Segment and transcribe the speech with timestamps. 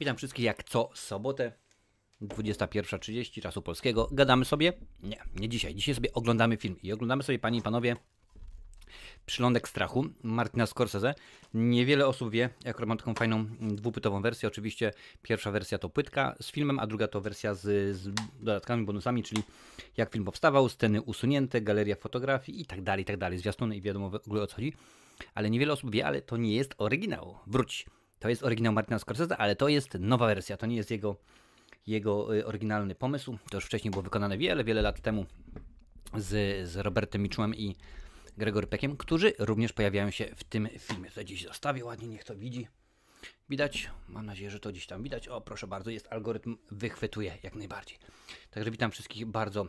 [0.00, 1.52] Witam wszystkich jak co sobotę,
[2.22, 4.08] 21.30 czasu polskiego.
[4.12, 4.72] Gadamy sobie?
[5.02, 5.74] Nie, nie dzisiaj.
[5.74, 7.96] Dzisiaj sobie oglądamy film i oglądamy sobie, panie i panowie,
[9.26, 11.14] Przylądek strachu Martina Scorsese.
[11.54, 14.48] Niewiele osób wie, jak mam taką fajną dwupytową wersję.
[14.48, 14.92] Oczywiście
[15.22, 19.42] pierwsza wersja to płytka z filmem, a druga to wersja z, z dodatkami, bonusami, czyli
[19.96, 23.38] jak film powstawał, sceny usunięte, galeria fotografii i tak dalej, i tak dalej.
[23.38, 24.72] Zwiastuny i wiadomo w ogóle o co chodzi.
[25.34, 27.38] Ale niewiele osób wie, ale to nie jest oryginał.
[27.46, 27.86] Wróć.
[28.20, 30.56] To jest oryginał Martina Scorsese, ale to jest nowa wersja.
[30.56, 31.16] To nie jest jego,
[31.86, 33.38] jego y, oryginalny pomysł.
[33.50, 35.26] To już wcześniej było wykonane wiele, wiele lat temu
[36.16, 37.76] z, z Robertem Mitchumem i
[38.36, 41.08] Gregory Peckiem, którzy również pojawiają się w tym filmie.
[41.08, 42.66] Tutaj gdzieś zostawię ładnie, niech to widzi.
[43.48, 43.90] Widać?
[44.08, 45.28] Mam nadzieję, że to gdzieś tam widać.
[45.28, 47.98] O, proszę bardzo, jest algorytm, wychwytuje jak najbardziej.
[48.50, 49.66] Także witam wszystkich bardzo,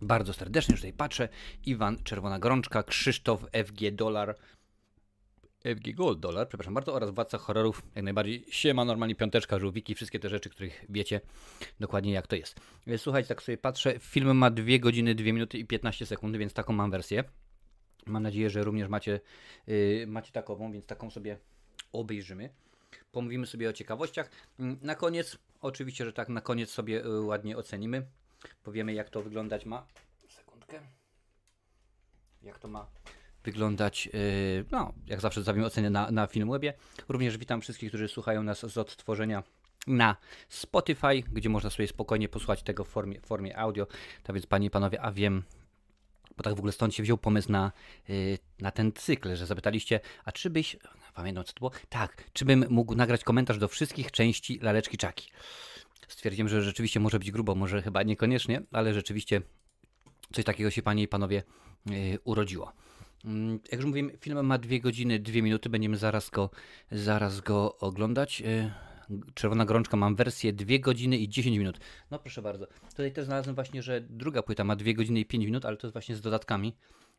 [0.00, 1.28] bardzo serdecznie, że tutaj patrzę.
[1.66, 4.36] Iwan Czerwona Gorączka, Krzysztof FG Dolar,
[5.64, 10.18] FG Gold Dollar, przepraszam bardzo, oraz Władca Horrorów, jak najbardziej siema, normalnie piąteczka, żółwiki, wszystkie
[10.18, 11.20] te rzeczy, których wiecie
[11.80, 12.60] dokładnie jak to jest.
[12.96, 16.72] Słuchajcie, tak sobie patrzę, film ma 2 godziny, 2 minuty i 15 sekund, więc taką
[16.72, 17.24] mam wersję.
[18.06, 19.20] Mam nadzieję, że również macie,
[19.66, 21.38] yy, macie takową, więc taką sobie
[21.92, 22.50] obejrzymy.
[23.12, 24.30] Pomówimy sobie o ciekawościach.
[24.58, 28.06] Na koniec, oczywiście, że tak, na koniec sobie yy, ładnie ocenimy.
[28.62, 29.86] Powiemy, jak to wyglądać ma.
[30.28, 30.80] Sekundkę.
[32.42, 32.86] Jak to ma
[33.52, 36.74] wyglądać, yy, no, jak zawsze zostawimy ocenę na, na Filmwebie.
[37.08, 39.42] Również witam wszystkich, którzy słuchają nas z odtworzenia
[39.86, 40.16] na
[40.48, 43.86] Spotify, gdzie można sobie spokojnie posłuchać tego w formie, formie audio.
[44.22, 45.42] Tak więc, panie i panowie, a wiem,
[46.36, 47.72] bo tak w ogóle stąd się wziął pomysł na,
[48.08, 50.76] yy, na ten cykl, że zapytaliście, a czy byś,
[51.14, 51.70] pamiętam co to było?
[51.88, 55.30] Tak, czy bym mógł nagrać komentarz do wszystkich części Laleczki Czaki.
[56.08, 59.42] Stwierdziłem, że rzeczywiście może być grubo, może chyba niekoniecznie, ale rzeczywiście
[60.32, 61.42] coś takiego się panie i panowie
[61.86, 62.72] yy, urodziło.
[63.24, 66.50] Mm, Jak już mówiłem, film ma 2 godziny, 2 minuty, będziemy zaraz go,
[66.90, 68.40] zaraz go oglądać.
[68.40, 68.72] Yy,
[69.34, 71.78] Czerwona Gorączka mam wersję 2 godziny i 10 minut.
[72.10, 72.66] No proszę bardzo.
[72.90, 75.86] Tutaj też znalazłem właśnie, że druga płyta ma 2 godziny i 5 minut, ale to
[75.86, 76.76] jest właśnie z dodatkami.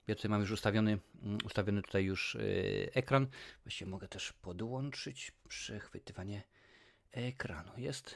[0.07, 3.27] Ja tutaj mam już ustawiony, mm, ustawiony tutaj już yy, ekran.
[3.63, 6.43] Właściwie mogę też podłączyć przechwytywanie
[7.11, 7.71] ekranu.
[7.77, 8.15] Jest,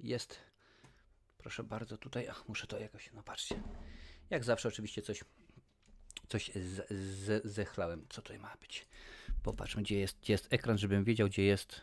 [0.00, 0.38] jest.
[1.38, 2.28] Proszę bardzo tutaj.
[2.28, 3.62] Ach, muszę to jakoś, no patrzcie.
[4.30, 5.24] Jak zawsze oczywiście coś
[6.32, 8.06] coś z, z, zechlałem.
[8.08, 8.86] Co tutaj ma być?
[9.42, 11.80] Popatrzmy, gdzie jest, gdzie jest ekran, żebym wiedział, gdzie jest.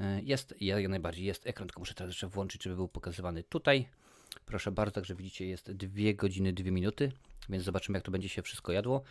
[0.00, 3.42] E, Jest, ja jak najbardziej jest ekran, tylko muszę teraz jeszcze włączyć, żeby był pokazywany
[3.42, 3.88] tutaj.
[4.46, 7.12] Proszę bardzo, także widzicie, jest 2 godziny, 2 minuty,
[7.48, 9.02] więc zobaczymy, jak to będzie się wszystko jadło.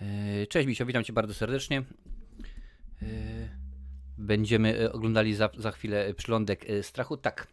[0.00, 1.82] E, Cześć, Misio, witam Cię bardzo serdecznie.
[3.02, 3.06] E,
[4.18, 7.16] Będziemy oglądali za, za chwilę przylądek strachu.
[7.16, 7.46] Tak,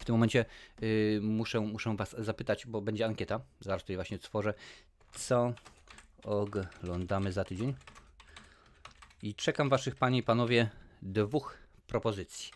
[0.00, 0.44] w tym momencie
[0.82, 3.40] y, muszę, muszę Was zapytać, bo będzie ankieta.
[3.60, 4.54] Zaraz tutaj właśnie tworzę.
[5.12, 5.52] Co
[6.24, 7.74] oglądamy za tydzień?
[9.22, 10.70] I czekam Waszych, Panie i Panowie,
[11.02, 12.52] dwóch propozycji.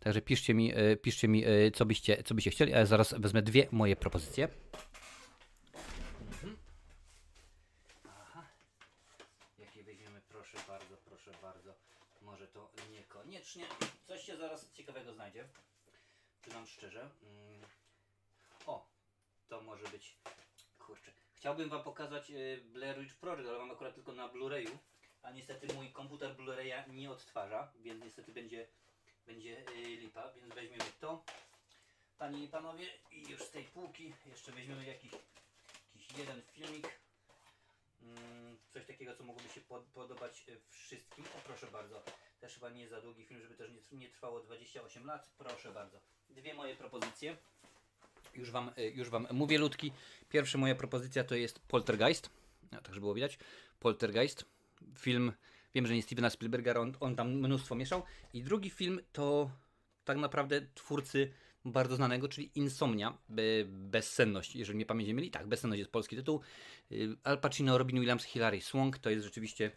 [0.00, 3.14] Także piszcie mi, y, piszcie mi y, co, byście, co byście chcieli, a ja zaraz
[3.18, 4.48] wezmę dwie moje propozycje.
[6.20, 6.56] Mhm.
[8.04, 8.44] Aha.
[9.58, 10.20] Jakie weźmiemy?
[10.28, 11.74] Proszę bardzo, proszę bardzo.
[12.22, 13.64] Może to niekoniecznie.
[14.06, 15.44] Coś się zaraz ciekawego znajdzie.
[16.44, 17.00] Przyznam szczerze.
[17.00, 17.60] Mm.
[18.66, 18.86] O,
[19.48, 20.16] to może być.
[20.78, 21.12] Kurczę.
[21.34, 24.76] Chciałbym Wam pokazać y, Blair Witch Project, ale mam akurat tylko na Blu-rayu.
[25.22, 28.66] A niestety mój komputer Blu-raya nie odtwarza, więc niestety będzie,
[29.26, 30.32] będzie y, lipa.
[30.32, 31.24] Więc weźmiemy to.
[32.18, 35.12] Panie i panowie, i już z tej półki jeszcze weźmiemy jakiś,
[35.94, 36.88] jakiś jeden filmik.
[38.02, 41.24] Mm, coś takiego, co mogłoby się pod, podobać y, wszystkim.
[41.24, 42.02] O, proszę bardzo.
[42.40, 45.28] Też chyba nie za długi film, żeby też nie, nie trwało 28 lat.
[45.38, 46.00] Proszę bardzo.
[46.36, 47.36] Dwie moje propozycje.
[48.34, 49.92] Już wam, y, już wam mówię, ludki.
[50.28, 52.30] Pierwsza moja propozycja to jest Poltergeist.
[52.72, 53.38] No, tak, żeby było widać.
[53.80, 54.44] Poltergeist.
[54.98, 55.32] Film,
[55.74, 58.02] wiem, że nie Stevena Spielberga, on, on tam mnóstwo mieszał.
[58.32, 59.50] I drugi film to
[60.04, 61.32] tak naprawdę twórcy
[61.64, 65.30] bardzo znanego, czyli Insomnia, be, Bezsenność, jeżeli mnie pamięć nie myli.
[65.30, 66.40] Tak, Bezsenność jest polski tytuł.
[66.92, 68.98] Y, Al Pacino, Robin Williams, Hilary Swank.
[68.98, 69.70] To jest rzeczywiście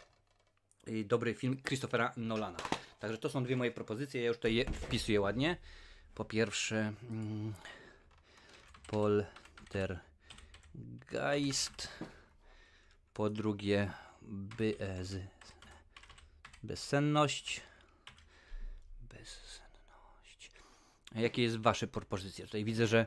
[0.88, 2.58] y, dobry film Christophera Nolana.
[3.00, 4.22] Także to są dwie moje propozycje.
[4.22, 5.58] Ja już tutaj je wpisuję ładnie.
[6.18, 7.54] Po pierwsze mm,
[8.88, 11.88] Poltergeist.
[13.14, 13.92] Po drugie
[14.58, 15.16] bez,
[16.64, 17.62] Bezsenność.
[19.10, 20.52] Bezsenność.
[21.16, 22.46] Jakie jest wasze propozycje?
[22.46, 23.06] Tutaj widzę, że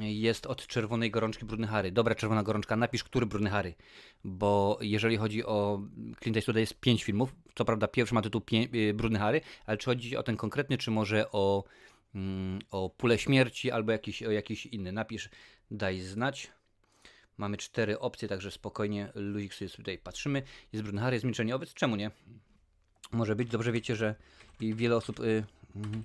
[0.00, 1.92] jest od czerwonej gorączki Brudny Harry.
[1.92, 3.74] Dobra czerwona gorączka, napisz, który Brudny Harry.
[4.24, 5.82] Bo jeżeli chodzi o
[6.22, 7.34] Clint Eastwooda jest pięć filmów.
[7.54, 8.42] Co prawda pierwszy ma tytuł
[8.74, 11.64] y, Brudny Harry, ale czy chodzi o ten konkretny, czy może o,
[12.16, 14.92] mm, o Pulę Śmierci albo jakiś, o jakiś inny.
[14.92, 15.28] Napisz,
[15.70, 16.50] daj znać.
[17.38, 20.42] Mamy cztery opcje, także spokojnie luzik sobie tutaj patrzymy.
[20.72, 21.74] Jest Brudny Harry, jest Milczenie Owiec.
[21.74, 22.10] Czemu nie?
[23.12, 23.48] Może być.
[23.48, 24.14] Dobrze wiecie, że
[24.60, 25.20] wiele osób...
[25.20, 25.44] Y,
[25.76, 26.04] mhm.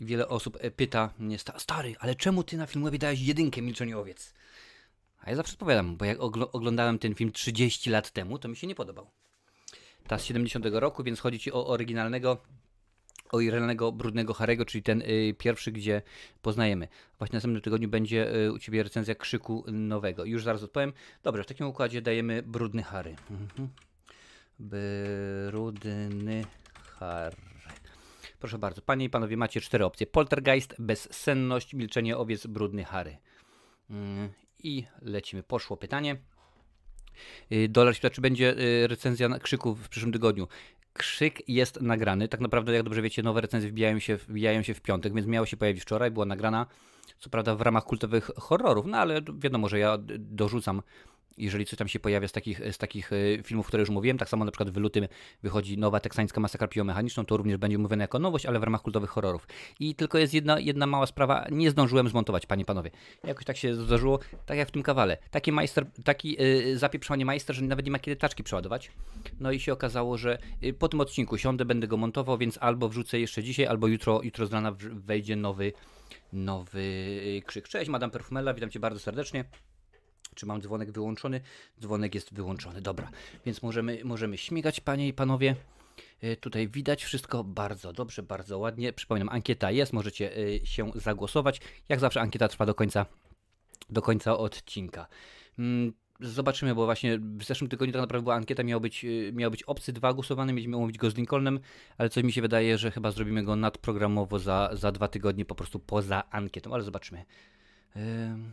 [0.00, 3.98] Wiele osób y, pyta mnie, "Sta- stary, ale czemu ty na filmie dałeś jedynkę Milczenie
[3.98, 4.34] Owiec?
[5.20, 8.56] A ja zawsze odpowiadam, bo jak ogl- oglądałem ten film 30 lat temu, to mi
[8.56, 9.10] się nie podobał.
[10.06, 12.38] Ta z 70 roku, więc chodzi ci o oryginalnego,
[13.32, 16.02] oryginalnego Brudnego Harego, czyli ten y, pierwszy, gdzie
[16.42, 16.88] poznajemy.
[17.18, 20.24] Właśnie w następnym tygodniu będzie y, u Ciebie recenzja Krzyku Nowego.
[20.24, 20.92] Już zaraz odpowiem.
[21.22, 23.16] Dobrze, w takim układzie dajemy Brudny Harry.
[23.30, 23.68] Mhm.
[24.58, 26.44] Brudny
[26.98, 27.36] Harry.
[28.38, 30.06] Proszę bardzo, panie i panowie, macie cztery opcje.
[30.06, 33.16] Poltergeist, bezsenność, milczenie owiec, brudny Harry.
[33.90, 34.28] Mm,
[34.58, 35.42] I lecimy.
[35.42, 36.16] Poszło pytanie.
[37.52, 40.48] Y, Dolar świata, czy będzie y, recenzja na krzyku w przyszłym tygodniu?
[40.92, 42.28] Krzyk jest nagrany.
[42.28, 45.46] Tak naprawdę, jak dobrze wiecie, nowe recenzje wbijają się, wbijają się w piątek, więc miało
[45.46, 46.10] się pojawić wczoraj.
[46.10, 46.66] Była nagrana,
[47.18, 50.82] co prawda w ramach kultowych horrorów, no ale wiadomo, że ja dorzucam,
[51.38, 54.18] jeżeli coś tam się pojawia z takich, z takich y, filmów, które już mówiłem.
[54.18, 55.08] Tak samo na przykład w lutym
[55.42, 59.10] wychodzi nowa teksańska masakra piłomechaniczną, to również będzie mówione jako nowość, ale w ramach kultowych
[59.10, 59.46] horrorów.
[59.80, 62.90] I tylko jest jedna, jedna mała sprawa, nie zdążyłem zmontować, panie panowie.
[63.24, 65.16] Jakoś tak się zdarzyło, tak jak w tym kawale.
[65.30, 68.90] Taki majster, taki yy, zapieprzony majster, że nawet nie ma kiedy taczki przeładować.
[69.40, 72.88] No i się okazało, że y, po tym odcinku siądę, będę go montował, więc albo
[72.88, 75.72] wrzucę jeszcze dzisiaj, albo jutro, jutro z rana wejdzie nowy,
[76.32, 76.82] nowy
[77.46, 77.68] krzyk.
[77.68, 79.44] Cześć, Madame Perfumella, witam Cię bardzo serdecznie.
[80.34, 81.40] Czy mam dzwonek wyłączony?
[81.80, 83.10] Dzwonek jest wyłączony, dobra.
[83.46, 85.56] Więc możemy, możemy śmigać, panie i panowie.
[86.24, 88.92] Y, Tutaj widać wszystko bardzo dobrze, bardzo ładnie.
[88.92, 91.60] Przypominam, ankieta jest, możecie y, się zagłosować.
[91.88, 93.06] Jak zawsze ankieta trwa do końca,
[93.90, 95.06] do końca odcinka.
[95.58, 95.92] Mm,
[96.22, 99.62] Zobaczymy, bo właśnie w zeszłym tygodniu tak naprawdę była ankieta, miał być, y, miał być
[99.62, 101.60] obcy dwa głosowane, mieliśmy omówić go z Lincolnem,
[101.98, 105.54] ale coś mi się wydaje, że chyba zrobimy go nadprogramowo za, za dwa tygodnie, po
[105.54, 107.24] prostu poza ankietą, ale zobaczymy.
[107.96, 108.52] Ym...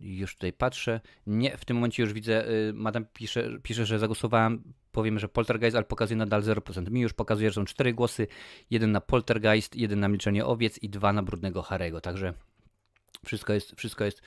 [0.00, 1.00] Już tutaj patrzę.
[1.26, 4.62] Nie, w tym momencie już widzę, y, madam pisze, pisze, że zagłosowałem.
[4.92, 6.90] Powiem, że Poltergeist, ale pokazuje nadal 0%.
[6.90, 8.26] Mi już pokazuje, że są cztery głosy.
[8.70, 12.00] Jeden na Poltergeist, jeden na Milczenie Owiec i dwa na Brudnego Harego.
[12.00, 12.34] Także
[13.24, 14.22] wszystko jest, wszystko jest y,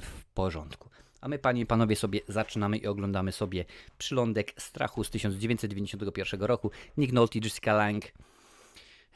[0.00, 0.90] w porządku.
[1.20, 3.64] A my, panie i panowie, sobie zaczynamy i oglądamy sobie
[3.98, 6.70] Przylądek Strachu z 1991 roku.
[6.96, 8.08] Nick Nolte, Jessica Lange,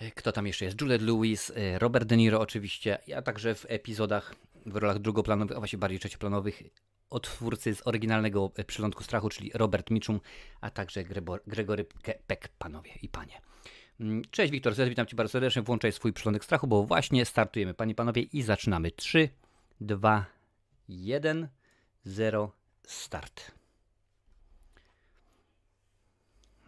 [0.03, 0.81] y, kto tam jeszcze jest?
[0.81, 4.35] Juliette Lewis, y, Robert De Niro oczywiście, a także w epizodach,
[4.67, 6.63] w rolach drugoplanowych, a właściwie bardziej trzecioplanowych,
[7.11, 10.21] od twórcy z oryginalnego y, Przylądku Strachu, czyli Robert Mitchum,
[10.61, 11.87] a także Grebor, Gregory
[12.27, 13.41] Peck, panowie i panie.
[14.01, 17.75] Mm, Cześć Wiktor Z, witam Cię bardzo serdecznie, włączaj swój Przylądek Strachu, bo właśnie startujemy,
[17.75, 18.91] panie i panowie, i zaczynamy.
[18.91, 19.29] 3,
[19.81, 20.27] 2,
[20.89, 21.49] 1,
[22.05, 22.53] 0,
[22.87, 23.53] start.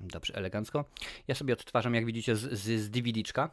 [0.00, 0.84] Dobrze, elegancko.
[1.28, 3.50] Ja sobie odtwarzam, jak widzicie, z, z, z DVD-czka.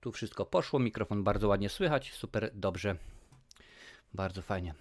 [0.00, 2.96] Tu wszystko poszło, mikrofon bardzo ładnie słychać, super, dobrze,
[4.14, 4.74] bardzo fajnie.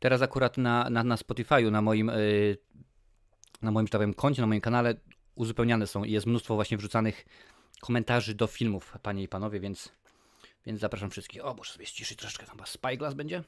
[0.00, 2.58] Teraz akurat na, na, na Spotify'u, na moim, yy,
[3.62, 4.94] na moim, że tak powiem, koncie, na moim kanale
[5.34, 7.24] uzupełniane są i jest mnóstwo właśnie wrzucanych
[7.80, 9.92] komentarzy do filmów, panie i panowie, więc,
[10.66, 11.44] więc zapraszam wszystkich.
[11.44, 13.42] O, muszę sobie ściszyć troszeczkę, chyba Spyglass będzie.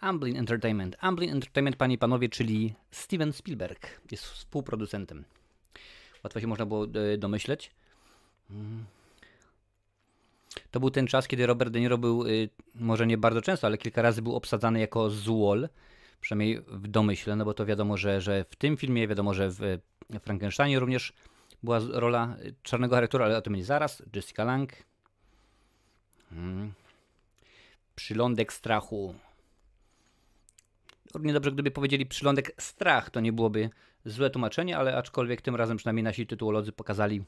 [0.00, 0.96] Amblin Entertainment.
[1.00, 5.24] Amblin Entertainment, panie i panowie, czyli Steven Spielberg jest współproducentem.
[6.24, 7.70] Łatwo się można było e, domyśleć.
[8.50, 8.84] Mm.
[10.72, 13.78] To był ten czas, kiedy Robert De Niro był, y, może nie bardzo często, ale
[13.78, 15.68] kilka razy był obsadzany jako Zuol,
[16.20, 19.78] przynajmniej w domyśle, no bo to wiadomo, że, że w tym filmie, wiadomo, że w
[20.20, 21.12] Frankensteinie również
[21.62, 24.02] była rola y, czarnego charakteru, ale o tym będzie zaraz.
[24.16, 24.76] Jessica Lange.
[26.32, 26.72] Mm.
[27.94, 29.14] Przylądek strachu.
[31.14, 33.70] Równie dobrze, gdyby powiedzieli przylądek strach, to nie byłoby
[34.04, 37.24] złe tłumaczenie, ale aczkolwiek tym razem przynajmniej nasi tytułolodzy pokazali,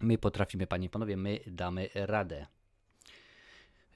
[0.00, 2.46] my potrafimy, panie i panowie, my damy radę.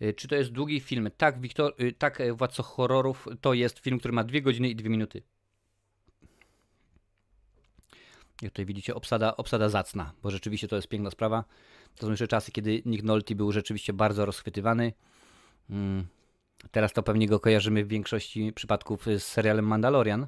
[0.02, 1.10] Y, Czy to jest długi film?
[1.16, 4.76] Tak, Wiktor, y, tak, e, Władco Horrorów to jest film, który ma 2 godziny i
[4.76, 5.22] 2 minuty.
[8.42, 11.44] Jak tutaj widzicie, obsada, obsada zacna, bo rzeczywiście to jest piękna sprawa.
[11.96, 14.92] To są jeszcze czasy, kiedy Nick Nolte był rzeczywiście bardzo rozchwytywany.
[15.70, 16.06] Mm.
[16.70, 20.26] Teraz to pewnie go kojarzymy w większości przypadków z serialem Mandalorian,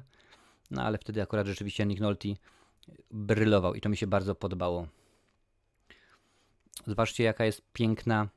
[0.71, 2.29] no ale wtedy akurat rzeczywiście Nick Nolte
[3.11, 4.87] brylował i to mi się bardzo podobało.
[6.87, 8.27] Zobaczcie, jaka jest piękna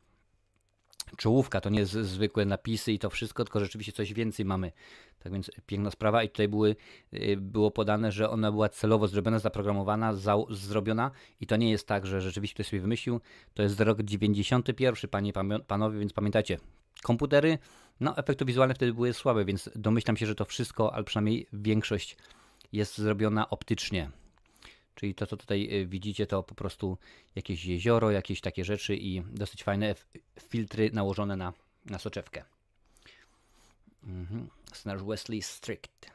[1.17, 1.61] czołówka.
[1.61, 4.73] To nie zwykłe napisy i to wszystko, tylko rzeczywiście coś więcej mamy.
[5.19, 6.77] Tak więc piękna sprawa i tutaj były,
[7.15, 11.11] y, było podane, że ona była celowo zrobiona, zaprogramowana, zau- zrobiona
[11.41, 13.21] i to nie jest tak, że rzeczywiście ktoś sobie wymyślił.
[13.55, 15.33] To jest rok 91, panie
[15.67, 16.59] panowie, więc pamiętajcie,
[17.03, 17.59] komputery,
[18.01, 22.17] no efekty wizualne wtedy były słabe, więc domyślam się, że to wszystko, ale przynajmniej większość
[22.73, 24.11] jest zrobiona optycznie.
[24.97, 26.99] Czyli to, co tutaj y, widzicie, to po prostu
[27.35, 29.95] jakieś jezioro, jakieś takie rzeczy i dosyć fajne
[30.41, 31.53] filtry nałożone na,
[31.85, 32.45] na soczewkę.
[34.05, 34.49] Mhm.
[34.73, 36.11] Scenariusz Wesley Strict.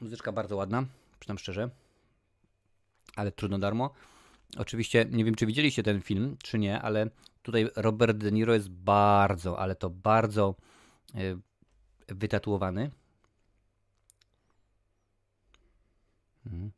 [0.00, 0.84] Muzyczka bardzo ładna,
[1.20, 1.70] przynam szczerze,
[3.16, 3.94] ale trudno darmo.
[4.56, 7.10] Oczywiście nie wiem, czy widzieliście ten film, czy nie, ale
[7.42, 10.54] tutaj Robert De Niro jest bardzo, ale to bardzo
[11.14, 11.38] y,
[12.08, 12.90] wytatuowany.
[16.46, 16.72] Mhm.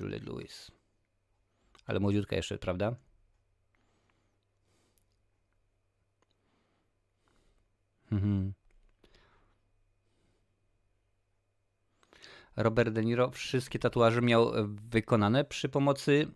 [0.00, 0.70] Julie Lewis.
[1.86, 2.96] Ale młodziutka jeszcze, prawda?
[8.12, 8.52] Mhm.
[12.56, 14.52] Robert De Niro wszystkie tatuaże miał
[14.90, 16.26] wykonane przy pomocy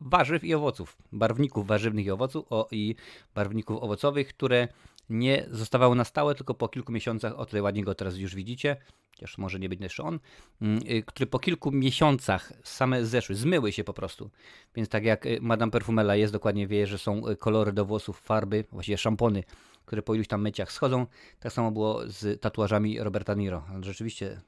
[0.00, 2.94] warzyw i owoców, barwników warzywnych i owoców o, i
[3.34, 4.68] barwników owocowych, które
[5.10, 8.76] nie zostawały na stałe, tylko po kilku miesiącach, o tutaj ładnie go teraz już widzicie,
[9.10, 10.20] chociaż może nie być jeszcze on,
[10.62, 14.30] mm, y, które po kilku miesiącach same zeszły, zmyły się po prostu.
[14.74, 18.20] Więc tak jak y, Madame Perfumella jest, dokładnie wie, że są y, kolory do włosów,
[18.20, 19.44] farby, właściwie szampony,
[19.86, 21.06] które po iluś tam myciach schodzą,
[21.40, 23.64] tak samo było z tatuażami Roberta Niro.
[23.80, 24.40] Rzeczywiście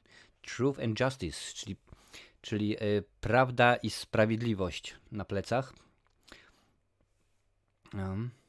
[0.43, 1.77] Truth and Justice, czyli,
[2.41, 2.77] czyli
[3.21, 5.73] prawda i sprawiedliwość na plecach.
[7.95, 8.42] Um.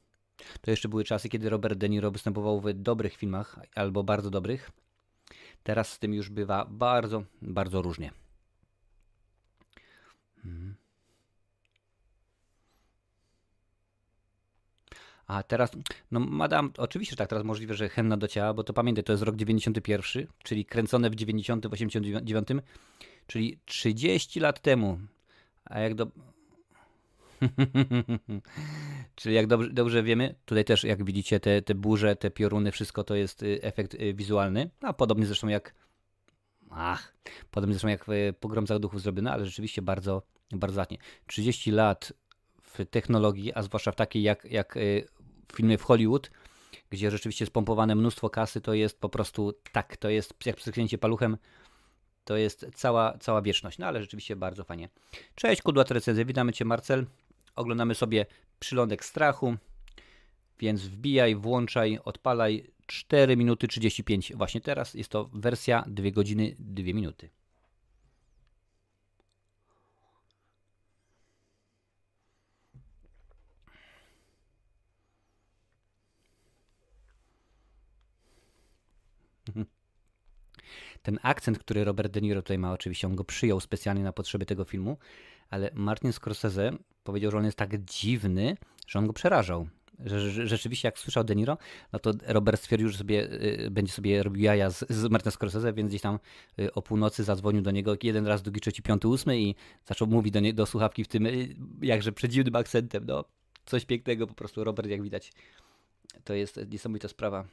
[0.61, 4.71] To jeszcze były czasy, kiedy Robert De Niro występował w dobrych filmach, albo bardzo dobrych.
[5.63, 8.11] Teraz z tym już bywa bardzo, bardzo różnie.
[10.43, 10.75] Hmm.
[15.27, 15.71] A teraz,
[16.11, 19.13] no madam, oczywiście, że tak, teraz możliwe, że henna do ciała, bo to pamiętaj, to
[19.13, 22.47] jest rok 91, czyli kręcone w 90, 89,
[23.27, 24.99] czyli 30 lat temu.
[25.65, 26.07] A jak do,
[29.15, 33.03] Czyli jak dobrze, dobrze, wiemy, tutaj też jak widzicie te, te burze, te pioruny, wszystko
[33.03, 34.69] to jest y, efekt y, wizualny.
[34.81, 35.73] A podobnie zresztą jak
[36.69, 37.13] ach,
[37.51, 40.21] podobnie zresztą jak w Pogromcach Duchów zrobione, ale rzeczywiście bardzo,
[40.51, 40.97] bardzo latnie.
[41.27, 42.13] 30 lat
[42.61, 45.07] w technologii, a zwłaszcza w takiej jak, jak y,
[45.55, 46.31] filmy w Hollywood,
[46.89, 51.37] gdzie rzeczywiście spompowane mnóstwo kasy, to jest po prostu tak, to jest jak przyknięcie paluchem
[52.25, 53.77] to jest cała, cała wieczność.
[53.77, 54.89] No ale rzeczywiście bardzo fajnie.
[55.35, 57.05] Cześć, Kudła Recenzja, witamy Cię Marcel.
[57.55, 58.25] Oglądamy sobie
[58.59, 59.55] przylądek strachu,
[60.59, 64.33] więc wbijaj, włączaj, odpalaj 4 minuty 35.
[64.35, 67.29] Właśnie teraz jest to wersja 2 godziny 2 minuty.
[81.03, 84.45] Ten akcent, który Robert De Niro tutaj ma, oczywiście on go przyjął specjalnie na potrzeby
[84.45, 84.97] tego filmu,
[85.49, 86.71] ale Martin Scorsese
[87.03, 88.57] powiedział, że on jest tak dziwny,
[88.87, 89.67] że on go przerażał.
[90.05, 91.57] Że, rzeczywiście jak słyszał De Niro,
[91.93, 93.31] no to Robert stwierdził, że sobie,
[93.65, 96.19] y, będzie sobie robił jaja z, z Scorsese, więc gdzieś tam
[96.59, 99.55] y, o północy zadzwonił do niego jeden raz, drugi, trzeci, piąty, ósmy i
[99.85, 103.05] zaczął mówić do, nie, do słuchawki w tym y, jakże przedziwnym akcentem.
[103.05, 103.25] No,
[103.65, 104.63] coś pięknego po prostu.
[104.63, 105.33] Robert, jak widać,
[106.23, 107.45] to jest niesamowita sprawa.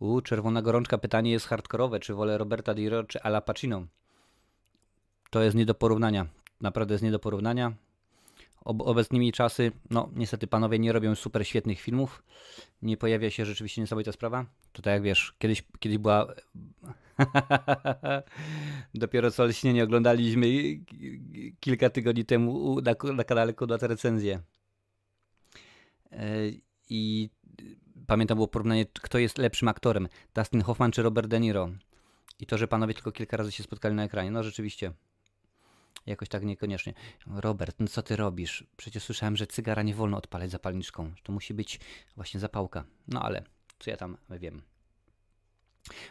[0.00, 0.98] U, czerwona gorączka.
[0.98, 2.00] Pytanie jest hardkorowe.
[2.00, 3.86] Czy wolę Roberta Diro czy Ala Pacino?
[5.30, 6.26] To jest nie do porównania.
[6.60, 7.72] Naprawdę jest nie do porównania.
[8.64, 12.22] Ob obecnymi czasy, no niestety panowie nie robią super świetnych filmów.
[12.82, 14.46] Nie pojawia się rzeczywiście niesamowita sprawa.
[14.72, 16.26] Tutaj jak wiesz, kiedyś, kiedyś była...
[18.94, 20.46] Dopiero co Lśnienie oglądaliśmy
[21.60, 24.40] kilka tygodni temu na, na kanale Kodata Recenzję.
[26.12, 26.26] E,
[26.90, 27.30] I
[28.10, 31.70] pamiętam było porównanie, kto jest lepszym aktorem, Dustin Hoffman czy Robert De Niro.
[32.40, 34.92] I to, że panowie tylko kilka razy się spotkali na ekranie, no rzeczywiście.
[36.06, 36.94] Jakoś tak niekoniecznie.
[37.26, 38.64] Robert, no co ty robisz?
[38.76, 41.12] Przecież słyszałem, że cygara nie wolno odpalać zapalniczką.
[41.22, 41.80] To musi być
[42.16, 42.84] właśnie zapałka.
[43.08, 43.42] No ale,
[43.78, 44.62] co ja tam wiem.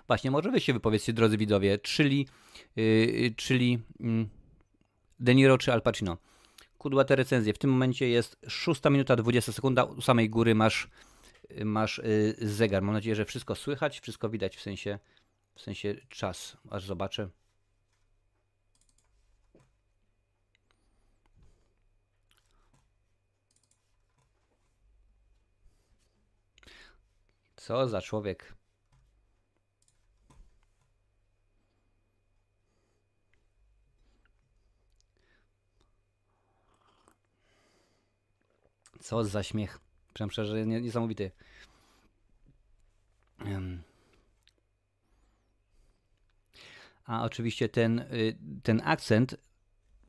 [0.07, 2.27] Właśnie, może wy się wypowiedzcie, drodzy widowie, czyli,
[2.75, 4.27] yy, czyli yy,
[5.19, 6.17] De Niro czy Al Pacino.
[6.77, 7.53] Kudłate recenzje.
[7.53, 9.83] W tym momencie jest 6 minuta 20 sekunda.
[9.83, 10.89] U samej góry masz
[11.65, 12.83] masz y, zegar.
[12.83, 14.99] Mam nadzieję, że wszystko słychać, wszystko widać w sensie,
[15.55, 17.29] w sensie czas, aż zobaczę.
[27.55, 28.55] Co za człowiek.
[39.01, 39.88] Co za śmiech.
[40.19, 41.31] Przyznam szczerze, niesamowity.
[47.05, 49.35] A oczywiście ten, y, ten akcent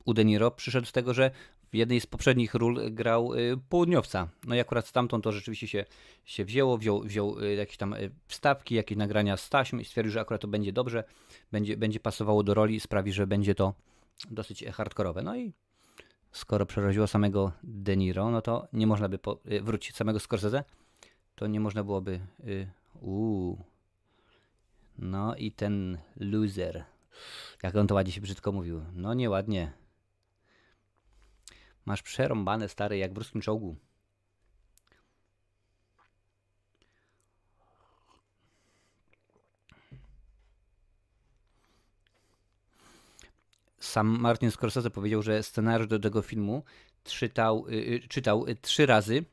[0.04, 1.30] u De Niro przyszedł z tego, że
[1.72, 4.28] w jednej z poprzednich ról grał y, południowca.
[4.46, 5.84] No i akurat stamtąd to rzeczywiście się,
[6.24, 7.94] się wzięło, wziął, wziął y, jakieś tam
[8.26, 11.04] wstawki, jakieś nagrania z taśm i stwierdził, że akurat to będzie dobrze,
[11.52, 13.74] będzie, będzie pasowało do roli sprawi, że będzie to
[14.30, 15.22] dosyć hardkorowe.
[15.22, 15.52] No i
[16.32, 20.64] skoro przeraziło samego De Niro, no to nie można by po, y, wrócić samego Scorsese,
[21.34, 22.70] to nie można byłoby y,
[23.00, 23.64] uuu.
[24.98, 26.84] No i ten loser.
[27.62, 28.84] Jak on to ładnie się brzydko mówił.
[28.94, 29.72] No nieładnie.
[31.84, 33.76] Masz przerąbane stary jak w ruskim czołgu.
[43.80, 46.62] Sam Martin Scorsese powiedział, że scenariusz do tego filmu
[47.04, 49.24] czytał, yy, czytał yy, trzy razy,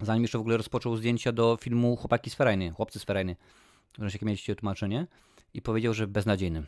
[0.00, 3.36] zanim jeszcze w ogóle rozpoczął zdjęcia do filmu Chłopaki z Ferajny, Chłopcy z Ferajny.
[3.98, 5.06] Wreszcie jakie mieliście tłumaczenie.
[5.54, 6.64] I powiedział, że beznadziejny.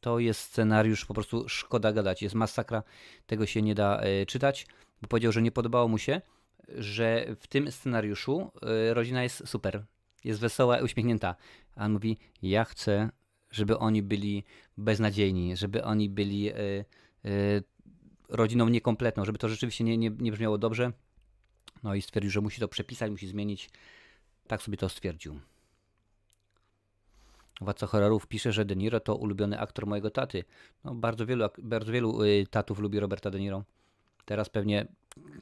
[0.00, 2.22] To jest scenariusz, po prostu szkoda gadać.
[2.22, 2.82] Jest masakra,
[3.26, 4.66] tego się nie da yy, czytać.
[5.02, 6.20] Bo powiedział, że nie podobało mu się,
[6.68, 9.84] że w tym scenariuszu yy, rodzina jest super.
[10.24, 11.36] Jest wesoła i uśmiechnięta.
[11.76, 13.10] A on mówi, ja chcę
[13.50, 14.44] żeby oni byli
[14.78, 16.84] beznadziejni, żeby oni byli y,
[17.24, 17.62] y,
[18.28, 20.92] rodziną niekompletną, żeby to rzeczywiście nie, nie, nie brzmiało dobrze.
[21.82, 23.70] No i stwierdził, że musi to przepisać, musi zmienić.
[24.46, 25.40] Tak sobie to stwierdził.
[27.60, 30.44] Władca horrorów pisze, że De Niro to ulubiony aktor mojego taty.
[30.84, 33.64] No, bardzo wielu, bardzo wielu y, tatów lubi Roberta De Niro.
[34.24, 34.86] Teraz pewnie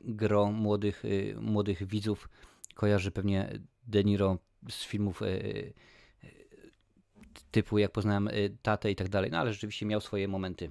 [0.04, 2.28] gro młodych, y, młodych widzów
[2.74, 4.38] kojarzy pewnie De Niro
[4.68, 5.72] z filmów y,
[7.50, 10.70] typu jak poznałem y, tatę i tak dalej, no ale rzeczywiście miał swoje momenty.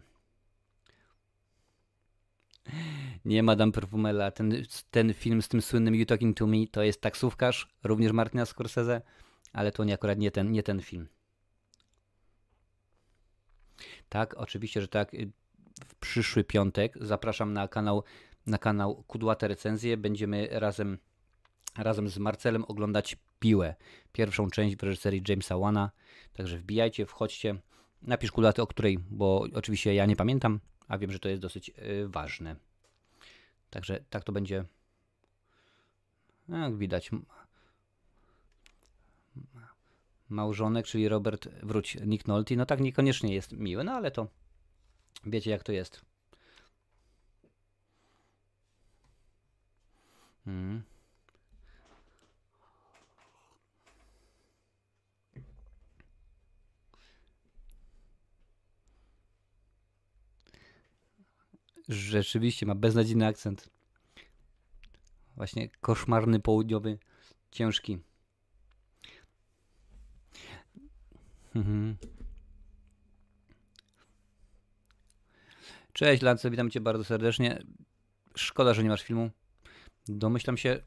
[3.25, 7.01] Nie Madame Perfumella, ten, ten film z tym słynnym You Talking To Me to jest
[7.01, 9.01] taksówkarz, również Martina Scorsese,
[9.53, 11.07] ale to nie akurat nie ten, nie ten film.
[14.09, 15.13] Tak, oczywiście, że tak.
[15.13, 15.31] Y,
[15.85, 18.03] w przyszły piątek zapraszam na kanał,
[18.45, 19.97] na kanał Kudłate Recenzje.
[19.97, 20.97] Będziemy razem,
[21.77, 23.75] razem z Marcelem oglądać Piłę,
[24.11, 25.91] pierwszą część w reżyserii Jamesa Wana.
[26.33, 27.55] Także wbijajcie, wchodźcie.
[28.01, 31.69] Napisz kulaty, o której, bo oczywiście ja nie pamiętam, a wiem, że to jest dosyć
[31.69, 32.55] yy, ważne.
[33.69, 34.65] Także tak to będzie.
[36.49, 37.11] Jak widać.
[40.29, 42.55] Małżonek, czyli Robert, wróć, Nick Nolte.
[42.55, 44.27] No tak niekoniecznie jest miły, no ale to
[45.25, 46.01] wiecie jak to jest.
[50.45, 50.83] Hmm.
[61.89, 63.69] Rzeczywiście ma beznadziejny akcent.
[65.35, 66.97] Właśnie koszmarny południowy,
[67.51, 67.99] ciężki.
[71.55, 71.97] Mhm.
[75.93, 77.63] Cześć Lance, witam cię bardzo serdecznie.
[78.35, 79.29] Szkoda, że nie masz filmu.
[80.07, 80.81] Domyślam się,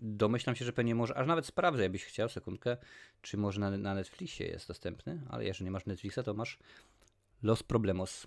[0.00, 2.76] domyślam się, że pewnie może, aż nawet sprawdzę, jakbyś chciał, sekundkę,
[3.22, 6.58] czy może na, na Netflixie jest dostępny, ale jeżeli nie masz Netflixa, to masz
[7.42, 8.26] Los Problemos.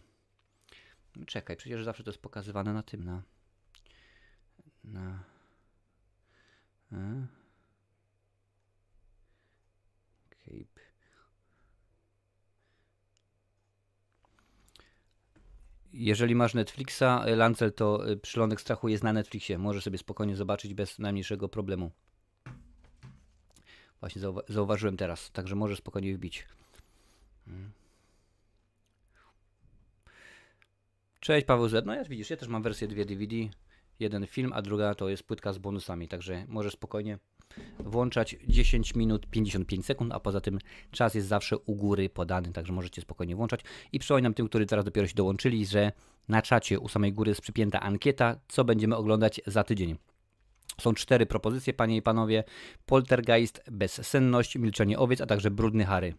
[1.28, 3.24] Czekaj, przecież zawsze to jest pokazywane na tym, na...
[4.84, 5.24] na...
[6.92, 6.98] A?
[10.30, 10.82] Cape.
[15.94, 17.04] Jeżeli masz Netflixa,
[17.36, 19.58] Lancel, to y, Przylądek Strachu jest na Netflixie.
[19.58, 21.92] Możesz sobie spokojnie zobaczyć bez najmniejszego problemu.
[24.00, 26.48] Właśnie zauwa zauważyłem teraz, także możesz spokojnie wbić.
[27.46, 27.72] Hmm.
[31.22, 31.86] Cześć Paweł Z.
[31.86, 33.36] No ja widzisz, ja też mam wersję dwie DVD.
[34.00, 37.20] Jeden film, a druga to jest płytka z bonusami, także możesz spokojnie
[37.80, 40.60] włączać 10 minut 55 sekund, a poza tym
[40.92, 43.62] czas jest zawsze u góry podany, także możecie spokojnie włączać.
[43.92, 45.92] I przypominam tym, którzy teraz dopiero się dołączyli, że
[46.28, 49.98] na czacie u samej góry jest przypięta ankieta, co będziemy oglądać za tydzień.
[50.80, 52.44] Są cztery propozycje, panie i panowie.
[52.86, 56.14] Poltergeist, Bezsenność, Milczenie owiec, a także Brudny Harry.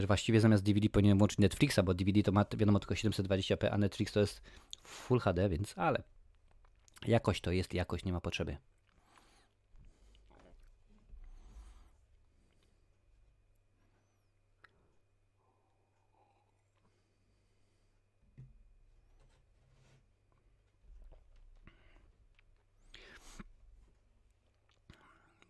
[0.00, 3.78] Że właściwie zamiast DVD powinienem włączyć Netflixa, bo DVD to ma wiadomo tylko 720p, a
[3.78, 4.42] Netflix to jest
[4.82, 6.02] Full HD, więc ale
[7.06, 8.56] jakoś to jest, jakoś nie ma potrzeby.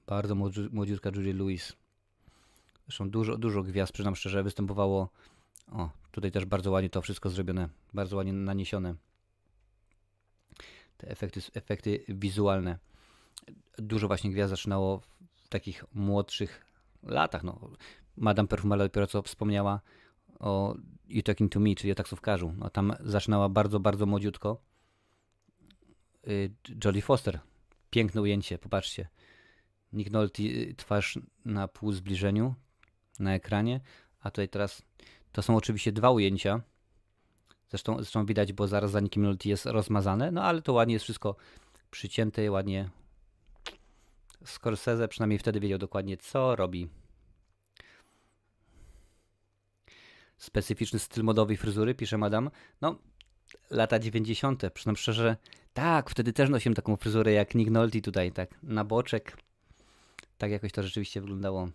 [0.06, 0.34] Bardzo
[0.70, 1.76] młodziutka Julie Louis.
[2.86, 5.08] Zresztą dużo, dużo gwiazd, przyznam szczerze, występowało.
[5.72, 8.94] O, tutaj też bardzo ładnie to wszystko zrobione, bardzo ładnie naniesione.
[10.96, 12.78] Te efekty, efekty wizualne.
[13.78, 16.66] Dużo właśnie gwiazd zaczynało w takich młodszych
[17.02, 17.42] latach.
[17.42, 17.70] No,
[18.16, 19.80] Madame Perfumella dopiero co wspomniała
[20.38, 20.74] o
[21.08, 22.54] You Talking To Me, czyli o taksówkarzu.
[22.58, 24.60] No, tam zaczynała bardzo, bardzo młodziutko.
[26.28, 27.40] Y, Jodie Foster.
[27.90, 29.08] Piękne ujęcie, popatrzcie.
[29.92, 32.54] Nick Nolte y, twarz na pół zbliżeniu
[33.20, 33.80] na ekranie,
[34.20, 34.82] a tutaj teraz
[35.32, 36.60] to są oczywiście dwa ujęcia.
[37.70, 41.02] Zresztą, zresztą widać, bo zaraz za Nickiem Nolte jest rozmazane, no ale to ładnie jest
[41.02, 41.36] wszystko
[41.90, 42.90] przycięte, ładnie.
[44.44, 46.88] Scorsese przynajmniej wtedy wiedział dokładnie, co robi.
[50.36, 52.50] Specyficzny styl modowy fryzury, pisze madam.
[52.80, 52.98] No,
[53.70, 54.62] lata 90.
[54.74, 55.36] Przyznam szczerze,
[55.74, 59.36] tak, wtedy też nosiłem taką fryzurę jak Nick Nolte tutaj, tak, na boczek.
[60.38, 61.68] Tak jakoś to rzeczywiście wyglądało.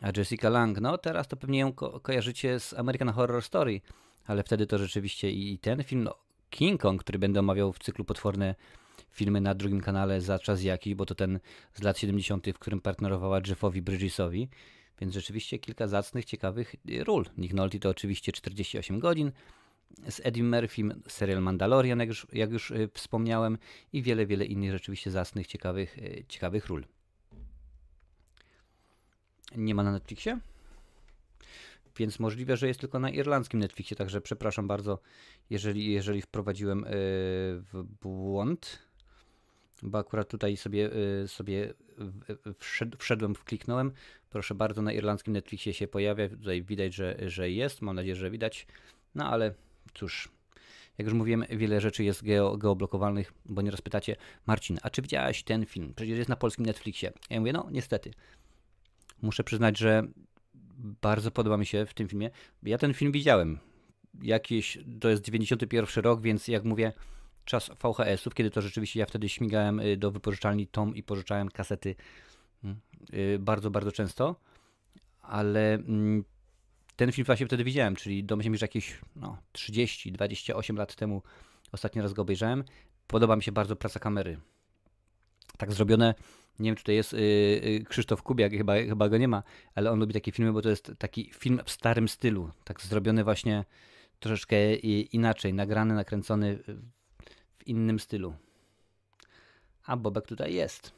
[0.00, 3.80] A Jessica Lang, no teraz to pewnie ją ko kojarzycie z American Horror Story,
[4.26, 6.14] ale wtedy to rzeczywiście i ten film, no,
[6.50, 8.54] King Kong, który będę omawiał w cyklu Potworne
[9.10, 11.40] filmy na drugim kanale za czas jaki, bo to ten
[11.74, 14.48] z lat 70., w którym partnerowała Jeffowi Bridgesowi,
[15.00, 17.24] więc rzeczywiście kilka zacnych, ciekawych ról.
[17.38, 19.32] Nick Nolte to oczywiście 48 godzin,
[20.08, 23.58] z Eddie Murphy, serial Mandalorian, jak już, jak już y, wspomniałem,
[23.92, 26.84] i wiele, wiele innych rzeczywiście zacnych, ciekawych, y, ciekawych ról.
[29.56, 30.38] Nie ma na Netflixie?
[31.96, 34.98] Więc możliwe, że jest tylko na irlandzkim Netflixie, także przepraszam bardzo,
[35.50, 36.86] jeżeli, jeżeli wprowadziłem y,
[37.72, 38.88] w błąd,
[39.82, 40.90] bo akurat tutaj sobie,
[41.26, 41.74] sobie
[42.98, 43.92] wszedłem, wkliknąłem.
[44.30, 48.30] Proszę bardzo, na irlandzkim Netflixie się pojawia, tutaj widać, że, że jest, mam nadzieję, że
[48.30, 48.66] widać,
[49.14, 49.54] no ale
[49.94, 50.28] cóż,
[50.98, 55.42] jak już mówiłem, wiele rzeczy jest geo, geoblokowalnych, bo nieraz pytacie, Marcin, a czy widziałeś
[55.42, 55.92] ten film?
[55.96, 57.12] Przecież jest na polskim Netflixie.
[57.30, 58.10] Ja mówię, no niestety.
[59.22, 60.02] Muszę przyznać, że
[60.78, 62.30] bardzo podoba mi się w tym filmie.
[62.62, 63.58] Ja ten film widziałem.
[64.22, 66.92] Jakieś, to jest 91 rok, więc jak mówię,
[67.44, 71.94] czas VHS-ów, kiedy to rzeczywiście ja wtedy śmigałem y, do wypożyczalni Tom i pożyczałem kasety
[72.64, 72.80] mm,
[73.14, 74.36] y, bardzo, bardzo często.
[75.22, 76.24] Ale mm,
[76.96, 81.22] ten film właśnie wtedy widziałem, czyli domyślam się, że jakieś no, 30-28 lat temu
[81.72, 82.64] ostatni raz go obejrzałem.
[83.06, 84.40] Podoba mi się bardzo praca kamery.
[85.56, 86.14] Tak zrobione,
[86.58, 89.42] nie wiem czy to jest yy, Krzysztof Kubiak, chyba, chyba go nie ma,
[89.74, 93.24] ale on lubi takie filmy, bo to jest taki film w starym stylu, tak zrobiony
[93.24, 93.64] właśnie
[94.20, 96.58] troszeczkę inaczej, nagrany, nakręcony
[97.58, 98.34] w innym stylu.
[99.86, 100.92] A Bobek tutaj jest.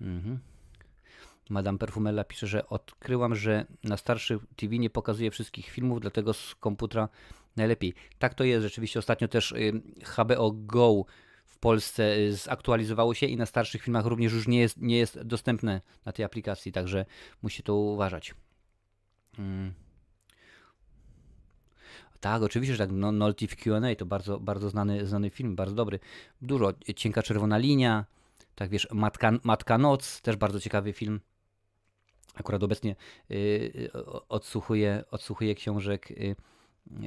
[0.00, 0.38] Mhm.
[1.50, 6.54] Madame Perfumella pisze, że odkryłam, że na starszych TV nie pokazuje wszystkich filmów, dlatego z
[6.54, 7.08] komputera
[7.56, 7.94] najlepiej.
[8.18, 11.04] Tak to jest, rzeczywiście ostatnio też y, HBO Go
[11.44, 15.22] w Polsce y, zaktualizowało się i na starszych filmach również już nie jest, nie jest
[15.22, 17.04] dostępne na tej aplikacji, także
[17.42, 18.34] musi to uważać.
[19.36, 19.74] Hmm.
[22.20, 22.96] Tak, oczywiście, że tak.
[22.96, 25.98] No, Nolty w Q&A to bardzo, bardzo znany, znany film, bardzo dobry.
[26.42, 26.72] Dużo.
[26.96, 28.04] Cienka czerwona linia,
[28.54, 31.20] tak wiesz, Matka, Matka Noc, też bardzo ciekawy film.
[32.34, 32.96] Akurat obecnie
[33.28, 33.90] yy,
[34.28, 36.36] odsłuchuję, odsłuchuję książek yy,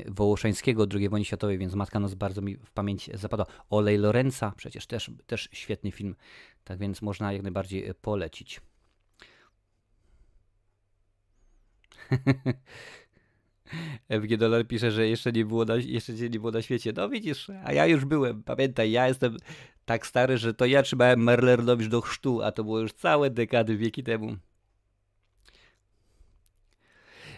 [0.07, 3.45] Wołoszańskiego II wojny światowej, więc Matka Noc bardzo mi w pamięć zapadła.
[3.69, 6.15] Olej Lorenza, przecież też, też świetny film,
[6.63, 8.61] tak więc można jak najbardziej polecić.
[14.21, 16.93] FG Dollar pisze, że jeszcze nie, było na, jeszcze nie było na świecie.
[16.95, 18.43] No widzisz, a ja już byłem.
[18.43, 19.37] Pamiętaj, ja jestem
[19.85, 23.77] tak stary, że to ja trzymałem Merlernowicz do chrztu, a to było już całe dekady,
[23.77, 24.35] wieki temu.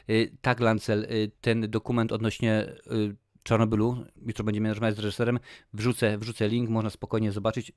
[0.09, 5.39] Y, tak, Lancel, y, ten dokument odnośnie y, Czarnobylu, jutro będziemy rozmawiać z reżyserem,
[5.73, 7.71] wrzucę, wrzucę link, można spokojnie zobaczyć.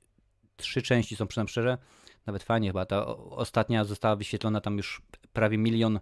[0.57, 1.77] Trzy części są przynajmniej szczerze,
[2.25, 2.85] nawet fajnie chyba.
[2.85, 5.01] Ta ostatnia została wyświetlona tam już
[5.33, 5.99] prawie milion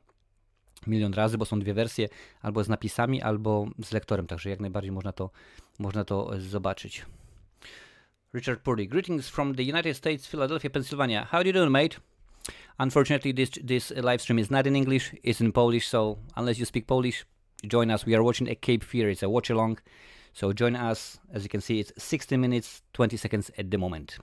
[0.87, 2.09] milion razy, bo są dwie wersje,
[2.41, 5.29] albo z napisami, albo z lektorem, także jak najbardziej można to,
[5.79, 7.05] można to zobaczyć.
[8.35, 11.25] Richard Purdy, greetings from the United States, Philadelphia, Pennsylvania.
[11.25, 12.12] How do you doing, mate?
[12.79, 15.87] Unfortunately, this this live stream is not in English; it's in Polish.
[15.87, 17.25] So unless you speak Polish,
[17.67, 18.05] join us.
[18.05, 19.09] We are watching a Cape Fear.
[19.09, 19.79] It's a watch along.
[20.33, 21.19] So join us.
[21.33, 24.19] As you can see, it's 60 minutes 20 seconds at the moment.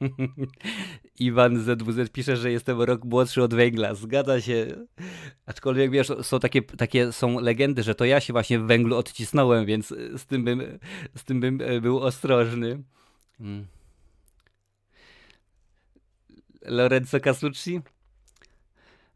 [1.18, 3.94] Iwan ZWZ pisze, że jestem rok młodszy od węgla.
[3.94, 4.66] Zgadza się.
[5.46, 9.66] Aczkolwiek wiesz, są takie, takie są legendy, że to ja się właśnie w węglu odcisnąłem,
[9.66, 10.62] więc z tym bym,
[11.16, 12.82] z tym bym e, był ostrożny.
[13.38, 13.66] Hmm.
[16.64, 17.80] Lorenzo Casucci?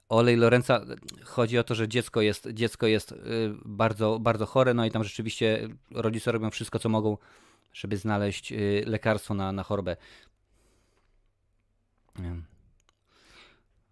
[0.08, 0.84] Olej Lorenza,
[1.24, 3.16] chodzi o to, że dziecko jest, dziecko jest y,
[3.64, 7.16] bardzo, bardzo chore, no i tam rzeczywiście rodzice robią wszystko, co mogą,
[7.72, 9.96] żeby znaleźć y, lekarstwo na, na chorobę.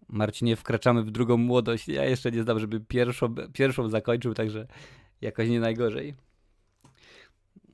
[0.09, 1.87] Marcinie, wkraczamy w drugą młodość.
[1.87, 4.67] Ja jeszcze nie znam, żeby pierwszą, pierwszą zakończył, także
[5.21, 6.15] jakoś nie najgorzej.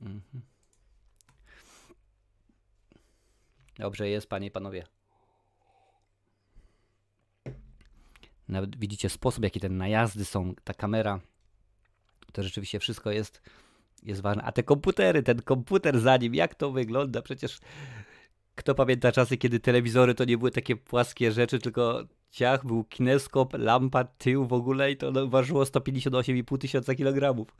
[0.02, 0.42] Mhm.
[3.78, 4.86] Dobrze jest, panie i panowie.
[8.52, 11.20] Nawet widzicie sposób, jaki te najazdy są, ta kamera.
[12.32, 13.42] To rzeczywiście wszystko jest,
[14.02, 14.42] jest ważne.
[14.42, 17.22] A te komputery, ten komputer za nim, jak to wygląda?
[17.22, 17.58] Przecież
[18.54, 23.54] kto pamięta czasy, kiedy telewizory to nie były takie płaskie rzeczy, tylko ciach, był kineskop,
[23.54, 27.56] lampa, tył w ogóle i to no, ważyło 158,5 tysiąca kilogramów.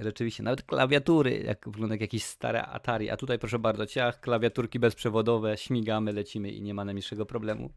[0.00, 4.78] Rzeczywiście, nawet klawiatury, jak wygląda jak jakieś stare Atari, a tutaj proszę bardzo, ciach, klawiaturki
[4.78, 7.70] bezprzewodowe, śmigamy, lecimy i nie ma najmniejszego problemu.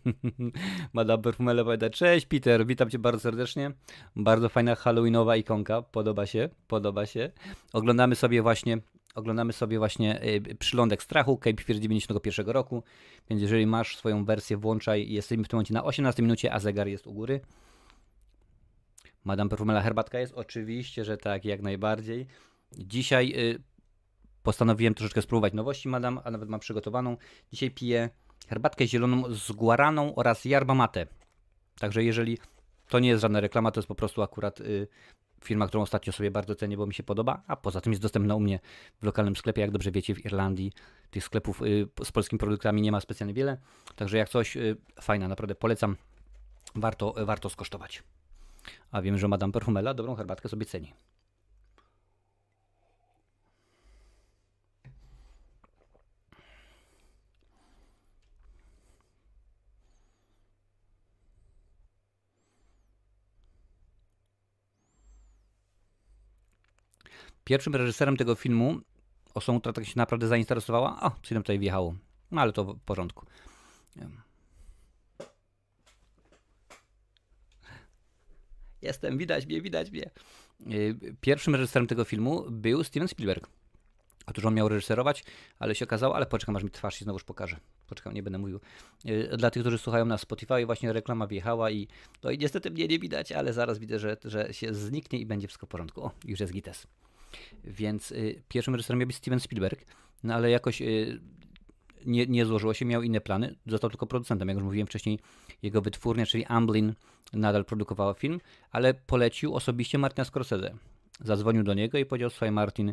[0.92, 3.72] Madame Perfumele powiada, cześć Peter, witam cię bardzo serdecznie.
[4.16, 7.30] Bardzo fajna halloweenowa ikonka, podoba się, podoba się.
[7.72, 8.78] Oglądamy sobie właśnie,
[9.14, 12.82] oglądamy sobie właśnie y, przylądek strachu, Cape Fear 91 roku,
[13.30, 15.12] więc jeżeli masz swoją wersję, włączaj.
[15.12, 17.40] Jesteśmy w tym momencie na 18 minucie, a zegar jest u góry.
[19.24, 20.32] Madame Perfumela herbatka jest?
[20.34, 22.26] Oczywiście, że tak, jak najbardziej.
[22.72, 23.62] Dzisiaj y,
[24.42, 27.16] postanowiłem troszeczkę spróbować nowości, madam, a nawet mam przygotowaną.
[27.52, 28.10] Dzisiaj piję
[28.52, 31.06] herbatkę zieloną z guaraną oraz yerba mate.
[31.80, 32.38] Także jeżeli
[32.88, 34.88] to nie jest żadna reklama, to jest po prostu akurat y,
[35.44, 38.34] firma, którą ostatnio sobie bardzo cenię, bo mi się podoba, a poza tym jest dostępna
[38.34, 38.60] u mnie
[39.00, 39.60] w lokalnym sklepie.
[39.60, 40.72] Jak dobrze wiecie, w Irlandii
[41.10, 43.58] tych sklepów y, z polskimi produktami nie ma specjalnie wiele.
[43.96, 45.96] Także jak coś, y, fajna, naprawdę polecam.
[46.74, 48.02] Warto, warto skosztować.
[48.90, 50.92] A wiem, że Madame Perfumela dobrą herbatkę sobie ceni.
[67.44, 68.80] Pierwszym reżyserem tego filmu,
[69.34, 71.94] osobą, która tak się naprawdę zainteresowała, a, co nam tutaj wjechało,
[72.30, 73.26] no ale to w porządku.
[78.82, 80.10] Jestem, widać mnie, widać mnie.
[80.72, 83.48] Y, pierwszym reżyserem tego filmu był Steven Spielberg.
[84.26, 85.24] Otóż on miał reżyserować,
[85.58, 87.56] ale się okazało, ale poczekam aż mi twarz się znowuż pokaże.
[87.86, 88.60] Poczekam, nie będę mówił.
[89.06, 91.88] Y, dla tych, którzy słuchają na Spotify, właśnie reklama wjechała i
[92.22, 95.48] no i niestety mnie nie widać, ale zaraz widzę, że, że się zniknie i będzie
[95.48, 96.04] wszystko w porządku.
[96.04, 96.86] O, już jest gites.
[97.64, 99.84] Więc y, pierwszym reżyserem miał być Steven Spielberg,
[100.24, 101.20] no ale jakoś y,
[102.06, 104.48] nie, nie złożyło się, miał inne plany, został tylko producentem.
[104.48, 105.18] Jak już mówiłem wcześniej,
[105.62, 106.94] jego wytwórnia, czyli Amblin,
[107.32, 108.40] nadal produkowała film,
[108.70, 110.74] ale polecił osobiście Martina Scorsese.
[111.20, 112.92] Zadzwonił do niego i powiedział, słuchaj Martin,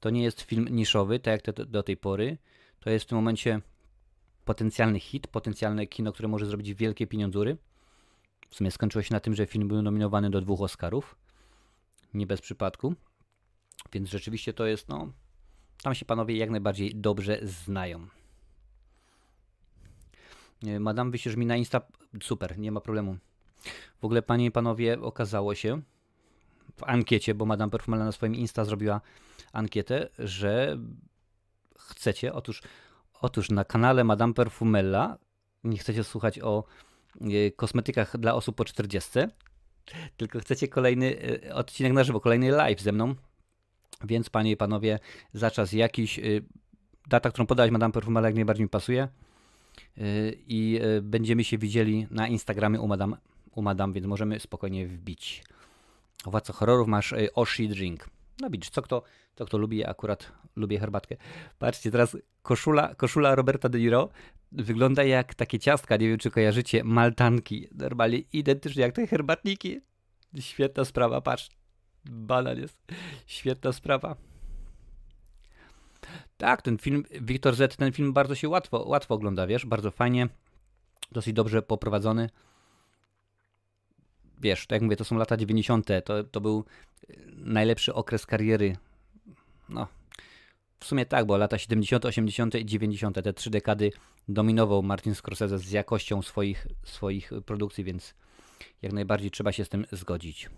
[0.00, 2.38] to nie jest film niszowy, tak jak te, do tej pory,
[2.80, 3.60] to jest w tym momencie
[4.44, 7.56] potencjalny hit, potencjalne kino, które może zrobić wielkie pieniądzury.
[8.48, 11.16] W sumie skończyło się na tym, że film był nominowany do dwóch Oscarów.
[12.14, 12.94] Nie bez przypadku.
[13.92, 15.12] Więc rzeczywiście to jest, no,
[15.82, 18.08] tam się panowie jak najbardziej dobrze znają.
[20.80, 21.80] Madame, wyślesz mi na Insta,
[22.22, 23.16] super, nie ma problemu.
[24.00, 25.82] W ogóle, panie i panowie, okazało się
[26.76, 29.00] w ankiecie, bo Madame Perfumella na swoim Insta zrobiła
[29.52, 30.78] ankietę, że
[31.78, 32.62] chcecie, otóż,
[33.20, 35.18] otóż na kanale Madame Perfumella
[35.64, 36.64] nie chcecie słuchać o
[37.20, 39.10] e, kosmetykach dla osób po 40,
[40.16, 43.14] tylko chcecie kolejny e, odcinek na żywo, kolejny live ze mną,
[44.04, 44.98] więc panie i panowie,
[45.32, 46.44] za czas jakiś, y,
[47.06, 49.08] data, którą podałeś Madame Perfumela jak najbardziej mi pasuje
[49.98, 53.16] y, i y, będziemy się widzieli na Instagramie u Madame,
[53.52, 55.44] u Madame więc możemy spokojnie wbić.
[56.24, 58.10] Władca horrorów masz Oshi Drink.
[58.40, 59.02] No widzisz, co kto,
[59.34, 61.16] co kto lubi, ja akurat lubię herbatkę.
[61.58, 64.08] Patrzcie, teraz koszula, koszula Roberta De Niro
[64.52, 67.68] wygląda jak takie ciastka, nie wiem czy kojarzycie, maltanki.
[67.74, 69.80] Normalnie identycznie jak te herbatniki.
[70.40, 71.48] Świetna sprawa, patrz.
[72.04, 72.78] Banan jest.
[73.26, 74.16] Świetna sprawa.
[76.36, 80.28] Tak, ten film, Wiktor Z, ten film bardzo się łatwo, łatwo ogląda, wiesz, bardzo fajnie,
[81.12, 82.30] dosyć dobrze poprowadzony.
[84.40, 86.64] Wiesz, tak jak mówię, to są lata 90., to, to był
[87.36, 88.76] najlepszy okres kariery.
[89.68, 89.86] No,
[90.80, 92.54] w sumie tak, bo lata 70., 80.
[92.54, 93.92] i 90., te trzy dekady
[94.28, 98.14] dominował Martin Scorsese z jakością swoich, swoich produkcji, więc
[98.82, 100.50] jak najbardziej trzeba się z tym zgodzić.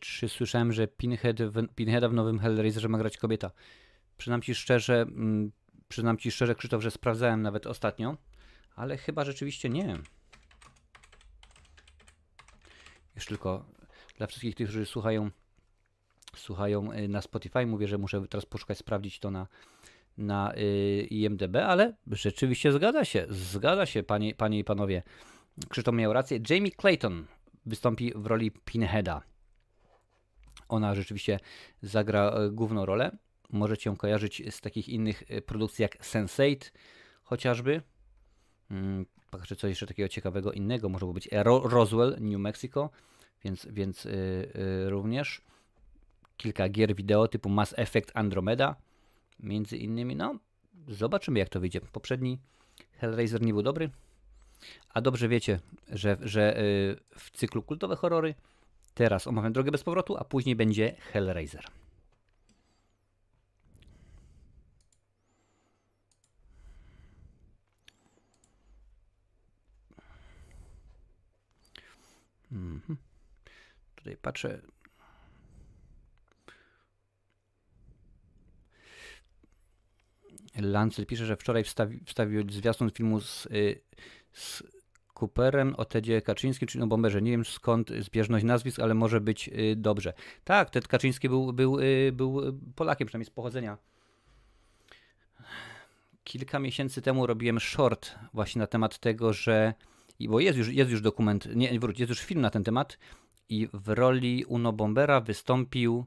[0.00, 3.50] Czy słyszałem, że Pinhead w, Pinheada w nowym Hellraiserze ma grać kobieta?
[4.18, 5.52] Przyznam ci szczerze, mm,
[5.88, 8.16] przyznam ci szczerze, Krzysztof, że sprawdzałem nawet ostatnio,
[8.76, 9.98] ale chyba rzeczywiście nie.
[13.14, 13.64] Już tylko
[14.16, 15.30] dla wszystkich tych, którzy słuchają,
[16.36, 19.46] słuchają y, na Spotify, mówię, że muszę teraz poszukać, sprawdzić to na,
[20.18, 25.02] na y, IMDB, ale rzeczywiście zgadza się, zgadza się, panie, panie i panowie.
[25.68, 26.40] Krzysztof miał rację.
[26.50, 27.26] Jamie Clayton
[27.66, 29.31] wystąpi w roli Pinheada
[30.72, 31.40] ona rzeczywiście
[31.82, 33.16] zagra e, główną rolę.
[33.50, 36.70] Możecie ją kojarzyć z takich innych e, produkcji jak Sense8
[37.22, 37.82] chociażby.
[38.68, 41.28] Hmm, Patrzę, co jeszcze takiego ciekawego innego może być.
[41.62, 42.90] Roswell, New Mexico.
[43.44, 45.42] więc, więc yy, również
[46.36, 48.76] kilka gier wideo typu Mass Effect Andromeda,
[49.40, 50.38] między innymi, no
[50.88, 51.80] zobaczymy jak to wyjdzie.
[51.80, 52.38] Poprzedni
[52.92, 53.90] Hellraiser nie był dobry,
[54.88, 56.56] a dobrze wiecie, że, że
[57.18, 58.34] w cyklu kultowe horrory
[58.94, 61.64] teraz omawiam Drogę bez powrotu, a później będzie Hellraiser.
[72.52, 72.96] Mhm.
[73.96, 74.60] Tutaj patrzę.
[80.56, 83.80] Lancel pisze, że wczoraj wstawi, wstawił zwiastun filmu z, y,
[84.32, 84.62] z
[85.22, 87.22] Cooperem o Tedzie Kaczyńskim, czyli o Bomberze.
[87.22, 90.12] Nie wiem skąd zbieżność nazwisk, ale może być y, dobrze.
[90.44, 92.40] Tak, Ted Kaczyński był, był, y, był
[92.74, 93.78] Polakiem, przynajmniej z pochodzenia.
[96.24, 99.74] Kilka miesięcy temu robiłem short właśnie na temat tego, że
[100.20, 102.98] bo jest już, jest już dokument, nie, wróć, jest już film na ten temat
[103.48, 106.04] i w roli Uno Bombera wystąpił,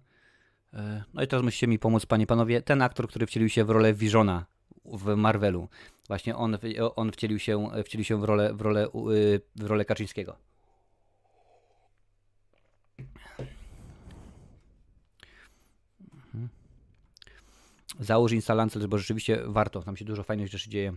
[1.14, 3.94] no i teraz musicie mi pomóc, panie panowie, ten aktor, który wcielił się w rolę
[3.94, 4.46] Visiona
[4.86, 5.70] w Marvelu.
[6.08, 6.58] Właśnie on,
[6.96, 8.88] on wcielił, się, wcielił się w rolę, w rolę,
[9.56, 10.38] w rolę Kaczyńskiego.
[16.16, 16.50] Mhm.
[18.00, 20.94] Załóż instalancję, bo rzeczywiście warto, tam się dużo fajnych rzeczy dzieje.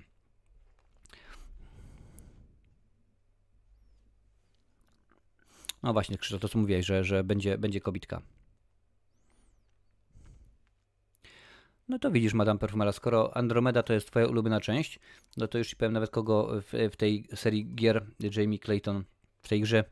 [5.82, 8.22] No właśnie, Krzysztof, to co mówiłeś, że, że będzie, będzie kobitka.
[11.88, 14.98] No to widzisz, Madame Perfumera, skoro Andromeda to jest twoja ulubiona część,
[15.36, 19.04] no to już ci powiem nawet kogo w, w tej serii gier Jamie Clayton,
[19.42, 19.84] w tej grze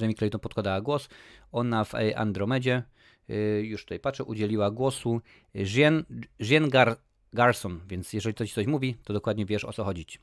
[0.00, 1.08] Jamie Clayton podkładała głos.
[1.52, 2.82] Ona w Andromedzie,
[3.30, 5.20] y, już tutaj patrzę, udzieliła głosu
[5.54, 6.04] Jean,
[6.40, 6.96] Jean Gar,
[7.32, 10.20] Garson, więc jeżeli to ci coś mówi, to dokładnie wiesz o co chodzić.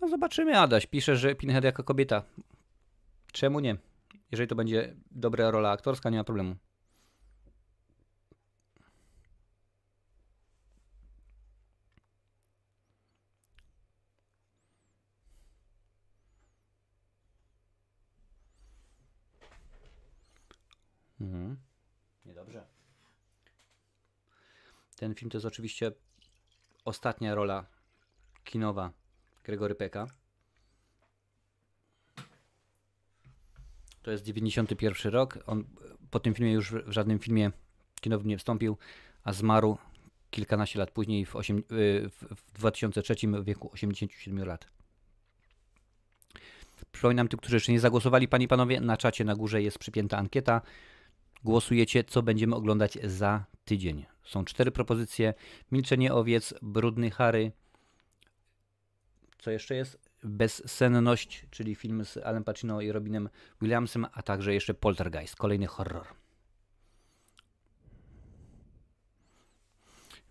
[0.00, 0.86] No zobaczymy, Adaś.
[0.86, 2.22] Pisze, że Pinhead jako kobieta.
[3.32, 3.76] Czemu nie?
[4.30, 6.56] Jeżeli to będzie dobra rola aktorska, nie ma problemu.
[21.20, 21.56] Mhm.
[22.26, 22.66] Niedobrze.
[24.96, 25.92] Ten film to jest oczywiście
[26.84, 27.66] ostatnia rola
[28.44, 28.92] kinowa
[29.44, 30.06] Gregory Peka.
[34.08, 35.38] To jest 91 rok.
[35.46, 35.64] On
[36.10, 37.50] po tym filmie już w żadnym filmie
[38.00, 38.76] kinowym nie wstąpił,
[39.24, 39.78] a zmarł
[40.30, 41.62] kilkanaście lat później w, 8, y,
[42.10, 44.66] w 2003 w wieku 87 lat.
[46.92, 50.18] Przypominam tym, którzy jeszcze nie zagłosowali, panie i panowie, na czacie na górze jest przypięta
[50.18, 50.62] ankieta.
[51.44, 54.06] Głosujecie, co będziemy oglądać za tydzień.
[54.24, 55.34] Są cztery propozycje:
[55.72, 57.52] Milczenie owiec, Brudny Harry,
[59.38, 60.07] co jeszcze jest?
[60.24, 63.28] Bezsenność, czyli film z Alem Pacino i Robinem
[63.60, 66.06] Williamsem, a także jeszcze Poltergeist, kolejny horror.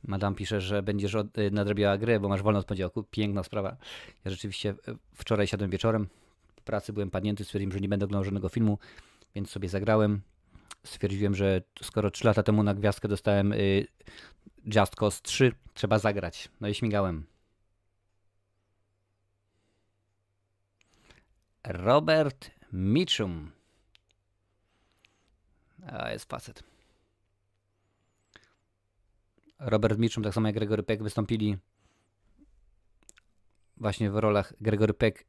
[0.04, 3.04] Madame pisze, że będziesz od, y, nadrabiała grę, bo masz wolno od poniedziałku.
[3.04, 3.78] Piękna sprawa.
[4.26, 4.76] Ja rzeczywiście y,
[5.14, 6.08] wczoraj siadłem wieczorem,
[6.56, 8.78] w pracy byłem padnięty, stwierdziłem, że nie będę oglądał żadnego filmu,
[9.36, 10.22] więc sobie zagrałem.
[10.84, 13.88] Stwierdziłem, że skoro 3 lata temu na gwiazdkę dostałem y,
[14.76, 16.50] Just Cause 3, trzeba zagrać.
[16.62, 17.26] No i śmigałem.
[21.68, 23.52] Robert Mitchum.
[25.88, 26.64] A jest facet.
[29.60, 31.58] Robert Mitchum, tak samo jak Gregory Peck, wystąpili
[33.78, 34.54] właśnie w rolach.
[34.62, 35.24] Gregory Peck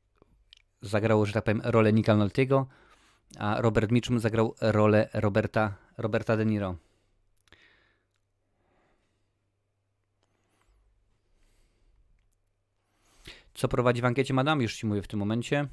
[0.83, 2.67] zagrał, że tak powiem, rolę Nicka Noltiego,
[3.39, 6.77] a Robert Mitchum zagrał rolę Roberta, Roberta De Niro.
[13.55, 14.63] Co prowadzi w ankiecie Madame?
[14.63, 15.69] Już Ci mówię w tym momencie.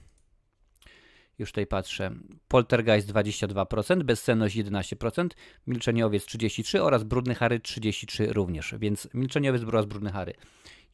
[1.40, 2.12] Już tutaj patrzę.
[2.48, 5.28] Poltergeist 22%, bezsenność 11%,
[5.68, 8.76] milczeniowiec 33% oraz brudny Harry 33% również.
[8.80, 10.34] Więc milczeniowiec oraz brudny Harry.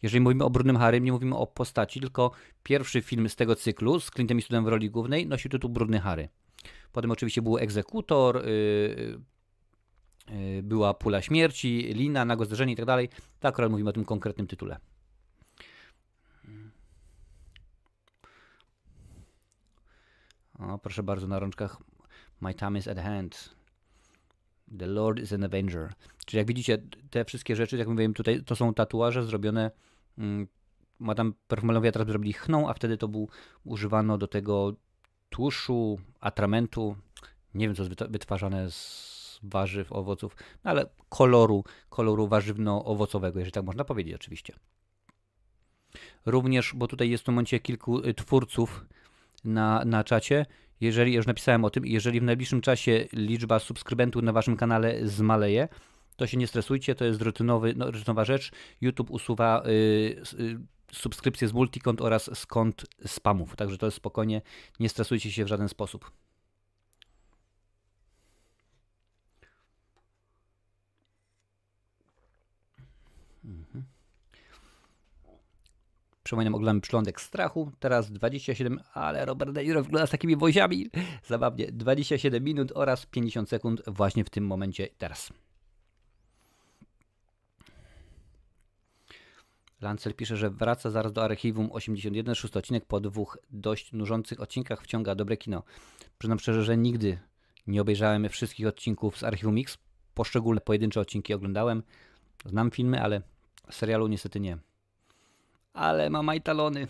[0.01, 2.31] Jeżeli mówimy o brudnym Harry, nie mówimy o postaci, tylko
[2.63, 6.29] pierwszy film z tego cyklu z Clintem Eastwoodem w roli głównej nosi tytuł Brudny Harry.
[6.91, 9.19] Potem oczywiście był Egzekutor, yy,
[10.63, 13.09] była Pula Śmierci, Lina, Nago Zderzenie i tak dalej.
[13.39, 14.79] Tak akurat mówimy o tym konkretnym tytule.
[20.69, 21.77] O, proszę bardzo, na rączkach
[22.41, 23.55] My time is at hand.
[24.79, 25.93] The Lord is an Avenger.
[26.25, 26.77] Czyli jak widzicie,
[27.09, 29.71] te wszystkie rzeczy, jak mówiłem tutaj, to są tatuaże zrobione.
[30.17, 30.47] Mm,
[30.99, 33.29] Madame Perfumelowie teraz zrobili chną, a wtedy to był
[33.63, 34.73] używano do tego
[35.29, 36.95] tłuszczu, atramentu.
[37.53, 43.65] Nie wiem, co jest wytwarzane z warzyw, owoców, no ale koloru, koloru warzywno-owocowego, jeżeli tak
[43.65, 44.53] można powiedzieć, oczywiście.
[46.25, 48.85] Również, bo tutaj jest w tym momencie kilku y, twórców
[49.43, 50.45] na, na czacie.
[50.81, 55.67] Jeżeli, już napisałem o tym, jeżeli w najbliższym czasie liczba subskrybentów na waszym kanale zmaleje,
[56.15, 58.51] to się nie stresujcie, to jest rutynowy, no, rutynowa rzecz.
[58.81, 59.69] YouTube usuwa y,
[60.39, 60.57] y,
[60.91, 64.41] subskrypcje z multikont oraz kont spamów, także to jest spokojnie,
[64.79, 66.11] nie stresujcie się w żaden sposób.
[76.31, 77.71] Przypominam, oglądamy Przylądek Strachu.
[77.79, 80.89] Teraz 27, ale Robert De Niro wygląda z takimi woziami.
[81.27, 81.71] Zabawnie.
[81.71, 85.33] 27 minut oraz 50 sekund właśnie w tym momencie teraz.
[89.81, 94.81] Lancel pisze, że wraca zaraz do archiwum 81, szósty odcinek po dwóch dość nużących odcinkach
[94.81, 95.63] wciąga dobre kino.
[96.17, 97.19] Przyznam szczerze, że nigdy
[97.67, 99.77] nie obejrzałem wszystkich odcinków z archiwum X.
[100.13, 101.83] Poszczególne pojedyncze odcinki oglądałem.
[102.45, 103.21] Znam filmy, ale
[103.71, 104.70] serialu niestety nie.
[105.73, 106.87] Ale ma majtalony.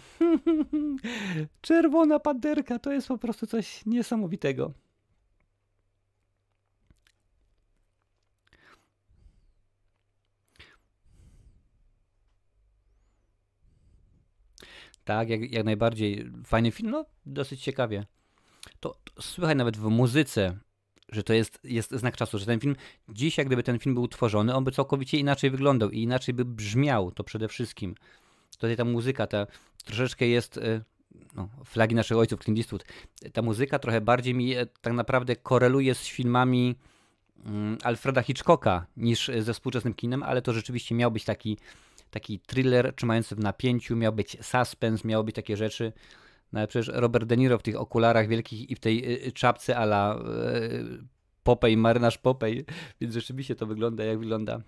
[1.62, 4.74] Czerwona panterka to jest po prostu coś niesamowitego.
[15.04, 16.32] Tak, jak, jak najbardziej.
[16.46, 18.06] Fajny film, no dosyć ciekawie.
[18.80, 20.58] To, to słychać nawet w muzyce,
[21.10, 22.76] że to jest, jest znak czasu, że ten film,
[23.10, 26.46] dziś jak gdyby ten film był tworzony, on by całkowicie inaczej wyglądał i inaczej by
[26.46, 27.96] brzmiał, to przede wszystkim.
[28.58, 29.48] Tutaj ta muzyka, ta
[29.86, 30.82] troszeczkę jest, e,
[31.36, 32.86] no, flagi naszych ojców, Clint Eastwood,
[33.34, 36.76] ta muzyka trochę bardziej mi e, tak naprawdę koreluje z filmami
[37.46, 41.58] mm, Alfreda Hitchcocka niż ze współczesnym kinem, ale to rzeczywiście miał być taki
[42.12, 45.94] taki thriller trzymający w napięciu, miał być suspense, miało być takie rzeczy.
[46.54, 50.20] No ale przecież Robert De Niro w tych okularach wielkich i w tej czapce ala
[51.44, 52.66] Popej, marynarz Popej,
[53.02, 54.62] więc rzeczywiście to wygląda jak wygląda.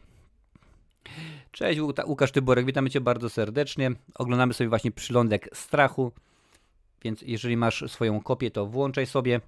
[1.52, 3.92] Cześć Łukasz Tyborek, witamy Cię bardzo serdecznie.
[4.16, 6.12] Oglądamy sobie właśnie Przylądek Strachu,
[7.04, 9.42] więc jeżeli masz swoją kopię, to włączaj sobie.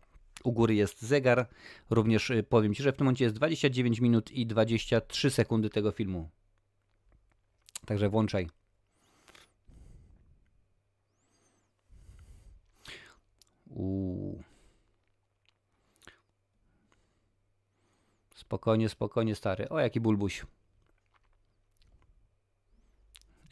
[0.43, 1.47] U góry jest zegar.
[1.89, 6.30] Również powiem Ci, że w tym momencie jest 29 minut i 23 sekundy tego filmu.
[7.86, 8.49] Także włączaj.
[13.70, 14.43] Uuu.
[18.36, 19.70] Spokojnie, spokojnie, stary.
[19.70, 20.45] O, jaki bulbuś.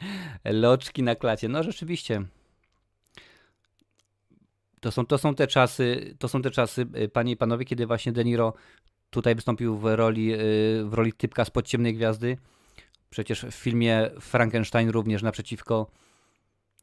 [0.45, 1.49] Loczki na klacie.
[1.49, 2.25] No rzeczywiście.
[4.79, 7.87] To są, to są te czasy, to są te czasy, y, panie i panowie, kiedy
[7.87, 8.53] właśnie De Niro
[9.09, 10.37] tutaj wystąpił w roli, y,
[10.85, 12.37] w roli typka z podciemnej gwiazdy.
[13.09, 15.91] Przecież w filmie Frankenstein również naprzeciwko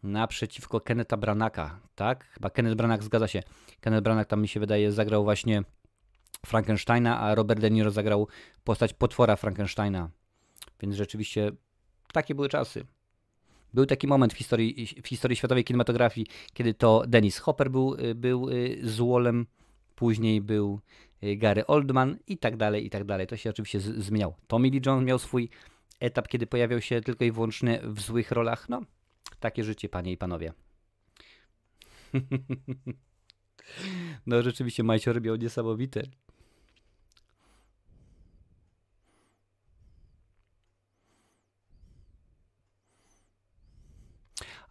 [0.03, 2.25] naprzeciwko Kenneta Branaka, tak?
[2.25, 3.43] Chyba Kenneth Branagh zgadza się.
[3.81, 5.63] Kenneth Branagh tam mi się wydaje zagrał właśnie
[6.47, 8.29] Frankensteina, a Robert De Niro zagrał
[8.65, 10.11] postać potwora Frankensteina.
[10.81, 11.53] Więc rzeczywiście
[12.13, 12.85] takie były czasy.
[13.75, 18.49] Był taki moment w historii, w historii światowej kinematografii, kiedy to Dennis Hopper był, był
[18.49, 19.47] y, złolem,
[19.95, 20.81] później był
[21.25, 23.27] y, Gary Oldman i tak dalej, i tak dalej.
[23.27, 24.37] To się oczywiście zmieniało.
[24.47, 25.49] Tommy Lee Jones miał swój
[26.01, 28.69] etap, kiedy pojawiał się tylko i wyłącznie w złych rolach.
[28.69, 28.81] No,
[29.41, 30.53] takie życie, panie i panowie.
[34.27, 36.03] no, rzeczywiście Majcior miał niesamowite.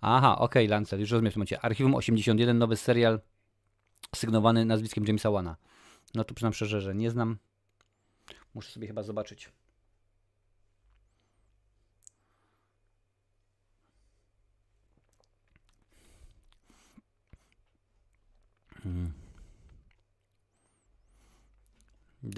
[0.01, 1.61] Aha, okej, okay, Lancel, już rozumiem w tym momencie.
[1.61, 3.19] Archiwum 81, nowy serial
[4.15, 5.55] sygnowany nazwiskiem Jamesa Wana.
[6.15, 7.37] No to przyznam szczerze, że nie znam.
[8.53, 9.51] Muszę sobie chyba zobaczyć.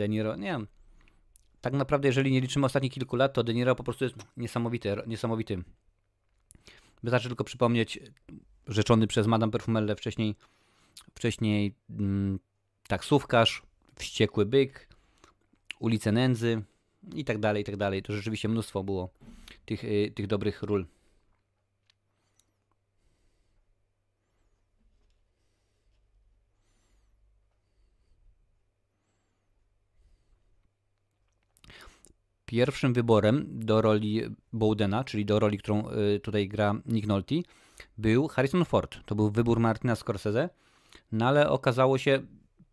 [0.10, 0.68] Niro, nie wiem.
[1.62, 4.96] Tak naprawdę, jeżeli nie liczymy ostatnich kilku lat, to De Niro po prostu jest niesamowity.
[5.08, 5.64] niesamowity.
[7.04, 8.00] Wystarczy tylko przypomnieć
[8.68, 10.36] rzeczony przez Madame Perfumelle wcześniej,
[11.16, 12.40] wcześniej mm,
[12.88, 13.64] taksówkarz,
[13.96, 14.88] wściekły byk,
[15.80, 16.62] ulice nędzy
[17.16, 18.04] i tak dalej, i tak dalej.
[18.04, 19.10] To rzeczywiście mnóstwo było
[19.66, 20.86] tych, y, tych dobrych ról.
[32.52, 34.22] Pierwszym wyborem do roli
[34.54, 37.36] Bowdena, czyli do roli, którą y, tutaj gra Nick Nolte,
[37.98, 38.98] był Harrison Ford.
[39.06, 40.50] To był wybór Martina Scorsese,
[41.12, 42.22] no ale okazało się,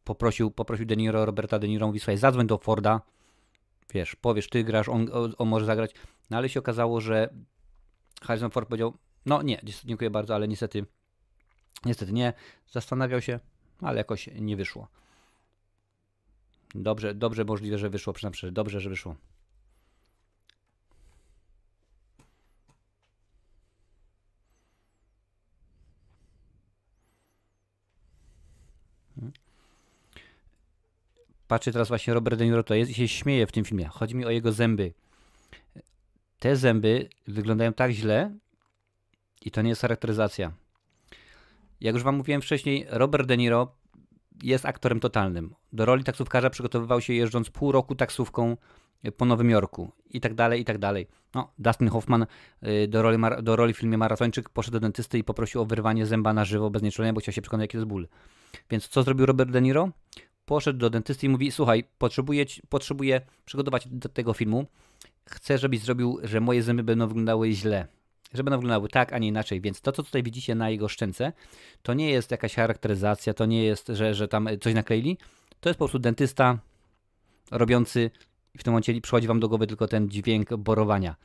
[0.04, 3.00] poprosił, poprosił De Niro, Roberta De Niro, mówi, zadzwoń do Forda,
[3.94, 5.06] wiesz, powiesz, ty grasz, on,
[5.38, 5.94] on może zagrać,
[6.30, 7.34] no ale się okazało, że
[8.22, 8.94] Harrison Ford powiedział,
[9.26, 10.86] no nie, dziękuję bardzo, ale niestety,
[11.84, 12.32] niestety nie,
[12.70, 13.40] zastanawiał się,
[13.80, 14.88] ale jakoś nie wyszło.
[16.74, 19.16] Dobrze, dobrze możliwe, że wyszło, przynajmniej dobrze, że wyszło.
[31.48, 33.88] Patrzę teraz właśnie Robert De Niro to jest i się śmieje w tym filmie.
[33.88, 34.92] Chodzi mi o jego zęby.
[36.38, 38.34] Te zęby wyglądają tak źle
[39.44, 40.52] i to nie jest charakteryzacja.
[41.80, 43.72] Jak już wam mówiłem wcześniej, Robert De Niro
[44.42, 45.54] jest aktorem totalnym.
[45.72, 48.56] Do roli taksówkarza przygotowywał się jeżdżąc pół roku taksówką
[49.16, 51.06] po Nowym Jorku i tak dalej, i tak dalej.
[51.34, 52.26] No, Dustin Hoffman
[52.62, 56.06] y, do roli, do roli w filmie Maratończyk poszedł do dentysty i poprosił o wyrwanie
[56.06, 58.08] zęba na żywo bez nieczulenia, bo chciał się przekonać, jaki jest ból.
[58.70, 59.90] Więc co zrobił Robert De Niro?
[60.48, 64.66] Poszedł do dentysty i mówi, słuchaj, potrzebuję, potrzebuję przygotować do tego filmu.
[65.24, 67.86] Chcę, żebyś zrobił, że moje zęby będą wyglądały źle.
[68.34, 69.60] Że będą wyglądały tak, a nie inaczej.
[69.60, 71.32] Więc to, co tutaj widzicie na jego szczęce,
[71.82, 75.18] to nie jest jakaś charakteryzacja, to nie jest, że, że tam coś nakleili.
[75.60, 76.58] To jest po prostu dentysta
[77.50, 78.10] robiący
[78.54, 81.16] i w tym momencie przychodzi wam do głowy tylko ten dźwięk borowania.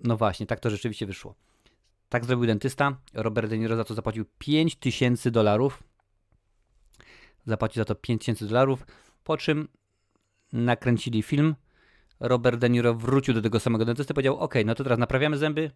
[0.00, 1.34] No właśnie, tak to rzeczywiście wyszło.
[2.08, 2.96] Tak zrobił dentysta.
[3.14, 5.82] Robert De Niro za to zapłacił 5000 dolarów.
[7.46, 8.86] Zapłacił za to 5000 dolarów,
[9.24, 9.68] po czym
[10.52, 11.54] nakręcili film.
[12.20, 15.70] Robert De Niro wrócił do tego samego dentysty powiedział: OK, no to teraz naprawiamy zęby.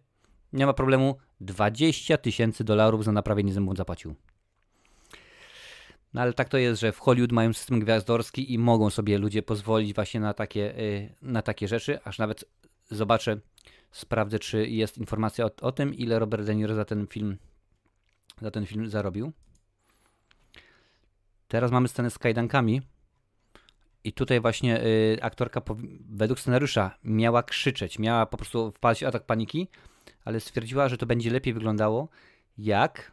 [0.53, 1.17] Nie ma problemu.
[1.41, 4.15] 20 tysięcy dolarów za naprawienie zębów zapłacił.
[6.13, 9.43] No ale tak to jest, że w Hollywood mają system gwiazdorski i mogą sobie ludzie
[9.43, 12.45] pozwolić właśnie na takie, y, na takie rzeczy, aż nawet
[12.91, 13.37] zobaczę,
[13.91, 17.37] sprawdzę, czy jest informacja o, o tym, ile Robert De Niro za ten film
[18.41, 19.31] za ten film zarobił.
[21.47, 22.81] Teraz mamy scenę z kajdankami
[24.03, 25.61] i tutaj właśnie y, aktorka
[26.09, 29.67] według scenariusza miała krzyczeć, miała po prostu wpaść w atak paniki,
[30.25, 32.09] ale stwierdziła, że to będzie lepiej wyglądało,
[32.57, 33.11] jak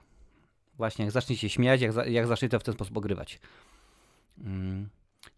[0.76, 3.40] Właśnie, jak zacznie się śmiać, jak, jak zacznie to w ten sposób ogrywać.
[4.38, 4.88] Mm.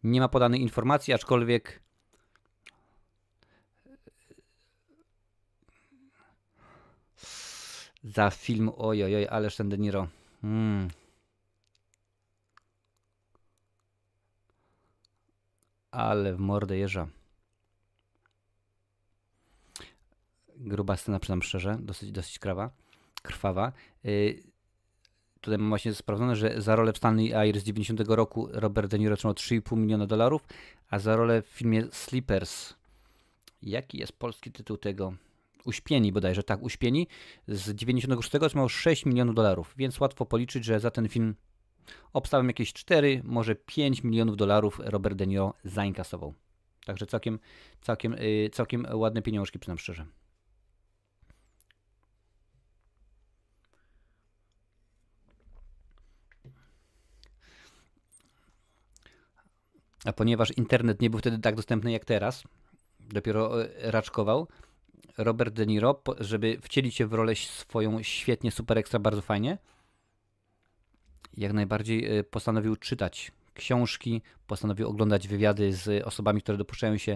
[0.04, 1.80] Nie ma podanej informacji, aczkolwiek
[8.04, 10.08] za film, ojoj, oj, ależ ten.
[10.44, 10.88] Mm.
[15.96, 17.08] Ale w mordę jeża.
[20.56, 22.70] Gruba scena, przynam szczerze, dosyć, dosyć krawa,
[23.22, 23.72] krwawa.
[24.04, 24.42] Yy,
[25.40, 28.98] Tutaj mam właśnie sprawdzone, że za rolę w Stanley Air z 90 roku Robert De
[28.98, 30.46] Niro otrzymał 3,5 miliona dolarów,
[30.90, 32.74] a za rolę w filmie Sleepers,
[33.62, 35.12] jaki jest polski tytuł tego?
[35.64, 37.06] Uśpieni bodajże, tak, Uśpieni,
[37.48, 41.34] z 96 otrzymał 6 milionów dolarów, więc łatwo policzyć, że za ten film
[42.12, 46.34] obstawiam jakieś 4, może 5 milionów dolarów Robert De Niro zainkasował.
[46.86, 47.38] Także całkiem,
[47.80, 50.06] całkiem, yy, całkiem ładne pieniążki, przynajmniej szczerze.
[60.04, 62.44] A ponieważ internet nie był wtedy tak dostępny jak teraz,
[63.00, 64.48] dopiero e, raczkował,
[65.18, 69.58] Robert De Niro, żeby wcielić się w rolę swoją świetnie, super ekstra, bardzo fajnie,
[71.36, 77.12] jak najbardziej e, postanowił czytać książki, postanowił oglądać wywiady z osobami, które dopuszczają się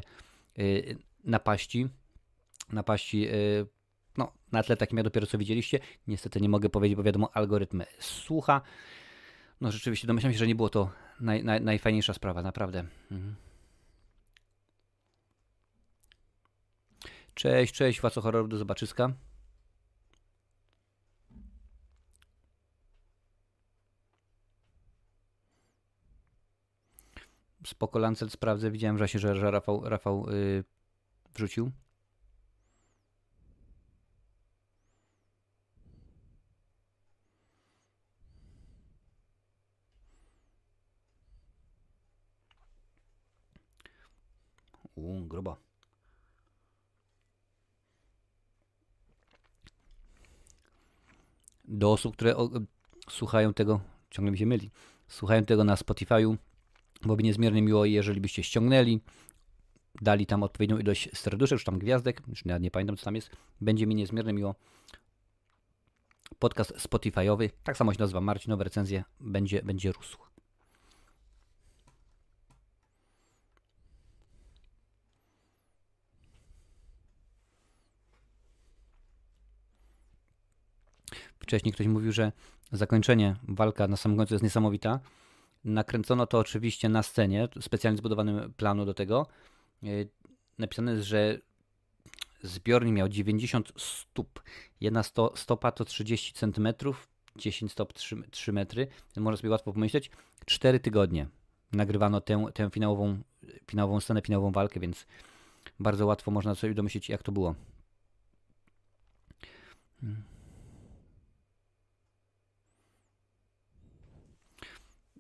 [0.58, 0.62] e,
[1.24, 1.88] napaści,
[2.72, 3.28] napaści
[4.16, 5.78] no, na tle takim, jak dopiero co widzieliście.
[6.06, 8.60] Niestety nie mogę powiedzieć, bo wiadomo, algorytm słucha.
[9.60, 10.90] No rzeczywiście, domyślam się, że nie było to
[11.20, 12.84] naj, naj, najfajniejsza sprawa, naprawdę.
[13.10, 13.34] Mhm.
[17.34, 19.12] Cześć, cześć, Waco Horror, do zobaczyska.
[27.66, 30.64] Spoko Lancel sprawdzę, widziałem właśnie, że, że Rafał, Rafał yy,
[31.34, 31.70] wrzucił.
[44.94, 45.56] U, grubo.
[51.64, 52.50] Do osób, które o,
[53.10, 53.80] słuchają tego,
[54.10, 54.70] ciągle mi się myli,
[55.08, 56.36] słuchają tego na Spotify'u,
[57.02, 59.00] byłoby niezmiernie miło, jeżeli byście ściągnęli,
[60.02, 63.30] dali tam odpowiednią ilość serduszek, czy tam gwiazdek, już nie, nie pamiętam co tam jest,
[63.60, 64.54] będzie mi niezmiernie miło.
[66.38, 70.18] Podcast Spotify'owy, tak samo się nazywa Marcinowe recenzje, będzie, będzie rósł.
[81.38, 82.32] Wcześniej ktoś mówił, że
[82.72, 85.00] zakończenie, walka na samym końcu jest niesamowita.
[85.64, 89.26] Nakręcono to oczywiście na scenie, specjalnie zbudowanym planu do tego.
[89.82, 89.86] E,
[90.58, 91.38] napisane jest, że
[92.42, 94.42] zbiornik miał 90 stóp.
[94.80, 96.68] Jedna sto, stopa to 30 cm,
[97.36, 98.86] 10 stop 3, 3 metry.
[99.16, 100.10] Można sobie łatwo pomyśleć.
[100.46, 101.26] 4 tygodnie
[101.72, 103.18] nagrywano tę, tę finałową,
[103.66, 105.06] finałową scenę, finałową walkę, więc
[105.80, 107.54] bardzo łatwo można sobie domyślić, jak to było.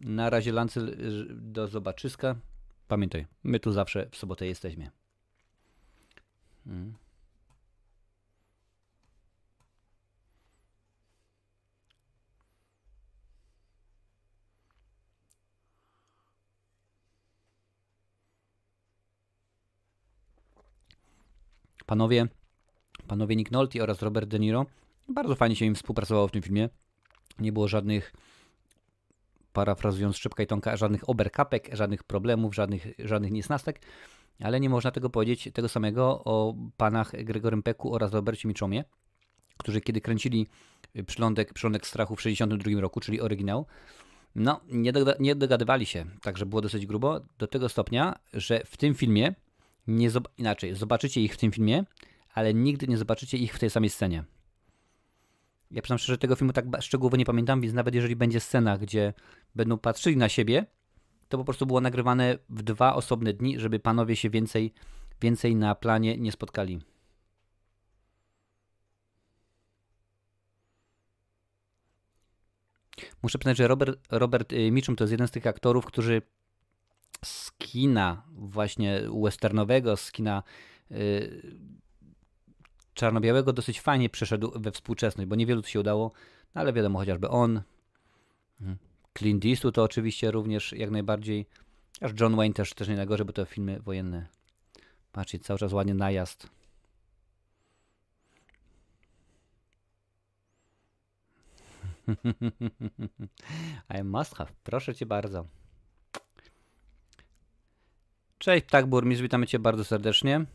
[0.00, 2.36] Na razie Lancel y, do zobaczyska.
[2.88, 4.90] Pamiętaj, my tu zawsze w sobotę jesteśmy.
[6.66, 6.94] Mm.
[21.86, 22.28] Panowie,
[23.06, 24.66] panowie Nick Nolte oraz Robert De Niro.
[25.08, 26.68] Bardzo fajnie się im współpracowało w tym filmie.
[27.38, 28.12] Nie było żadnych,
[29.60, 33.80] parafrazując Szybka i Tonka, żadnych oberkapek, żadnych problemów, żadnych, żadnych niesnastek.
[34.42, 38.84] Ale nie można tego powiedzieć tego samego o panach Gregorym Peku oraz Robercie Miczomie,
[39.56, 40.46] którzy kiedy kręcili
[41.06, 43.66] Przylądek, Przylądek Strachu w 1962 roku, czyli oryginał,
[44.34, 48.76] no, nie, doga nie dogadywali się, także było dosyć grubo, do tego stopnia, że w
[48.76, 49.34] tym filmie,
[49.86, 50.08] nie
[50.38, 51.84] inaczej, zobaczycie ich w tym filmie,
[52.34, 54.24] ale nigdy nie zobaczycie ich w tej samej scenie.
[55.70, 59.12] Ja przyznam szczerze, tego filmu tak szczegółowo nie pamiętam, więc nawet jeżeli będzie scena, gdzie
[59.54, 60.66] będą patrzyli na siebie,
[61.28, 64.72] to po prostu było nagrywane w dwa osobne dni, żeby panowie się więcej,
[65.20, 66.80] więcej na planie nie spotkali.
[73.22, 76.22] Muszę przyznać, że Robert, Robert y, Mitchum to jest jeden z tych aktorów, którzy
[77.24, 80.42] z kina właśnie westernowego, z kina
[80.90, 81.42] yy,
[83.00, 86.12] czarno-białego dosyć fajnie przeszedł we współczesność, bo niewielu tu się udało,
[86.54, 87.62] no ale wiadomo, chociażby on,
[88.60, 88.78] mhm.
[89.18, 91.46] Clint Eastwood to oczywiście również jak najbardziej,
[92.00, 94.26] aż John Wayne też, też nie najgorzej, bo to filmy wojenne.
[95.12, 96.48] Patrzcie, cały czas ładnie najazd.
[104.00, 104.50] I must have.
[104.64, 105.44] Proszę cię bardzo.
[108.38, 110.46] Cześć, tak, burmistrz, witamy cię bardzo serdecznie.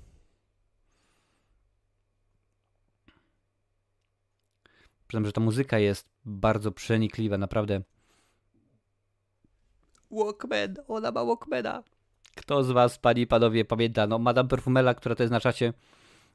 [5.08, 7.82] Przyznam, że ta muzyka jest bardzo przenikliwa, naprawdę.
[10.12, 11.84] Walkman, ona ma Walkmana.
[12.36, 14.08] Kto z was, pani i panowie, pamięta?
[14.08, 15.74] No, Madame Perfumela, która to jest na czacie,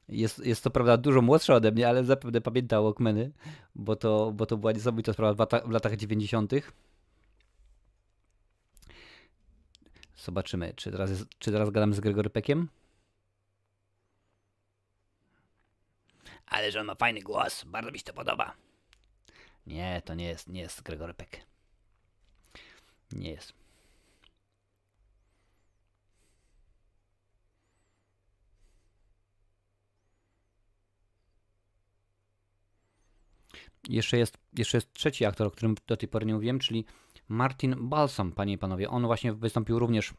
[0.08, 3.32] jest, jest to prawda dużo młodsza ode mnie, ale zapewne pamięta Walkmany,
[3.74, 6.52] bo to, bo to była niesamowita sprawa w, w latach 90.
[10.16, 12.68] Zobaczymy, czy teraz, jest, czy teraz gadam z Gregory Peckiem.
[16.50, 18.54] Ale że on ma fajny głos, bardzo mi się to podoba.
[19.66, 21.36] Nie, to nie jest, nie jest Gregory Peck.
[23.12, 23.52] Nie jest.
[33.88, 36.84] Jeszcze jest, jeszcze jest trzeci aktor, o którym do tej pory nie mówiłem, czyli
[37.28, 38.90] Martin Balsam, panie i panowie.
[38.90, 40.14] On właśnie wystąpił również,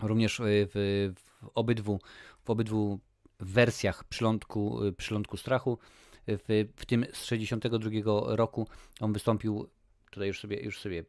[0.00, 2.00] również w, w obydwu,
[2.44, 3.00] w obydwu
[3.40, 5.78] wersjach przylądku, przylądku strachu.
[6.26, 7.90] W, w tym z 62
[8.36, 8.68] roku
[9.00, 9.70] on wystąpił,
[10.10, 11.04] tutaj już sobie, już sobie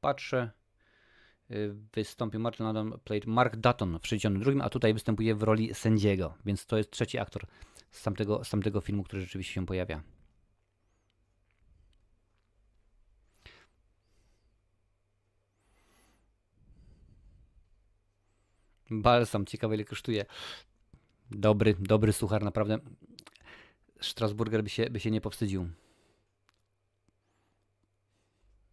[0.00, 0.50] patrzę,
[1.92, 6.66] wystąpił Martin Landon, played Mark Dutton w 62, a tutaj występuje w roli sędziego, więc
[6.66, 7.46] to jest trzeci aktor
[7.90, 10.02] z tamtego, z tamtego filmu, który rzeczywiście się pojawia.
[18.90, 20.26] Balsam, ciekawe ile kosztuje.
[21.30, 22.78] Dobry, dobry suchar, naprawdę.
[24.00, 25.68] Strasburger by się, by się nie powstydził.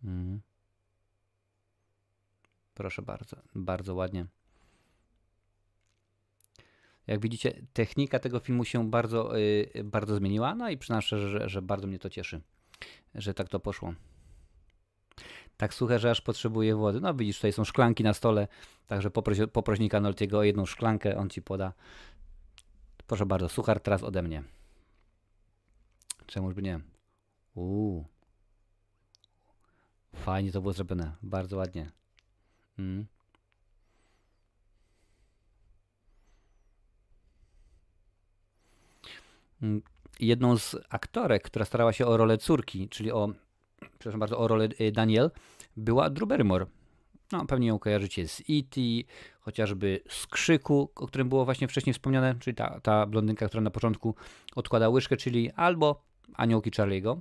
[0.04, 0.42] Mm.
[2.74, 4.26] Proszę bardzo, bardzo ładnie.
[7.08, 11.62] Jak widzicie, technika tego filmu się bardzo, yy, bardzo zmieniła, no i przynoszę, że, że
[11.62, 12.42] bardzo mnie to cieszy,
[13.16, 13.94] że tak to poszło.
[15.58, 17.02] Tak suche, że aż potrzebuję wody.
[17.02, 18.48] No widzisz, tutaj są szklanki na stole,
[18.88, 21.74] także poproś, poproś Nika Noltiego o jedną szklankę, on ci poda.
[23.08, 24.44] Proszę bardzo, suchar teraz ode mnie.
[26.28, 26.80] Czemuż by nie?
[27.56, 28.06] Uuu.
[30.16, 31.92] Fajnie to było zrobione, bardzo ładnie.
[32.80, 33.06] Mm.
[39.62, 39.82] mm.
[40.20, 43.30] Jedną z aktorek, która starała się o rolę córki, czyli o
[43.80, 45.32] przepraszam bardzo, o rolę y, Daniel,
[45.78, 46.66] była Drew Barrymore.
[47.32, 48.82] No, pewnie ją kojarzycie z E.T.,
[49.40, 53.72] chociażby z Krzyku, o którym było właśnie wcześniej wspomniane, czyli ta, ta blondynka, która na
[53.72, 54.16] początku
[54.56, 56.02] odkłada łyżkę, czyli albo
[56.34, 57.20] Aniołki Charlie'ego.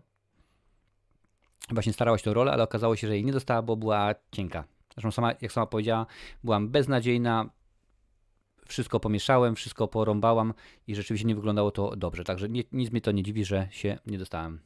[1.71, 4.65] Właśnie starała się o rolę, ale okazało się, że jej nie dostała, bo była cienka.
[4.95, 6.07] Zresztą sama, jak sama powiedziała,
[6.45, 7.51] byłam beznadziejna,
[8.67, 10.55] wszystko pomieszałem, wszystko porąbałam
[10.87, 12.25] i rzeczywiście nie wyglądało to dobrze.
[12.25, 14.61] Także nie, nic mnie to nie dziwi, że się nie dostałem.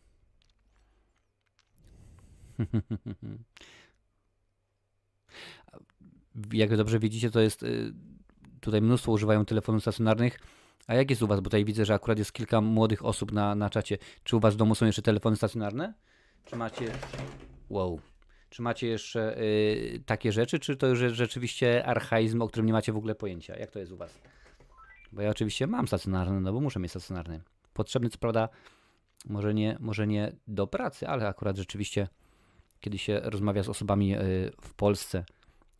[6.52, 7.92] Jak dobrze widzicie, to jest y,
[8.60, 10.40] tutaj mnóstwo używają telefonów stacjonarnych.
[10.86, 11.40] A jak jest u Was?
[11.40, 13.98] Bo tutaj widzę, że akurat jest kilka młodych osób na, na czacie.
[14.24, 15.94] Czy u Was w domu są jeszcze telefony stacjonarne?
[16.44, 16.92] Czy macie.
[17.70, 18.00] Wow.
[18.50, 22.72] Czy macie jeszcze y, takie rzeczy, czy to już jest rzeczywiście archaizm, o którym nie
[22.72, 23.56] macie w ogóle pojęcia?
[23.56, 24.18] Jak to jest u was?
[25.12, 27.40] Bo ja oczywiście mam stacjonarny, no bo muszę mieć stacjonarny.
[27.74, 28.48] Potrzebny co prawda
[29.28, 32.08] może nie, może nie do pracy, ale akurat rzeczywiście
[32.80, 35.24] kiedy się rozmawia z osobami y, w Polsce,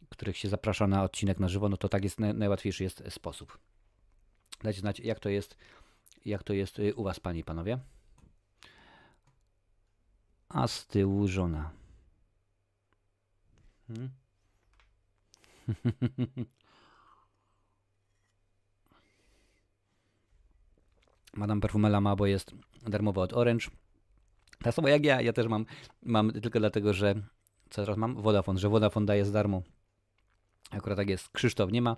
[0.09, 3.59] których się zaprasza na odcinek na żywo, no to tak jest najłatwiejszy jest sposób.
[4.63, 5.57] Dajcie znać, jak to jest,
[6.25, 7.79] jak to jest y, u was, panie i panowie.
[10.49, 11.71] A z tyłu żona.
[13.89, 14.11] Hmm?
[21.35, 22.55] Madame Perfumela ma, bo jest
[22.87, 23.67] darmowa od Orange.
[24.63, 25.67] Tak samo jak ja, ja też mam,
[26.03, 27.15] mam tylko dlatego, że
[27.71, 28.23] co teraz mam?
[28.23, 29.63] Vodafone, że Vodafone daje z darmo.
[30.71, 31.29] Akurat tak jest.
[31.29, 31.97] Krzysztof nie ma.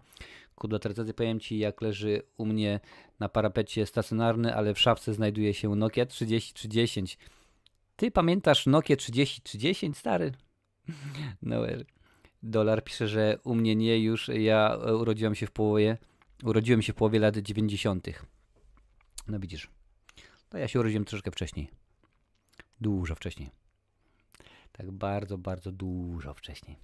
[0.54, 2.80] Kudła recenzję powiem Ci, jak leży u mnie
[3.20, 7.18] na parapecie stacjonarny, ale w szafce znajduje się Nokia 3310.
[7.96, 10.32] Ty pamiętasz Nokia 3310, stary?
[11.42, 11.84] Noel.
[12.42, 14.28] Dolar pisze, że u mnie nie już.
[14.28, 15.98] Ja urodziłem się w połowie,
[16.44, 18.08] urodziłem się w połowie lat 90.
[19.28, 19.70] No widzisz.
[20.48, 21.70] To ja się urodziłem troszkę wcześniej.
[22.80, 23.50] Dużo wcześniej.
[24.72, 26.76] Tak bardzo, bardzo dużo wcześniej.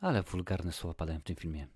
[0.00, 1.66] Ale wulgarne słowa padają w tym filmie.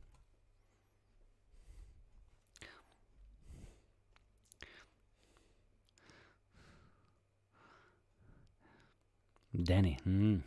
[9.54, 9.96] Danny.
[10.06, 10.42] Mm.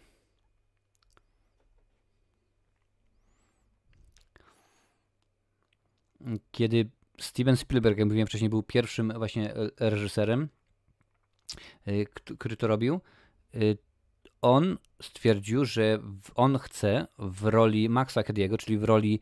[6.52, 10.50] Kiedy Steven Spielberg, jak mówiłem wcześniej, był pierwszym właśnie reżyserem,
[11.88, 12.06] y,
[12.40, 13.02] który to robił,
[13.56, 13.78] y,
[14.46, 16.00] on stwierdził, że
[16.36, 19.20] on chce w roli Maxa Kediego, czyli w roli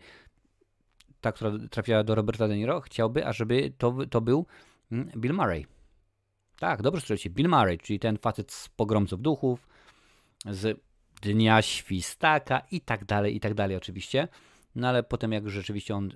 [1.21, 4.45] ta, która trafiała do Roberta De Niro, chciałby, ażeby to, to był
[4.91, 5.65] mm, Bill Murray.
[6.59, 9.67] Tak, dobrze słyszycie, Bill Murray, czyli ten facet z pogromców duchów,
[10.45, 10.79] z
[11.21, 14.27] Dnia Świstaka i tak dalej, i tak dalej oczywiście.
[14.75, 16.09] No ale potem jak już rzeczywiście on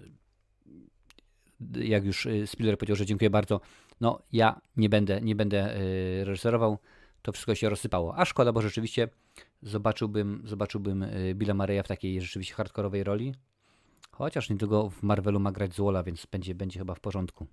[1.75, 3.61] jak już y, Spielberg powiedział, że dziękuję bardzo,
[4.01, 6.77] no ja nie będę, nie będę y, reżyserował,
[7.21, 8.17] to wszystko się rozsypało.
[8.17, 9.09] A szkoda, bo rzeczywiście
[9.61, 13.35] zobaczyłbym, zobaczyłbym y, Billa Mareya w takiej rzeczywiście hardkorowej roli.
[14.11, 17.47] Chociaż niedługo w Marvelu ma grać Zwola, więc będzie, będzie chyba w porządku.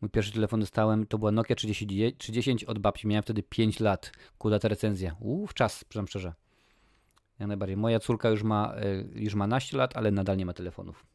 [0.00, 3.06] Mój pierwszy telefon dostałem, to była Nokia 3010 od babci.
[3.06, 4.12] Miałem wtedy 5 lat.
[4.38, 5.16] Kuda ta recenzja.
[5.20, 6.34] Uuu, czas, przyznam szczerze.
[7.38, 7.76] Jak najbardziej.
[7.76, 11.06] Moja córka już ma, e, już ma naście lat, ale nadal nie ma telefonów.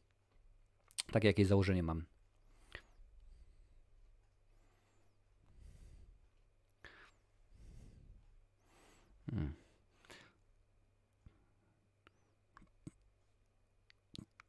[1.12, 2.06] Takie jakieś założenie mam.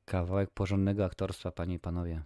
[0.05, 2.23] Kawałek porządnego aktorstwa, panie i panowie.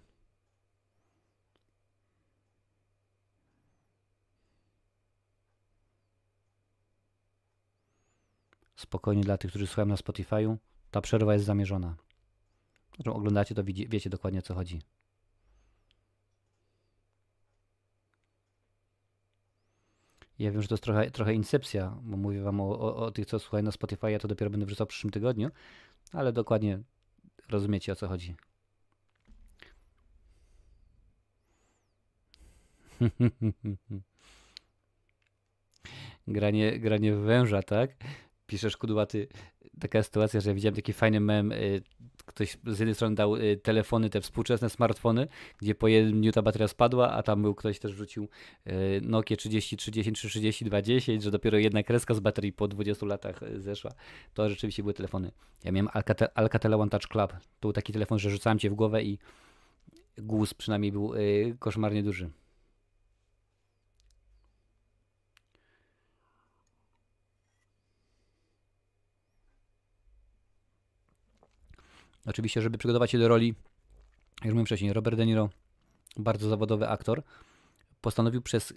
[8.78, 10.56] spokojnie dla tych, którzy słuchają na Spotify'u,
[10.90, 11.96] ta przerwa jest zamierzona.
[13.06, 14.82] Oglądacie to, wiecie dokładnie o co chodzi.
[20.39, 23.26] Ja wiem, że to jest trochę, trochę incepcja, bo mówię wam o, o, o tych,
[23.26, 25.51] co słuchają na Spotify, ja to dopiero będę wrzucał w przyszłym tygodniu,
[26.12, 26.80] ale dokładnie
[27.49, 28.36] rozumiecie o co chodzi.
[36.28, 37.91] granie, granie węża, tak?
[38.49, 39.28] Piszesz kudłaty,
[39.80, 41.82] taka sytuacja, że widziałem taki fajny mem, y,
[42.26, 45.28] ktoś z jednej strony dał y, telefony, te współczesne smartfony,
[45.59, 48.28] gdzie po jednym dniu ta bateria spadła, a tam był ktoś też rzucił
[48.66, 53.40] y, Nokia 30, 30, 32, 10, że dopiero jedna kreska z baterii po 20 latach
[53.57, 53.90] zeszła.
[54.34, 55.30] To rzeczywiście były telefony.
[55.64, 57.32] Ja miałem Alcatel, Alcatel One Touch Club.
[57.32, 59.18] To był taki telefon, że rzucałem cię w głowę i
[60.18, 61.12] głos przynajmniej był
[61.59, 62.30] koszmarnie duży.
[72.28, 73.54] Oczywiście, żeby przygotować się do roli,
[74.40, 75.50] jak mówiłem wcześniej, Robert De Niro,
[76.16, 77.22] bardzo zawodowy aktor,
[78.00, 78.74] postanowił przez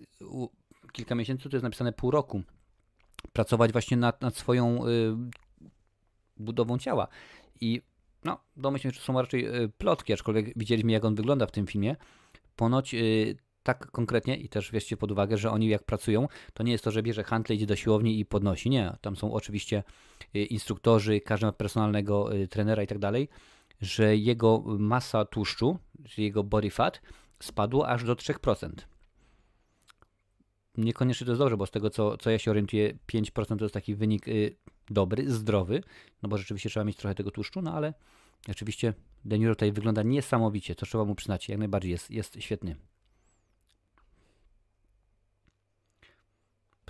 [0.92, 2.44] kilka miesięcy, to jest napisane pół roku,
[3.34, 5.16] pracować właśnie nad, nad swoją y,
[6.38, 7.08] budową ciała.
[7.62, 7.82] I
[8.24, 11.68] no, domyślam się, że są raczej y, plotki, aczkolwiek widzieliśmy, jak on wygląda w tym
[11.68, 11.96] filmie.
[12.56, 16.72] Ponoć y, tak konkretnie i też weźcie pod uwagę, że oni jak pracują, to nie
[16.72, 18.70] jest to, że bierze handle, idzie do siłowni i podnosi.
[18.70, 19.84] Nie, tam są oczywiście
[20.36, 23.30] y, instruktorzy, każdy ma personalnego y, trenera i tak dalej,
[23.82, 25.78] że jego masa tłuszczu,
[26.10, 27.02] czyli jego body fat
[27.40, 28.70] spadło aż do 3%.
[30.78, 33.74] Niekoniecznie to jest dobrze, bo z tego co, co ja się orientuję, 5% to jest
[33.74, 34.56] taki wynik y,
[34.90, 35.84] dobry, zdrowy,
[36.24, 37.94] no bo rzeczywiście trzeba mieć trochę tego tłuszczu, no ale
[38.50, 38.94] oczywiście
[39.26, 42.76] Deniro tutaj wygląda niesamowicie, to trzeba mu przyznać, jak najbardziej jest, jest świetny.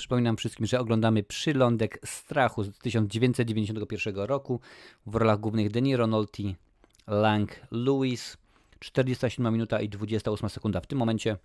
[0.02, 4.60] Przypominam wszystkim, że oglądamy Przylądek strachu z 1991 roku.
[5.06, 6.44] W rolach głównych De Niro, Nolte,
[7.08, 8.38] Lang, Lewis.
[8.80, 11.38] 47 minuta i 28 sekunda w tym momencie.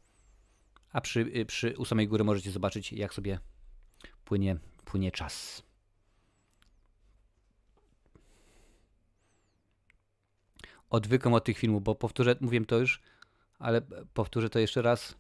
[0.92, 3.38] A przy, y, przy u samej góry możecie zobaczyć, jak sobie
[4.24, 5.62] płynie, płynie czas.
[10.90, 13.00] Odwykam od tych filmów, bo powtórzę, mówiłem to już,
[13.59, 13.82] ale
[14.14, 15.14] powtórzę to jeszcze raz.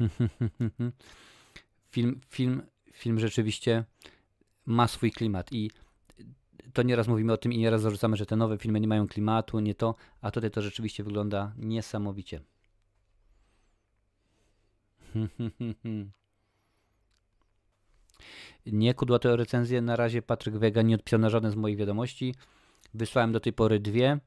[1.90, 2.62] film, film,
[2.92, 3.84] film rzeczywiście
[4.66, 5.70] ma swój klimat i
[6.72, 9.60] to nieraz mówimy o tym i nieraz zarzucamy, że te nowe filmy nie mają klimatu,
[9.60, 12.40] nie to, a tutaj to rzeczywiście wygląda niesamowicie.
[18.66, 19.80] Nie kudłate recenzje.
[19.80, 22.34] Na razie Patryk Wega nie odpisał na żadne z moich wiadomości.
[22.94, 24.18] Wysłałem do tej pory dwie.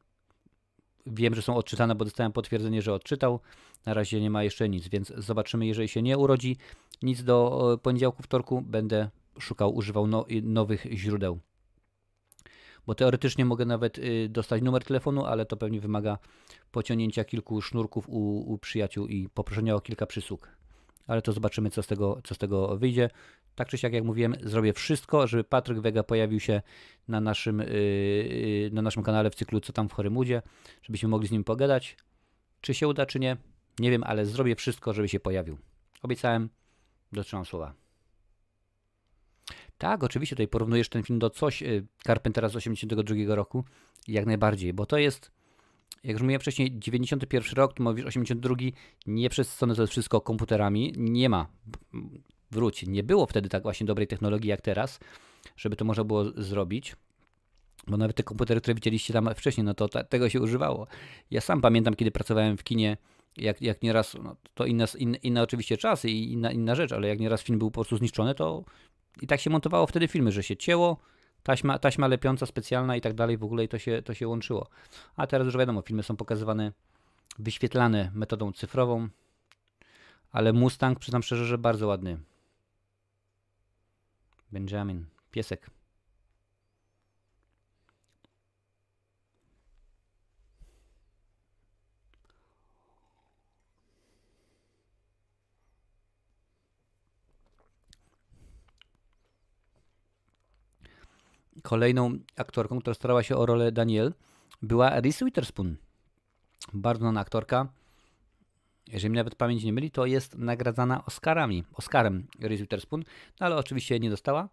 [1.06, 3.40] Wiem, że są odczytane, bo dostałem potwierdzenie, że odczytał.
[3.86, 6.58] Na razie nie ma jeszcze nic, więc zobaczymy, jeżeli się nie urodzi
[7.02, 11.40] nic do poniedziałku, wtorku, będę szukał, używał no, nowych źródeł.
[12.88, 16.18] Bo teoretycznie mogę nawet y, dostać numer telefonu, ale to pewnie wymaga
[16.72, 20.50] pociągnięcia kilku sznurków u, u przyjaciół i poproszenia o kilka przysług.
[21.08, 23.10] Ale to zobaczymy, co z tego, co z tego wyjdzie.
[23.56, 26.62] Tak czy siak, jak mówiłem, zrobię wszystko, żeby Patryk Wega pojawił się
[27.08, 30.42] na naszym, yy, na naszym kanale w cyklu Co tam w Horymudzie,
[30.82, 31.98] żebyśmy mogli z nim pogadać.
[32.62, 33.38] Czy się uda, czy nie,
[33.80, 35.58] nie wiem, ale zrobię wszystko, żeby się pojawił.
[36.04, 36.50] Obiecałem,
[37.12, 37.74] dotrzymam słowa.
[39.78, 43.64] Tak, oczywiście tutaj porównujesz ten film do coś y, Carpentera z 82 roku,
[44.08, 45.32] jak najbardziej, bo to jest,
[46.04, 48.56] jak już mówiłem wcześniej, 91 rok, tu mówisz 82,
[49.08, 51.48] nie przesycone to jest wszystko komputerami, nie ma,
[52.52, 55.00] wróć, nie było wtedy tak właśnie dobrej technologii jak teraz,
[55.58, 56.96] żeby to można było zrobić.
[57.88, 60.88] Bo nawet te komputery, które widzieliście tam wcześniej, no to ta, tego się używało.
[61.32, 62.98] Ja sam pamiętam, kiedy pracowałem w kinie,
[63.38, 67.08] jak, jak nieraz, no to inne, inne, inne oczywiście czasy i inna, inna rzecz, ale
[67.08, 68.64] jak nieraz film był po prostu zniszczony, to
[69.22, 70.98] i tak się montowało wtedy filmy, że się cięło,
[71.44, 74.70] taśma, taśma lepiąca specjalna i tak dalej, w ogóle i to się, to się łączyło.
[75.16, 76.72] A teraz już wiadomo, filmy są pokazywane,
[77.40, 79.10] wyświetlane metodą cyfrową,
[80.32, 82.20] ale Mustang, przyznam szczerze, że bardzo ładny.
[84.52, 85.79] Benjamin, piesek.
[101.64, 104.14] Kolejną aktorką, która starała się o rolę Daniel,
[104.62, 105.76] była Reese Witherspoon.
[106.74, 107.68] Bardzo znana aktorka.
[108.88, 111.64] Jeżeli nawet pamięć nie myli, to jest nagradzana Oscarami.
[111.74, 113.04] Oscarem Reese Witherspoon,
[113.40, 114.50] no ale oczywiście nie dostała.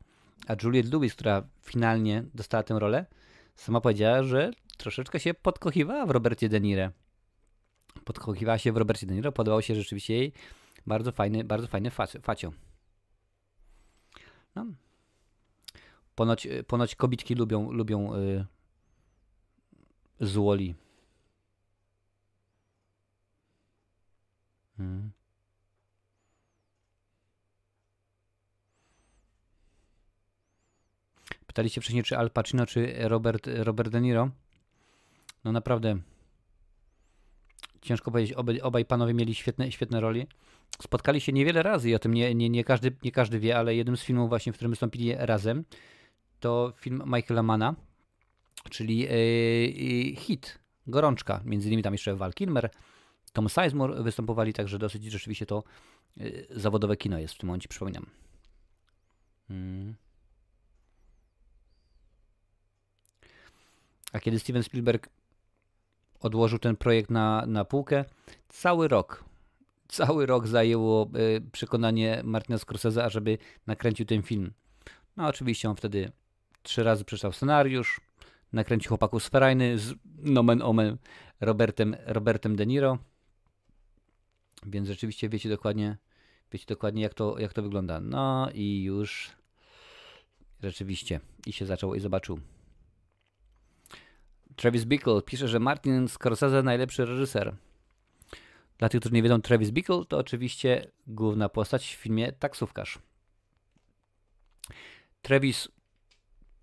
[0.49, 3.07] A Juliette Lewis, która finalnie dostała tę rolę,
[3.55, 6.91] sama powiedziała, że troszeczkę się podkochiwała w Robercie De Niro.
[8.05, 10.33] Podkochiwała się w Robercie De Niro, podobał się rzeczywiście jej
[10.87, 11.91] bardzo fajny, bardzo fajny
[12.23, 12.53] facio.
[14.55, 14.67] No,
[16.17, 18.47] Ponoć, ponoć kobitki lubią, lubią yy,
[20.21, 20.75] złoli.
[24.77, 25.11] Hmm.
[31.47, 34.31] Pytaliście wcześniej, czy Al Pacino, czy Robert, Robert De Niro.
[35.45, 35.99] No naprawdę
[37.83, 38.33] ciężko powiedzieć.
[38.33, 40.27] Obaj, obaj panowie mieli świetne, świetne roli.
[40.83, 43.75] Spotkali się niewiele razy i o tym nie, nie, nie, każdy, nie każdy wie, ale
[43.75, 45.65] jednym z filmów właśnie, w którym wystąpili razem,
[46.41, 47.75] to film Michaela Mana,
[48.71, 51.41] czyli yy, hit, gorączka.
[51.45, 52.71] Między innymi tam jeszcze Val Kilmer,
[53.33, 55.65] Tom Sizemore występowali, także dosyć rzeczywiście to
[56.17, 58.07] yy, zawodowe kino jest w tym momencie, przypominam.
[59.49, 59.95] Hmm.
[64.13, 65.09] A kiedy Steven Spielberg
[66.21, 68.05] odłożył ten projekt na, na półkę,
[68.49, 69.25] cały rok,
[69.89, 71.11] cały rok zajęło
[71.53, 74.53] przekonanie Martina Scorsese, ażeby nakręcił ten film.
[75.17, 76.13] No oczywiście on wtedy
[76.67, 78.01] trzy razy przeczytał scenariusz,
[78.53, 80.97] nakręcił chłopaków z Ferajny z nomen omen
[81.41, 82.99] Robertem, Robertem De Niro.
[84.67, 85.97] Więc rzeczywiście wiecie dokładnie,
[86.53, 88.01] wiecie dokładnie jak to, jak to wygląda.
[88.01, 89.31] No i już
[90.63, 92.41] rzeczywiście i się zaczął i zobaczył.
[94.57, 97.57] Travis Bickle pisze, że Martin Scorsese najlepszy reżyser.
[98.79, 102.99] Dla tych, którzy nie wiedzą, Travis Bickle to oczywiście główna postać w filmie Taksówkarz.
[105.23, 105.69] Travis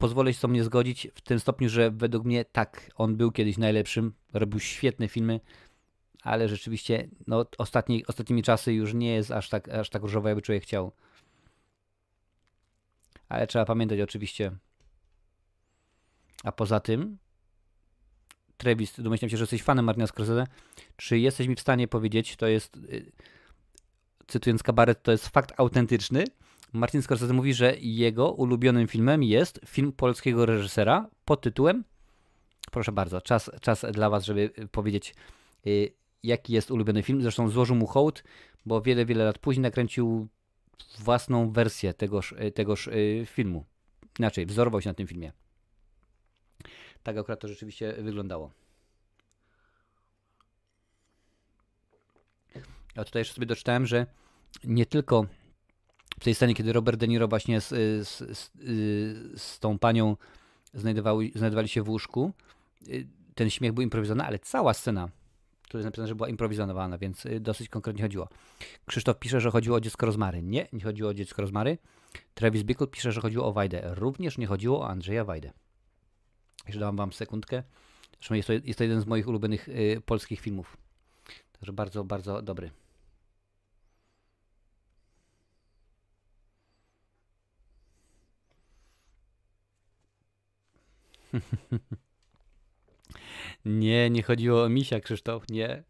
[0.04, 3.58] pozwolę się z mnie zgodzić w tym stopniu, że według mnie tak, on był kiedyś
[3.58, 5.40] najlepszym, robił świetne filmy,
[6.24, 10.42] ale rzeczywiście no, ostatni, ostatnimi czasy już nie jest aż tak, aż tak różowo, jakby
[10.42, 10.92] człowiek chciał.
[13.30, 14.52] Ale trzeba pamiętać oczywiście.
[16.44, 17.18] A poza tym,
[18.58, 20.48] Travis, domyślam się, że jesteś fanem Martina Scorsese.
[20.96, 23.12] Czy jesteś mi w stanie powiedzieć, to jest, y,
[24.28, 26.24] cytując kabaret, to jest fakt autentyczny,
[26.74, 31.84] Martin Scorsese mówi, że jego ulubionym filmem jest film polskiego reżysera pod tytułem.
[32.72, 35.16] Proszę bardzo, czas, czas dla Was, żeby powiedzieć,
[35.68, 35.94] y,
[36.24, 37.22] jaki jest ulubiony film.
[37.22, 38.24] Zresztą złożył mu hołd,
[38.66, 40.28] bo wiele, wiele lat później nakręcił
[41.00, 43.66] własną wersję tegoż, y, tegoż y, filmu.
[44.20, 45.32] Inaczej, wzorował się na tym filmie.
[47.04, 48.52] Tak akurat to rzeczywiście wyglądało.
[52.96, 54.06] A tutaj jeszcze sobie doczytałem, że
[54.64, 55.26] nie tylko
[56.24, 57.70] w tej scenie, kiedy Robert De Niro właśnie z,
[58.08, 58.52] z, z,
[59.42, 60.18] z tą panią
[60.74, 62.32] znajdowali, znajdowali się w łóżku,
[63.36, 65.10] ten śmiech był improwizowany, ale cała scena,
[65.70, 68.28] tu jest napisane, że była improwizowana, więc dosyć konkretnie chodziło.
[68.86, 70.44] Krzysztof pisze, że chodziło o dziecko Rozmary.
[70.44, 71.78] Nie, nie chodziło o dziecko Rozmary.
[72.34, 73.96] Travis Bickle pisze, że chodziło o Wajdę.
[73.96, 75.52] Również nie chodziło o Andrzeja Wajdę.
[76.66, 77.64] Jeszcze dam wam sekundkę.
[78.20, 80.78] Zresztą jest to, jest to jeden z moich ulubionych y, polskich filmów.
[81.54, 82.72] Także bardzo, bardzo dobry.
[93.66, 95.84] nie, nie chodziło o misia, Krzysztof, nie.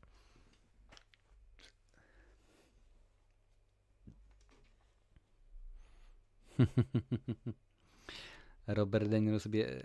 [8.67, 9.83] Robert De Niro sobie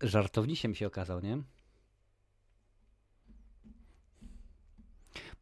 [0.00, 1.42] żartownisiem się okazał, nie?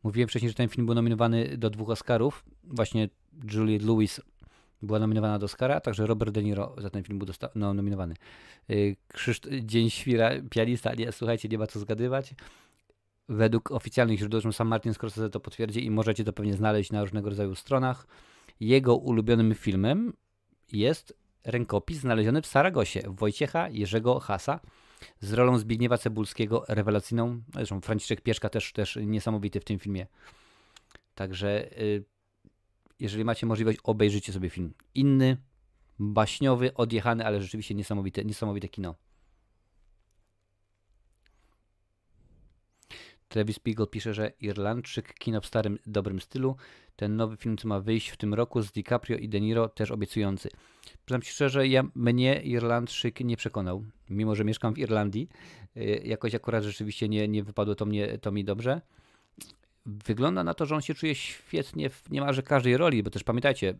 [0.03, 2.45] Mówiłem wcześniej, że ten film był nominowany do dwóch Oscarów.
[2.65, 3.09] Właśnie
[3.53, 4.21] Juliette Lewis
[4.83, 8.15] była nominowana do Oscara, a także Robert De Niro za ten film był no, nominowany.
[8.71, 12.35] Y, Krzysztof, Dzień Świra, pianista, nie, słuchajcie, nie ma co zgadywać.
[13.29, 17.31] Według oficjalnych źródeł, sam Martin Scorsese to potwierdzi i możecie to pewnie znaleźć na różnego
[17.31, 18.07] rodzaju stronach.
[18.61, 20.13] Jego ulubionym filmem
[20.73, 21.15] jest
[21.45, 24.61] rękopis znaleziony w Saragosie Wojciecha Jerzego Hasa
[25.21, 27.43] z rolą Zbigniewa Cebulskiego, rewelacyjną.
[27.55, 30.07] Zresztą Franciszek Pieszka też, też niesamowity w tym filmie.
[31.15, 32.05] Także y,
[33.01, 34.73] jeżeli macie możliwość, obejrzyjcie sobie film.
[34.95, 35.37] Inny,
[35.99, 38.95] baśniowy, odjechany, ale rzeczywiście niesamowite, niesamowite kino.
[43.29, 46.57] Travis Spiegel pisze, że Irlandczyk, kino w starym, dobrym stylu.
[46.97, 49.91] Ten nowy film, co ma wyjść w tym roku z DiCaprio i De Niro, też
[49.91, 50.49] obiecujący.
[51.05, 55.29] Przyznam Ci szczerze, ja, mnie Irlandczyk nie przekonał, mimo że mieszkam w Irlandii.
[55.77, 58.81] Y, jakoś akurat rzeczywiście nie, nie wypadło to, mnie, to mi dobrze.
[59.87, 63.75] Wygląda na to, że on się czuje świetnie w niemalże każdej roli, bo też pamiętajcie,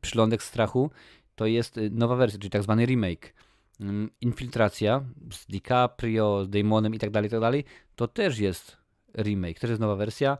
[0.00, 0.90] Przylądek Strachu
[1.34, 3.34] to jest y, nowa wersja, czyli tak zwany remake.
[3.80, 7.64] Mm, Infiltracja z DiCaprio, z Damonem i tak dalej, tak dalej,
[7.96, 8.76] to też jest
[9.14, 10.38] remake, też jest nowa wersja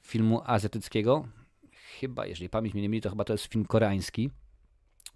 [0.00, 1.28] filmu azjatyckiego.
[2.00, 4.30] Chyba, jeżeli pamięć mnie nie myli, to chyba to jest film koreański.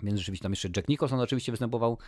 [0.03, 1.99] Więc rzeczywiście tam jeszcze Jack Nicholson oczywiście występował,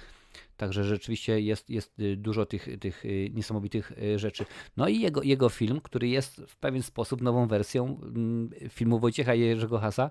[0.56, 4.44] także rzeczywiście jest, jest y, dużo tych, tych y, niesamowitych y, rzeczy.
[4.76, 9.34] No i jego, jego film, który jest w pewien sposób nową wersją mm, filmu Wojciecha
[9.34, 10.10] Jerzego Hasa,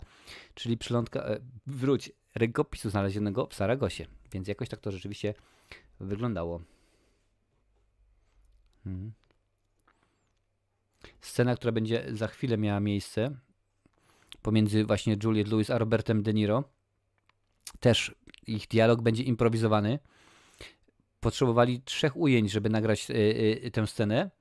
[0.53, 4.05] czyli przylądka, e, wróć, rękopisu znalezionego w Saragosie.
[4.31, 5.33] Więc jakoś tak to rzeczywiście
[5.99, 6.61] wyglądało.
[8.83, 9.11] Hmm.
[11.21, 13.37] Scena, która będzie za chwilę miała miejsce
[14.41, 16.63] pomiędzy właśnie Juliet Lewis a Robertem De Niro
[17.79, 18.15] też
[18.47, 19.99] ich dialog będzie improwizowany.
[21.19, 23.13] Potrzebowali trzech ujęć, żeby nagrać y,
[23.65, 24.31] y, tę scenę,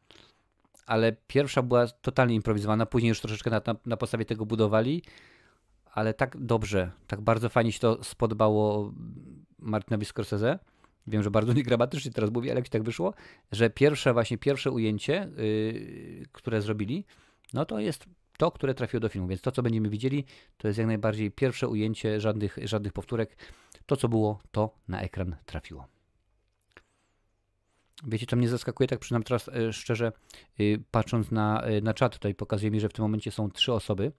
[0.87, 5.03] ale pierwsza była totalnie improwizowana, później już troszeczkę na, na, podstawie tego budowali,
[5.93, 8.93] ale tak dobrze, tak bardzo fajnie się to spodobało
[9.59, 10.59] Martinowi Scorsese.
[11.07, 13.15] Wiem, że bardzo niegramatycznie teraz mówię, ale jak tak wyszło,
[13.53, 17.05] że pierwsze właśnie pierwsze ujęcie, yy, które zrobili,
[17.53, 18.07] no to jest
[18.39, 19.29] to, które trafiło do filmu.
[19.29, 20.25] Więc to, co będziemy widzieli,
[20.57, 23.37] to jest jak najbardziej pierwsze ujęcie, żadnych, żadnych powtórek.
[23.87, 25.87] To, co było, to na ekran trafiło.
[28.05, 30.13] Wiecie, to mnie zaskakuje, tak przynajmniej teraz e, szczerze,
[30.61, 33.73] y, patrząc na, e, na czat, tutaj pokazuje mi, że w tym momencie są trzy
[33.73, 34.13] osoby,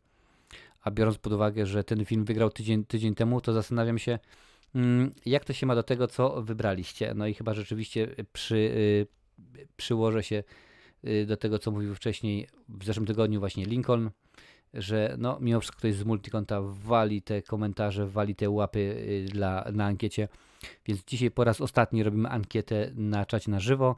[0.82, 4.20] a biorąc pod uwagę, że ten film wygrał tydzień, tydzień temu, to zastanawiam się,
[4.76, 7.14] mm, jak to się ma do tego, co wybraliście.
[7.16, 9.08] No i chyba rzeczywiście przy, y,
[9.78, 10.44] przyłożę się
[11.26, 14.12] do tego, co mówił wcześniej w zeszłym tygodniu właśnie Lincoln,
[14.74, 19.66] że no, mimo wszystko ktoś z multikonta wali te komentarze, wali te łapy y, dla,
[19.74, 20.28] na ankiecie.
[20.86, 23.96] Więc dzisiaj po raz ostatni robimy ankietę na czacie na żywo.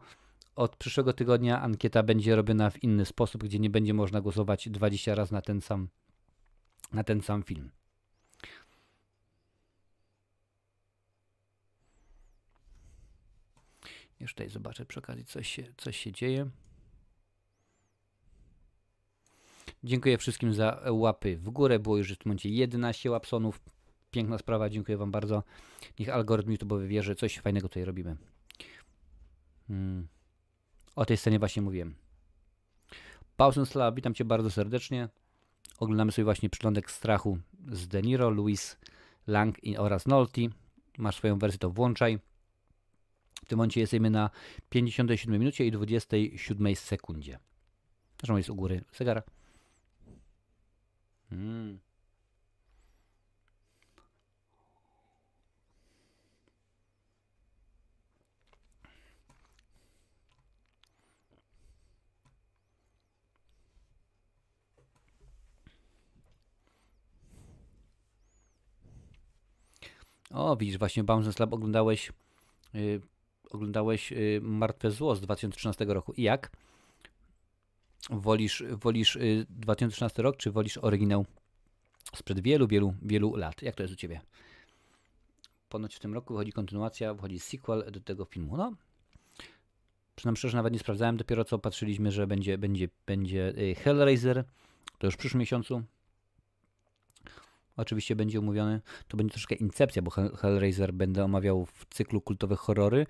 [0.55, 5.15] Od przyszłego tygodnia ankieta będzie robiona w inny sposób, gdzie nie będzie można głosować 20
[5.15, 5.87] razy na ten sam,
[6.93, 7.71] na ten sam film.
[14.19, 16.49] Już tutaj zobaczę przy okazji, coś się, coś się dzieje.
[19.83, 21.79] Dziękuję wszystkim za łapy w górę.
[21.79, 23.61] Było już w tym momencie 11 łapsonów.
[24.11, 25.43] Piękna sprawa, dziękuję Wam bardzo.
[25.99, 28.17] Niech algorytm YouTube'owy wie, że coś fajnego tutaj robimy.
[29.67, 30.07] Hmm.
[30.95, 31.95] O tej scenie właśnie mówiłem.
[33.37, 35.09] Pausen Slava, witam Cię bardzo serdecznie.
[35.79, 37.39] Oglądamy sobie właśnie Przylądek Strachu
[37.71, 38.77] z De Niro, Louis
[39.27, 40.41] Lang oraz Nolte.
[40.97, 42.19] Masz swoją wersję, to włączaj.
[43.45, 44.29] W tym momencie jesteśmy na
[44.69, 47.39] 57 minucie i 27 sekundzie.
[48.19, 49.23] Zresztą jest u góry zegar.
[51.31, 51.79] Mm.
[70.31, 72.11] O, widzisz, właśnie Bounce Lab oglądałeś,
[72.73, 73.01] yy,
[73.49, 76.13] oglądałeś yy, Martwe Zło z 2013 roku.
[76.13, 76.51] I jak?
[78.09, 81.25] Wolisz, wolisz yy, 2013 rok, czy wolisz oryginał
[82.15, 83.61] sprzed wielu, wielu, wielu lat?
[83.61, 84.21] Jak to jest u Ciebie?
[85.69, 88.57] Ponoć w tym roku wychodzi kontynuacja, wychodzi sequel do tego filmu.
[88.57, 88.73] No,
[90.15, 93.53] przynajmniej szczerze nawet nie sprawdzałem, dopiero co patrzyliśmy, że będzie, będzie, będzie
[93.83, 94.43] Hellraiser,
[94.97, 95.83] to już w przyszłym miesiącu,
[97.77, 103.05] oczywiście będzie omówiony, to będzie troszkę Incepcja, bo Hellraiser będę omawiał w cyklu kultowe horrory,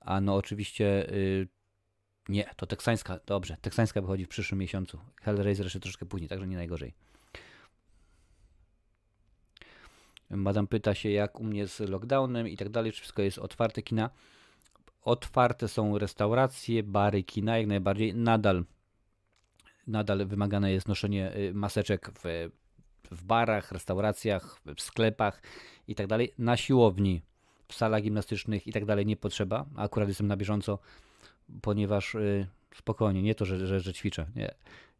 [0.00, 1.48] a no oczywiście yy,
[2.28, 4.98] nie, to teksańska, dobrze, teksańska wychodzi w przyszłym miesiącu.
[5.22, 6.94] Hellraiser jeszcze troszkę później, także nie najgorzej.
[10.30, 13.82] Madam pyta się, jak u mnie z lockdownem i tak dalej, czy wszystko jest otwarte
[13.82, 14.10] kina.
[15.02, 18.14] Otwarte są restauracje, bary, kina, jak najbardziej.
[18.14, 18.64] Nadal,
[19.86, 22.50] nadal wymagane jest noszenie y, maseczek w
[23.10, 25.42] w barach, restauracjach, w sklepach
[25.88, 26.34] i tak dalej.
[26.38, 27.22] Na siłowni,
[27.68, 29.66] w salach gimnastycznych i tak dalej nie potrzeba.
[29.76, 30.78] Akurat jestem na bieżąco,
[31.62, 34.26] ponieważ yy, spokojnie, nie to, że, że, że ćwiczę.
[34.36, 34.54] Nie.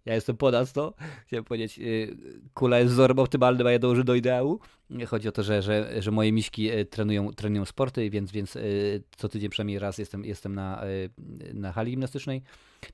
[0.04, 0.94] Ja jestem ponad to,
[1.26, 2.16] chciałem powiedzieć, yy,
[2.54, 4.60] kula jest wzorem optymalnym, a ja dążę do ideału.
[5.06, 9.02] Chodzi o to, że, że, że moje miśki y, trenują, trenują sporty, więc, więc yy,
[9.16, 11.10] co tydzień przynajmniej raz jestem, jestem na, y,
[11.54, 12.42] na hali gimnastycznej.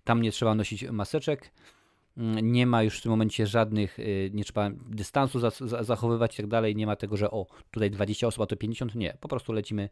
[0.05, 1.51] Tam nie trzeba nosić maseczek
[2.43, 5.41] nie ma już w tym momencie żadnych, y, nie trzeba dystansu
[5.85, 8.95] zachowywać i tak dalej, nie ma tego, że o, tutaj 20 osób, a to 50,
[8.95, 9.89] nie, po prostu lecimy,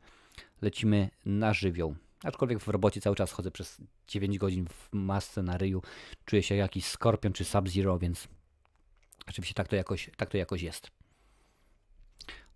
[0.63, 1.95] lecimy na żywioł.
[2.25, 5.83] Aczkolwiek w robocie cały czas chodzę przez 9 godzin w masce na ryju,
[6.25, 8.29] czuję się jak jakiś skorpion czy Sub-Zero, więc
[9.29, 10.91] oczywiście tak to jakoś, tak to jakoś jest.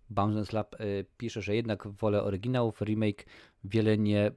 [0.09, 3.25] Bounce Lab y, pisze, że jednak wolę oryginałów, remake
[3.63, 4.31] wiele nie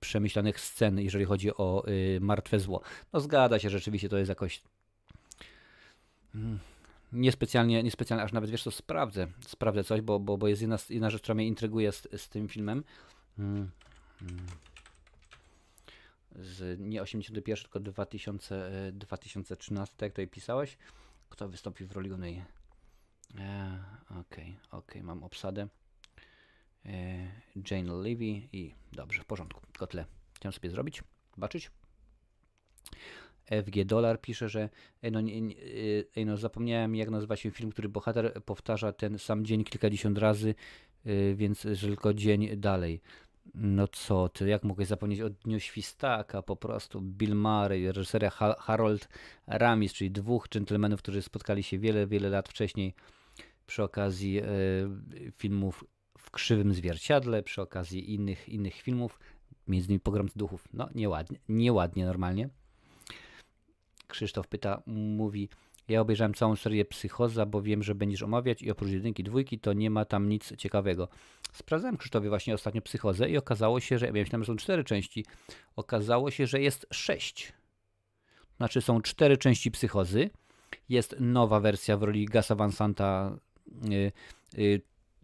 [0.00, 2.80] przemyślanych scen, jeżeli chodzi o y, martwe zło.
[3.12, 4.62] No zgadza się, rzeczywiście to jest jakoś
[6.34, 6.58] mm,
[7.12, 11.10] niespecjalnie, niespecjalnie, aż nawet wiesz co, sprawdzę, sprawdzę coś, bo, bo, bo jest jedna, jedna
[11.10, 12.84] rzecz, która mnie intryguje z, z tym filmem.
[13.38, 13.70] Mm.
[16.34, 20.78] Z nie 81, tylko 2000, 2013, jak tutaj pisałeś.
[21.28, 22.44] Kto wystąpi w roli głównej?
[23.38, 25.68] E, okej, okay, okay, mam obsadę.
[26.86, 27.28] E,
[27.70, 30.04] Jane Levy i dobrze, w porządku, tylko tyle
[30.34, 31.02] chciałem sobie zrobić,
[31.34, 31.70] zobaczyć.
[33.50, 34.68] FG Dollar pisze, że
[35.02, 35.54] ej no, nie, nie,
[36.16, 40.54] ej no, zapomniałem jak nazywa się film, który bohater powtarza ten sam dzień kilkadziesiąt razy,
[41.34, 43.00] więc że tylko dzień dalej.
[43.54, 49.08] No co ty, jak mogłeś zapomnieć o Dniu Świstaka, po prostu Bill Murray, reżyseria Harold
[49.46, 52.94] Ramis, czyli dwóch dżentelmenów, którzy spotkali się wiele, wiele lat wcześniej
[53.66, 55.84] przy okazji yy, filmów
[56.18, 59.18] w krzywym zwierciadle przy okazji innych, innych filmów,
[59.68, 60.68] między innymi Pogrom Duchów.
[60.72, 62.48] No, nieładnie, nieładnie normalnie.
[64.08, 65.48] Krzysztof pyta, mówi,
[65.88, 69.72] ja obejrzałem całą serię Psychoza, bo wiem, że będziesz omawiać i oprócz jedynki, dwójki to
[69.72, 71.08] nie ma tam nic ciekawego.
[71.52, 75.24] Sprawdzałem Krzysztofie właśnie ostatnio Psychozę i okazało się, że ja myślałem, że są cztery części.
[75.76, 77.52] Okazało się, że jest sześć.
[78.56, 80.30] Znaczy są cztery części Psychozy.
[80.88, 83.36] Jest nowa wersja w roli Gasa Van Santa,
[83.82, 84.12] yy,
[84.56, 84.80] yy,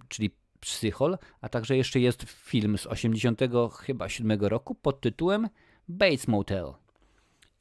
[0.08, 0.30] czyli
[0.60, 3.40] Psychol, a także jeszcze jest film z 80
[3.80, 5.48] chyba 7 roku pod tytułem
[5.88, 6.81] Bates Motel.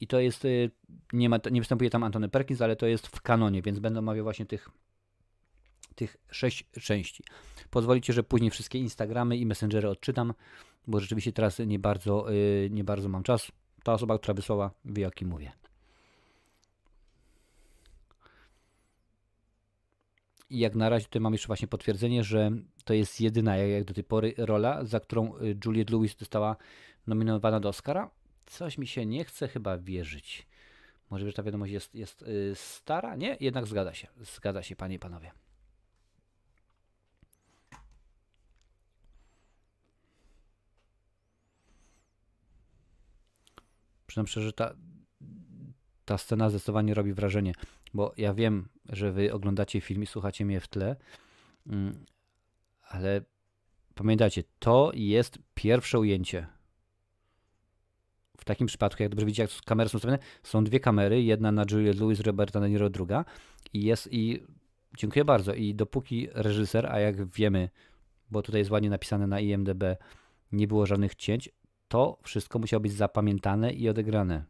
[0.02, 0.70] I to jest, y,
[1.12, 4.24] nie, ma, nie występuje tam Antony Perkins, ale to jest w kanonie, więc będę omawiał
[4.24, 4.68] właśnie tych,
[5.94, 7.24] tych sześć części.
[7.70, 10.34] Pozwolicie, że później wszystkie Instagramy i Messengery odczytam,
[10.86, 13.52] bo rzeczywiście teraz nie bardzo, y, nie bardzo mam czas.
[13.82, 15.52] Ta osoba, która wysłała, wie o kim mówię.
[20.50, 22.50] I jak na razie tutaj mam jeszcze właśnie potwierdzenie, że
[22.84, 26.56] to jest jedyna jak do tej pory rola, za którą y, Juliette Lewis została
[27.06, 28.10] nominowana do Oscara.
[28.52, 30.46] Coś mi się nie chce chyba wierzyć.
[31.10, 33.16] Może, że ta wiadomość jest, jest yy, stara?
[33.16, 34.08] Nie, jednak zgadza się.
[34.20, 35.32] Zgadza się, panie i panowie.
[44.06, 44.74] Przynajmniej szczerze, ta,
[46.04, 47.52] ta scena zdecydowanie robi wrażenie,
[47.94, 50.96] bo ja wiem, że wy oglądacie film i słuchacie mnie w tle,
[51.66, 52.06] mm,
[52.82, 53.20] ale
[53.94, 56.61] pamiętajcie, to jest pierwsze ujęcie.
[58.42, 61.64] W takim przypadku, jak dobrze widzicie, jak kamery są ustawione, są dwie kamery, jedna na
[61.70, 63.24] Juliette Lewis, Roberta De Niro, druga
[63.72, 64.42] i jest i
[64.96, 67.68] dziękuję bardzo i dopóki reżyser, a jak wiemy,
[68.30, 69.84] bo tutaj jest ładnie napisane na IMDB,
[70.52, 71.50] nie było żadnych cięć,
[71.88, 74.44] to wszystko musiało być zapamiętane i odegrane.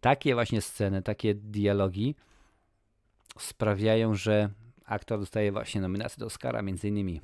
[0.00, 2.14] Takie właśnie sceny, takie dialogi
[3.38, 4.50] sprawiają, że
[4.86, 7.20] aktor dostaje właśnie nominację do Oscara między innymi.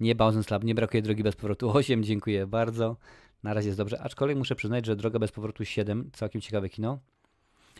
[0.00, 2.96] Nie Bowsen's Lab, nie brakuje Drogi Bez Powrotu 8, dziękuję bardzo.
[3.42, 6.98] Na razie jest dobrze, aczkolwiek muszę przyznać, że Droga Bez Powrotu 7, całkiem ciekawe kino.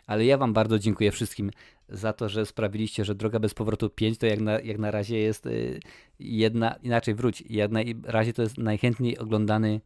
[0.06, 1.50] Ale ja Wam bardzo dziękuję wszystkim
[1.88, 5.18] za to, że sprawiliście, że Droga Bez Powrotu 5 to jak na, jak na razie
[5.18, 5.80] jest y,
[6.18, 9.80] jedna, inaczej wróć, jak na razie to jest najchętniej oglądany,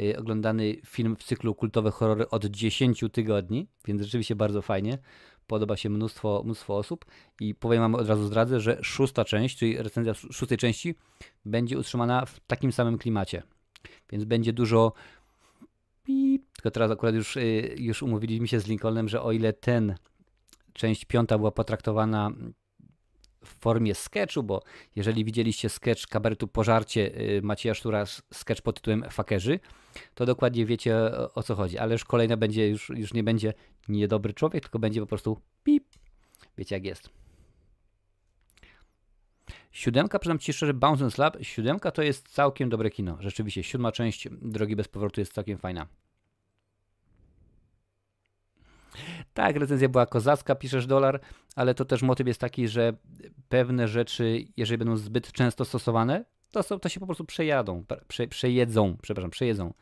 [0.00, 4.98] y, oglądany film w cyklu kultowe horrory od 10 tygodni, więc rzeczywiście bardzo fajnie
[5.46, 7.04] podoba się mnóstwo, mnóstwo osób
[7.40, 10.94] i powiem wam od razu zdradzę, że szósta część, czyli recenzja szóstej części
[11.44, 13.42] będzie utrzymana w takim samym klimacie.
[14.10, 14.92] Więc będzie dużo
[16.56, 19.94] tylko teraz akurat już, y, już umówiliśmy się z Lincolnem, że o ile ten
[20.72, 22.30] część piąta była potraktowana
[23.46, 24.62] w formie sketchu, bo
[24.96, 29.60] jeżeli widzieliście sketch kabaretu Pożarcie y, Macieja Sztura, sketch pod tytułem Fakerzy,
[30.14, 30.96] to dokładnie wiecie
[31.34, 31.78] o, co chodzi.
[31.78, 33.54] Ale już kolejna będzie, już, już nie będzie
[33.88, 35.84] niedobry człowiek, tylko będzie po prostu pip.
[36.58, 37.10] Wiecie jak jest.
[39.72, 43.16] Siódemka, przyznam Ci szczerze, Bounce Slab, siódemka to jest całkiem dobre kino.
[43.20, 45.86] Rzeczywiście, siódma część Drogi Bez Powrotu jest całkiem fajna.
[49.36, 51.20] Tak, recenzja była kozacka, piszesz dolar,
[51.56, 52.92] ale to też motyw jest taki, że
[53.48, 58.26] pewne rzeczy, jeżeli będą zbyt często stosowane, to, są, to się po prostu przejadą, prze,
[58.26, 59.74] przejedzą, przepraszam, przejedzą.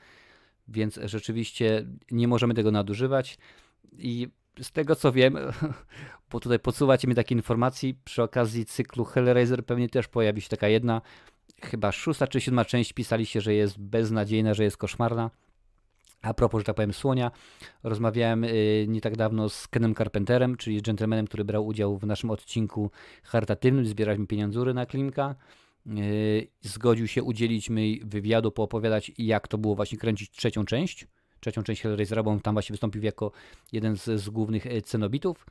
[0.69, 3.39] Więc rzeczywiście nie możemy tego nadużywać
[3.99, 4.29] i
[4.61, 5.37] z tego co wiem,
[6.31, 10.69] bo tutaj podsuwacie mi takie informacji, przy okazji cyklu Hellraiser pewnie też pojawi się taka
[10.69, 11.03] jedna,
[11.63, 15.31] chyba szósta czy siódma część pisaliście, że jest beznadziejna, że jest koszmarna.
[16.25, 17.31] A propos, że tak powiem, słonia,
[17.83, 22.31] rozmawiałem y, nie tak dawno z Kenem Carpenterem, czyli gentlemanem, który brał udział w naszym
[22.31, 22.91] odcinku
[23.23, 25.35] charytatywnym, zbieraliśmy pieniądzury na Klimka.
[25.87, 31.07] Y, zgodził się udzielić mi wywiadu, poopowiadać jak to było właśnie kręcić trzecią część,
[31.41, 33.33] trzecią część Hellraisera, bo on tam właśnie wystąpił jako
[33.73, 35.47] jeden z, z głównych y, cenobitów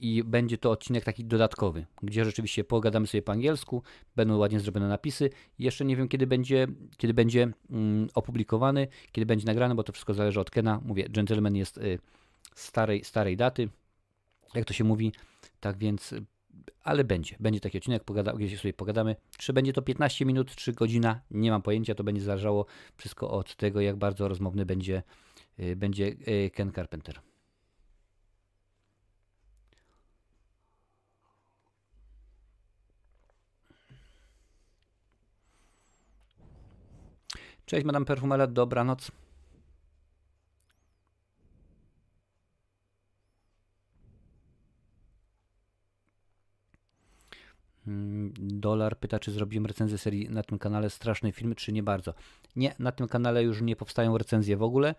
[0.00, 3.82] i będzie to odcinek taki dodatkowy, gdzie rzeczywiście pogadamy sobie po angielsku,
[4.16, 5.30] będą ładnie zrobione napisy.
[5.58, 6.66] Jeszcze nie wiem, kiedy będzie,
[6.96, 10.80] kiedy będzie mm, opublikowany, kiedy będzie nagrany, bo to wszystko zależy od Kena.
[10.84, 11.98] Mówię, Gentleman jest y,
[12.54, 13.68] starej, starej daty,
[14.54, 15.12] jak to się mówi,
[15.60, 16.14] tak więc,
[16.82, 19.16] ale będzie, będzie taki odcinek, pogada, gdzie sobie pogadamy.
[19.38, 22.66] Czy będzie to 15 minut, czy godzina, nie mam pojęcia, to będzie zależało
[22.96, 25.02] wszystko od tego, jak bardzo rozmowny będzie,
[25.60, 27.20] y, będzie y, Ken Carpenter.
[37.70, 39.10] Cześć, Madame Perfumela, dobranoc.
[47.84, 52.14] Hmm, dolar pyta, czy zrobiłem recenzję serii na tym kanale Straszny Film, czy nie bardzo.
[52.56, 54.94] Nie, na tym kanale już nie powstają recenzje w ogóle.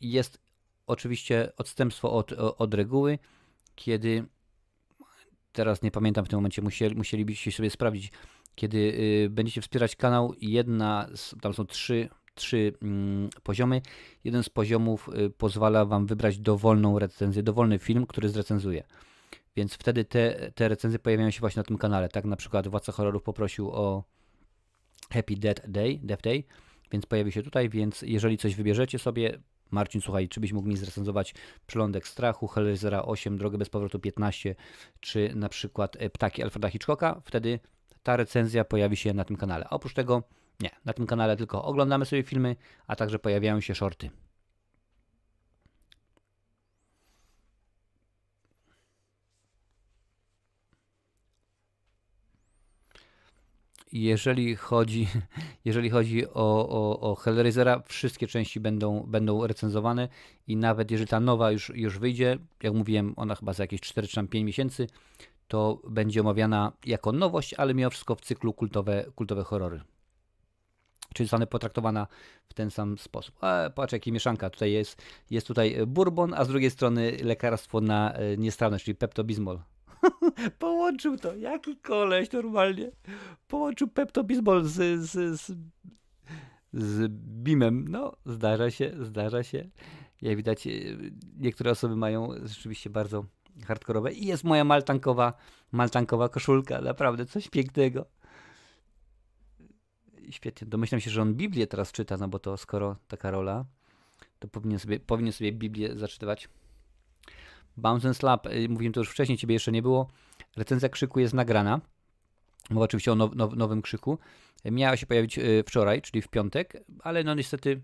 [0.00, 0.38] Jest
[0.86, 3.18] oczywiście odstępstwo od, od reguły,
[3.74, 4.24] kiedy
[5.52, 8.12] teraz nie pamiętam w tym momencie, musieli, musielibyście sobie sprawdzić,
[8.54, 11.08] kiedy y, będziecie wspierać kanał, jedna,
[11.40, 13.82] tam są trzy, trzy mm, poziomy.
[14.24, 18.84] Jeden z poziomów y, pozwala Wam wybrać dowolną recenzję, dowolny film, który zrecenzuje.
[19.56, 22.08] Więc wtedy te, te recenzje pojawiają się właśnie na tym kanale.
[22.08, 24.04] Tak na przykład Władca Horrorów poprosił o
[25.12, 26.44] Happy Death Day, Death Day,
[26.92, 29.38] więc pojawi się tutaj, więc jeżeli coś wybierzecie sobie,
[29.70, 31.34] Marcin, słuchaj, czy byś mógł mi zrecenzować
[31.66, 34.54] Przylądek Strachu, Hellraisera 8, Drogę Bez Powrotu 15,
[35.00, 37.58] czy na przykład e, Ptaki Alfreda Hitchcocka, wtedy
[38.04, 39.70] ta recenzja pojawi się na tym kanale.
[39.70, 40.22] Oprócz tego,
[40.60, 42.56] nie, na tym kanale tylko oglądamy sobie filmy,
[42.86, 44.10] a także pojawiają się shorty.
[53.94, 55.08] jeżeli chodzi,
[55.64, 60.08] jeżeli chodzi o, o, o Hellraisera, wszystkie części będą, będą recenzowane
[60.46, 64.08] i nawet jeżeli ta nowa już, już wyjdzie, jak mówiłem, ona chyba za jakieś 4
[64.08, 64.86] czy 5 miesięcy,
[65.48, 69.80] to będzie omawiana jako nowość, ale mimo wszystko w cyklu kultowe, kultowe horrory.
[71.14, 72.06] Czyli zostanę potraktowana
[72.48, 73.44] w ten sam sposób.
[73.44, 74.50] A, patrz, jaki mieszanka.
[74.50, 79.58] Tutaj jest, jest tutaj bourbon, a z drugiej strony lekarstwo na e, niestrawność, czyli peptobizmol.
[80.58, 81.34] Połączył to.
[81.34, 82.90] Jaki koleś normalnie.
[83.48, 85.56] Połączył peptobizmol z, z, z,
[86.72, 87.12] z
[87.42, 87.88] bimem.
[87.88, 89.68] No, zdarza się, zdarza się.
[90.22, 90.70] Jak widać, e,
[91.38, 93.24] niektóre osoby mają rzeczywiście bardzo
[93.66, 95.32] hardkorowe i jest moja maltankowa,
[95.72, 98.06] maltankowa koszulka, naprawdę coś pięknego.
[100.30, 100.66] świetnie.
[100.66, 103.64] Domyślam się, że on Biblię teraz czyta, no bo to skoro taka rola,
[104.38, 106.48] to powinien sobie, powinien sobie Biblię zaczytywać.
[107.76, 110.08] Bounce and Slap, y, mówiłem to już wcześniej, ciebie jeszcze nie było.
[110.56, 111.80] Recenzja krzyku jest nagrana.
[112.70, 114.18] Mowa oczywiście o now, now, nowym krzyku.
[114.64, 117.80] Miała się pojawić y, wczoraj, czyli w piątek, ale no niestety,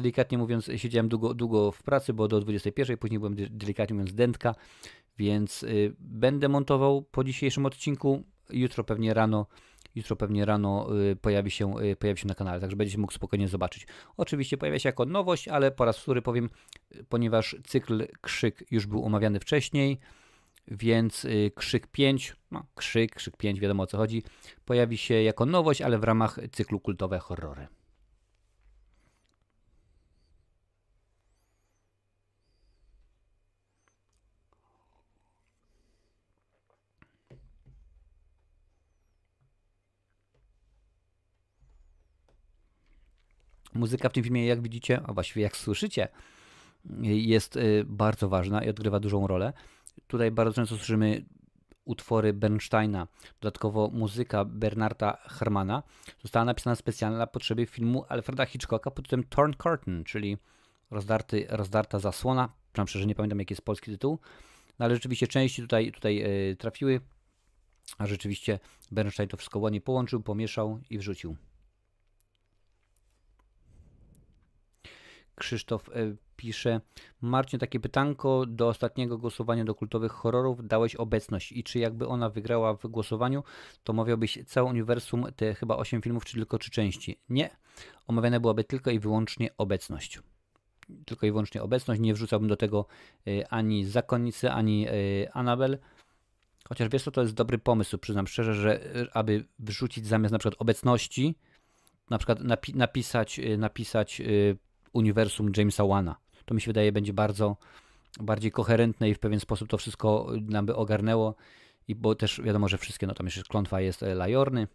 [0.00, 4.54] delikatnie mówiąc, siedziałem długo, długo w pracy, bo do 21, później byłem delikatnie mówiąc dętka,
[5.18, 8.22] więc y, będę montował po dzisiejszym odcinku.
[8.50, 9.46] Jutro pewnie rano
[9.94, 10.88] jutro pewnie rano
[11.20, 13.86] pojawi się, pojawi się na kanale, także będziecie mógł spokojnie zobaczyć.
[14.16, 16.50] Oczywiście pojawia się jako nowość, ale po raz wtóry powiem,
[17.08, 19.98] ponieważ cykl Krzyk już był omawiany wcześniej,
[20.68, 24.22] więc y, Krzyk 5, no Krzyk, Krzyk 5, wiadomo o co chodzi,
[24.64, 27.66] pojawi się jako nowość, ale w ramach cyklu kultowe horrory.
[43.76, 46.08] Muzyka w tym filmie, jak widzicie, a właściwie jak słyszycie,
[47.02, 49.52] jest y, bardzo ważna i odgrywa dużą rolę.
[50.06, 51.24] Tutaj bardzo często słyszymy
[51.84, 53.06] utwory Bernsteina.
[53.40, 55.82] Dodatkowo muzyka Bernarda Hermana
[56.22, 60.36] została napisana specjalnie na potrzeby filmu Alfreda Hitchcocka pod tytułem Torn Curtain, czyli
[60.90, 62.48] rozdarty, rozdarta zasłona.
[62.72, 64.18] Przynajmniej szczerze nie pamiętam jaki jest polski tytuł.
[64.78, 67.00] No ale rzeczywiście części tutaj, tutaj yy, trafiły,
[67.98, 68.58] a rzeczywiście
[68.90, 71.36] Bernstein to wszystko ładnie połączył, pomieszał i wrzucił.
[75.36, 75.92] Krzysztof e,
[76.36, 76.80] pisze,
[77.20, 82.30] Marcin, takie pytanko do ostatniego głosowania do kultowych horrorów dałeś obecność i czy jakby ona
[82.30, 83.44] wygrała w głosowaniu,
[83.84, 87.20] to omawiałbyś całe uniwersum, te chyba 8 filmów, czy tylko 3 części?
[87.28, 87.50] Nie,
[88.06, 90.20] omawiana byłaby tylko i wyłącznie obecność.
[91.04, 92.86] Tylko i wyłącznie obecność, nie wrzucałbym do tego
[93.26, 94.92] e, ani Zakonnicy, ani e,
[95.32, 95.78] Anabel.
[96.68, 98.80] Chociaż wiesz co, to jest dobry pomysł, przyznam szczerze, że
[99.12, 101.34] aby wrzucić zamiast na przykład obecności,
[102.10, 104.22] na przykład napi napisać, napisać
[104.96, 106.16] uniwersum Jamesa Wana.
[106.44, 107.56] To mi się wydaje będzie bardzo
[108.20, 111.34] bardziej koherentne i w pewien sposób to wszystko nam by ogarnęło.
[111.88, 114.68] I bo też wiadomo, że wszystkie, no tam jeszcze klątwa jest e, Lajorny,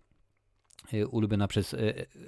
[0.94, 1.78] e, ulubiona przez e,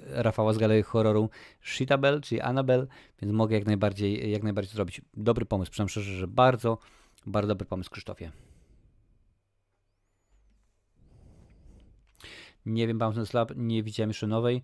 [0.06, 1.30] Rafała z Galerii Horroru
[1.62, 2.86] Shitabel, czyli Annabel,
[3.22, 5.00] więc mogę jak najbardziej, jak najbardziej zrobić.
[5.14, 6.78] Dobry pomysł, przyznam szczerze, że bardzo,
[7.26, 8.32] bardzo dobry pomysł Krzysztofie.
[12.66, 14.62] Nie wiem, Bounce Slab, nie widziałem jeszcze nowej.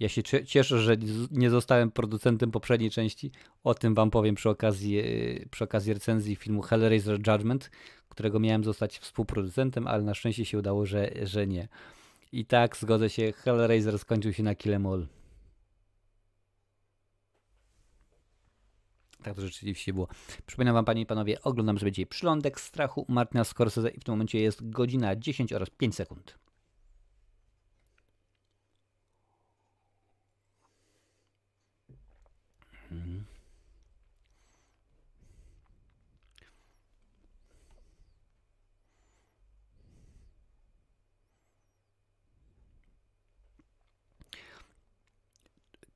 [0.00, 0.96] Ja się cieszę, że
[1.30, 3.30] nie zostałem producentem poprzedniej części.
[3.64, 5.04] O tym wam powiem przy okazji, e,
[5.50, 7.70] przy okazji recenzji filmu Hellraiser Judgment,
[8.08, 11.68] którego miałem zostać współproducentem, ale na szczęście się udało, że, że nie.
[12.32, 14.78] I tak, zgodzę się, Hellraiser skończył się na Kill
[19.22, 20.08] Tak to rzeczywiście było.
[20.46, 24.12] Przypominam Wam, Panie i Panowie, oglądamy sobie dzisiaj Przylądek Strachu Martina Scorsese i w tym
[24.12, 26.38] momencie jest godzina 10 oraz 5 sekund.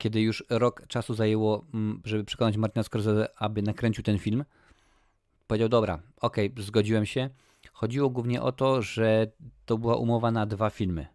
[0.04, 4.44] Kiedy już rok czasu zajęło, mm, żeby przekonać Martina Scorsese, aby nakręcił ten film,
[5.46, 7.30] powiedział, dobra, okej, okay, zgodziłem się.
[7.72, 9.26] Chodziło głównie o to, że
[9.66, 11.06] to była umowa na dwa filmy,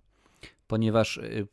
[0.68, 1.48] ponieważ y,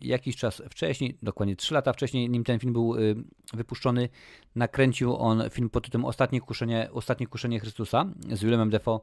[0.00, 3.14] jakiś czas wcześniej, dokładnie 3 lata wcześniej, nim ten film był y,
[3.54, 4.08] wypuszczony,
[4.54, 9.00] nakręcił on film pod tytułem Ostatnie kuszenie, Ostatnie kuszenie Chrystusa z Willemem Defoe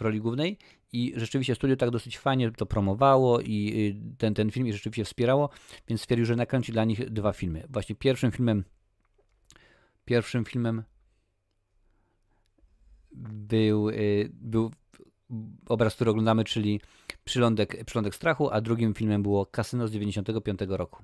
[0.00, 0.58] roli głównej
[0.92, 3.72] i rzeczywiście studio tak dosyć fajnie to promowało i
[4.12, 5.50] y, ten, ten film i rzeczywiście wspierało,
[5.88, 7.64] więc stwierdził, że nakręci dla nich dwa filmy.
[7.70, 8.64] Właśnie pierwszym filmem
[10.08, 10.82] pierwszym filmem
[13.12, 14.70] był, y, był
[15.68, 16.80] obraz, który oglądamy, czyli
[17.24, 21.02] Przylądek, Przylądek Strachu, a drugim filmem było Kasyno z 95 roku.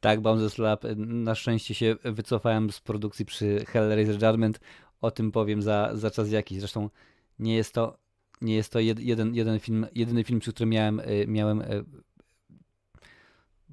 [0.00, 0.84] Tak, Bounces Lab.
[0.96, 4.60] Na szczęście się wycofałem z produkcji przy Hellraiser Judgment.
[5.00, 6.58] O tym powiem za, za czas jakiś.
[6.58, 6.90] Zresztą
[7.38, 7.96] nie jest to,
[8.40, 11.84] nie jest to jeden, jeden film, jedyny film, przy którym miałem, y, miałem y,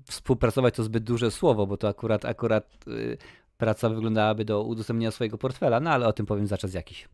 [0.06, 3.18] współpracować to zbyt duże słowo, bo to akurat, akurat yy,
[3.58, 7.08] praca wyglądałaby do udostępnienia swojego portfela, no ale o tym powiem za czas jakiś.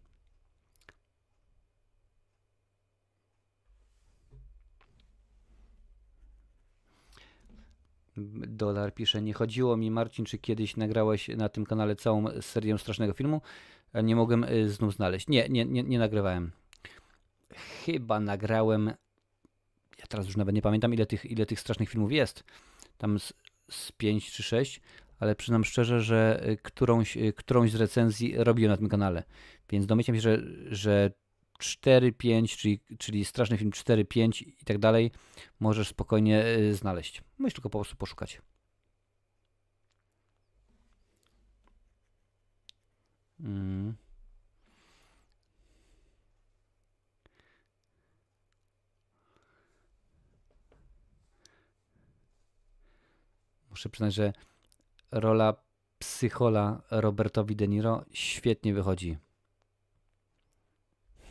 [8.48, 13.14] Dolar pisze, nie chodziło mi Marcin, czy kiedyś nagrałeś na tym kanale całą serię strasznego
[13.14, 13.42] filmu.
[14.04, 15.28] Nie mogłem y, znów znaleźć.
[15.28, 16.52] Nie, nie, nie, nie nagrywałem.
[17.86, 18.86] Chyba nagrałem,
[20.00, 22.44] ja teraz już nawet nie pamiętam ile tych, ile tych strasznych filmów jest
[22.98, 23.34] tam z,
[23.70, 24.82] z 5 czy 6,
[25.20, 29.24] ale przyznam szczerze, że y, którąś, którąś z recenzji robiłem na tym kanale.
[29.70, 31.12] Więc domyślam się, że, że
[31.64, 35.12] 4-5, czyli, czyli straszny film 4-5 i tak dalej,
[35.60, 37.22] możesz spokojnie y, znaleźć.
[37.38, 38.42] Musisz tylko po prostu poszukać.
[43.40, 43.96] Mm.
[53.70, 54.34] Muszę przyznać, że
[55.12, 55.54] rola
[56.00, 59.18] psychola Robertowi De Niro świetnie wychodzi.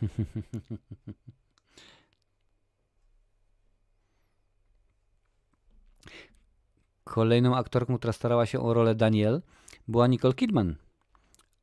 [7.05, 9.43] Kolejną aktorką, która starała się o rolę Daniel,
[9.89, 10.77] była Nicole Kidman.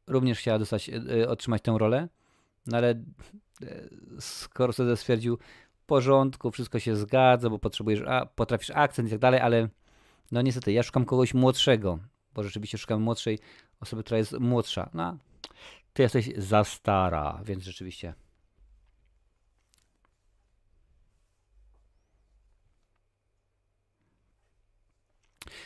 [0.07, 2.07] Również chciała dostać, e, otrzymać tę rolę,
[2.65, 3.03] no ale e,
[4.19, 5.37] Scorsese stwierdził,
[5.71, 9.69] w porządku, wszystko się zgadza, bo potrzebujesz, a, potrafisz akcent i tak dalej, ale
[10.31, 11.99] no niestety, ja szukam kogoś młodszego,
[12.33, 13.39] bo rzeczywiście szukam młodszej
[13.79, 14.89] osoby, która jest młodsza.
[14.93, 15.17] No,
[15.93, 18.13] ty jesteś za stara, więc rzeczywiście.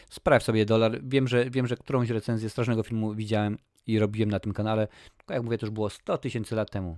[0.10, 1.00] Sprawdź sobie dolar.
[1.04, 3.58] Wiem, że wiem, że którąś recenzję strasznego filmu widziałem
[3.88, 4.88] i robiłem na tym kanale.
[5.18, 6.98] Tylko jak mówię, to już było 100 tysięcy lat temu.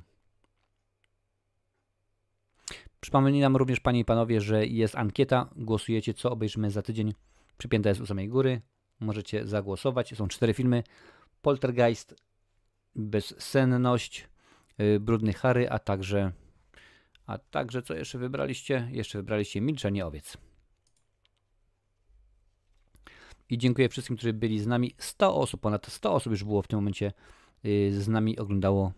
[2.99, 5.49] Przypominam również, panie i panowie, że jest ankieta.
[5.55, 7.13] Głosujecie, co obejrzymy za tydzień.
[7.57, 8.61] Przypięta jest u samej góry.
[8.99, 10.15] Możecie zagłosować.
[10.15, 10.83] Są cztery filmy.
[11.41, 12.15] Poltergeist,
[12.95, 14.27] Bezsenność,
[14.77, 16.31] yy, Brudny Harry, a także
[17.27, 18.87] a także co jeszcze wybraliście?
[18.91, 20.37] Jeszcze wybraliście Milczenie Owiec.
[23.49, 24.95] I dziękuję wszystkim, którzy byli z nami.
[24.97, 27.13] 100 osób, ponad 100 osób już było w tym momencie
[27.63, 28.91] yy, z nami, oglądało,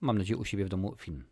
[0.00, 1.24] mam nadzieję, u siebie w domu film.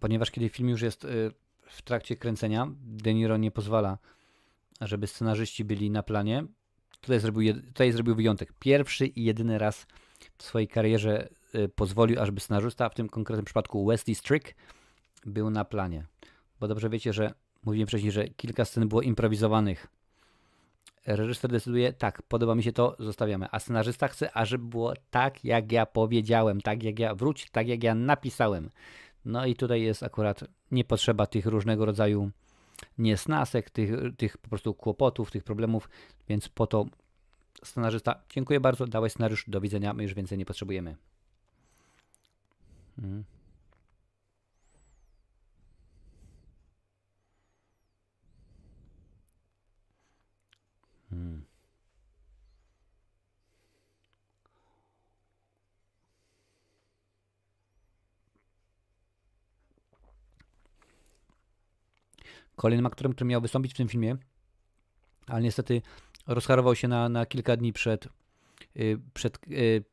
[0.00, 1.30] Ponieważ kiedy film już jest y,
[1.62, 3.98] w trakcie kręcenia, De Niro nie pozwala,
[4.80, 6.44] żeby scenarzyści byli na planie.
[7.00, 8.52] Tutaj zrobił, tutaj zrobił wyjątek.
[8.58, 9.86] Pierwszy i jedyny raz
[10.38, 14.54] w swojej karierze y, pozwolił, ażeby scenarzysta, w tym konkretnym przypadku Wesley Strick,
[15.26, 16.06] był na planie.
[16.60, 19.86] Bo dobrze wiecie, że mówiłem wcześniej, że kilka scen było improwizowanych
[21.06, 23.46] reżyser decyduje, tak, podoba mi się to, zostawiamy.
[23.50, 27.82] A scenarzysta chce, ażeby było tak, jak ja powiedziałem, tak jak ja, wróć, tak jak
[27.82, 28.70] ja napisałem.
[29.24, 32.30] No i tutaj jest akurat nie potrzeba tych różnego rodzaju
[32.98, 35.88] niesnasek, tych, tych po prostu kłopotów, tych problemów,
[36.28, 36.86] więc po to
[37.64, 40.96] scenarzysta, dziękuję bardzo, dałeś scenariusz, do widzenia, my już więcej nie potrzebujemy.
[43.00, 43.24] Hmm.
[62.60, 64.16] Kolejnym aktorem, który miał wystąpić w tym filmie,
[65.26, 65.82] ale niestety
[66.26, 68.08] rozcharował się na, na kilka dni przed,
[68.74, 69.84] yy, przed, yy,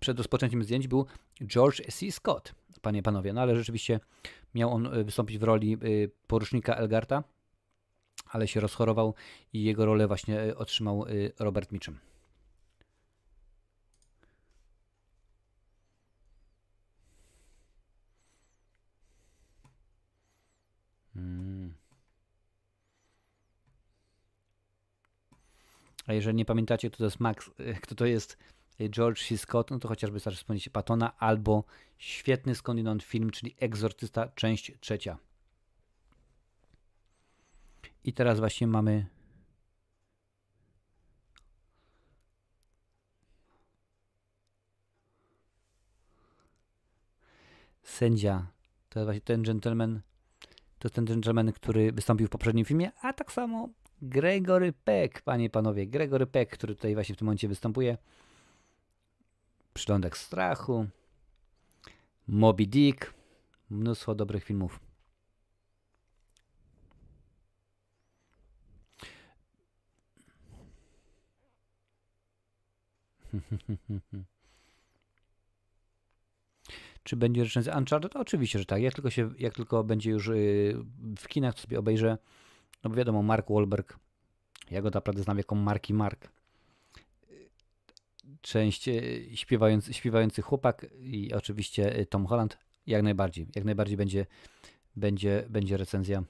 [0.00, 1.06] przed rozpoczęciem zdjęć, był
[1.46, 2.12] George C.
[2.12, 3.32] Scott, panie i panowie.
[3.32, 4.00] No ale rzeczywiście
[4.54, 5.78] miał on y, wystąpić w roli
[6.26, 7.24] porucznika Elgarta
[8.26, 9.14] ale się rozchorował
[9.52, 11.04] i jego rolę właśnie otrzymał
[11.38, 11.98] Robert Mitchum.
[26.06, 28.38] A jeżeli nie pamiętacie, kto to jest Max, e, kto to jest
[28.90, 29.38] George C.
[29.38, 31.64] Scott, no to chociażby starszy wspomnieć Patona albo
[31.98, 35.18] świetny skądinąd film, czyli Egzorcysta, część trzecia.
[38.04, 39.06] I teraz właśnie mamy
[47.82, 48.46] sędzia.
[48.88, 50.00] To jest właśnie ten gentleman,
[50.78, 53.68] to jest ten gentleman, który wystąpił w poprzednim filmie, a tak samo
[54.08, 57.98] Gregory Peck, panie i panowie, Gregory Peck, który tutaj właśnie w tym momencie występuje.
[59.74, 60.86] Przylądek strachu,
[62.28, 63.14] Moby Dick,
[63.70, 64.80] mnóstwo dobrych filmów.
[77.04, 78.16] Czy będzie recenzja Uncharted?
[78.16, 78.82] Oczywiście, że tak.
[78.82, 80.76] Jak tylko, się, jak tylko będzie już y,
[81.18, 82.18] w kinach, to sobie obejrzę.
[82.84, 83.98] No bo wiadomo, Mark Wahlberg,
[84.70, 86.28] ja go naprawdę znam jako Marki Mark.
[88.40, 92.58] Część y, śpiewający, śpiewający chłopak i oczywiście y, Tom Holland.
[92.86, 93.46] Jak najbardziej.
[93.54, 94.26] Jak najbardziej będzie
[94.96, 96.22] będzie, będzie recenzja.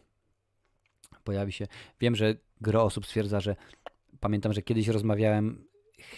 [1.25, 1.67] Pojawi się.
[2.01, 3.57] Wiem, że gro osób stwierdza, że
[4.21, 5.65] pamiętam, że kiedyś rozmawiałem,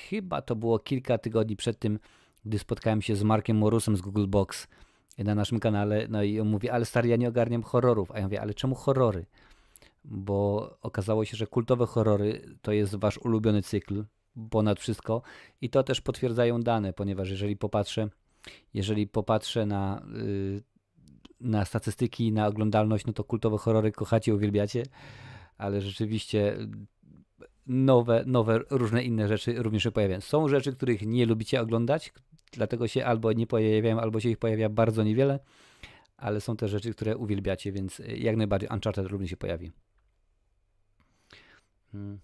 [0.08, 1.98] chyba to było kilka tygodni przed tym,
[2.44, 4.68] gdy spotkałem się z Markiem Morusem z Google Box
[5.18, 8.10] na naszym kanale, no i on mówi, ale stary, ja nie ogarniam horrorów.
[8.10, 9.26] A ja mówię, ale czemu horrory?
[10.08, 14.04] Bo okazało się, że kultowe horrory to jest wasz ulubiony cykl,
[14.50, 15.22] ponad wszystko
[15.60, 18.08] i to też potwierdzają dane, ponieważ jeżeli popatrzę,
[18.74, 20.62] jeżeli popatrzę na, yy,
[21.40, 24.82] na statystyki, na oglądalność, no to kultowe horrory kochacie, uwielbiacie,
[25.58, 26.58] ale rzeczywiście
[27.66, 30.20] nowe, nowe, różne inne rzeczy również się pojawiają.
[30.20, 32.12] Są rzeczy, których nie lubicie oglądać,
[32.52, 35.38] dlatego się albo nie pojawiają, albo się ich pojawia bardzo niewiele,
[36.16, 39.72] ale są też rzeczy, które uwielbiacie, więc jak najbardziej Uncharted również się pojawi.
[41.96, 42.18] Hmm.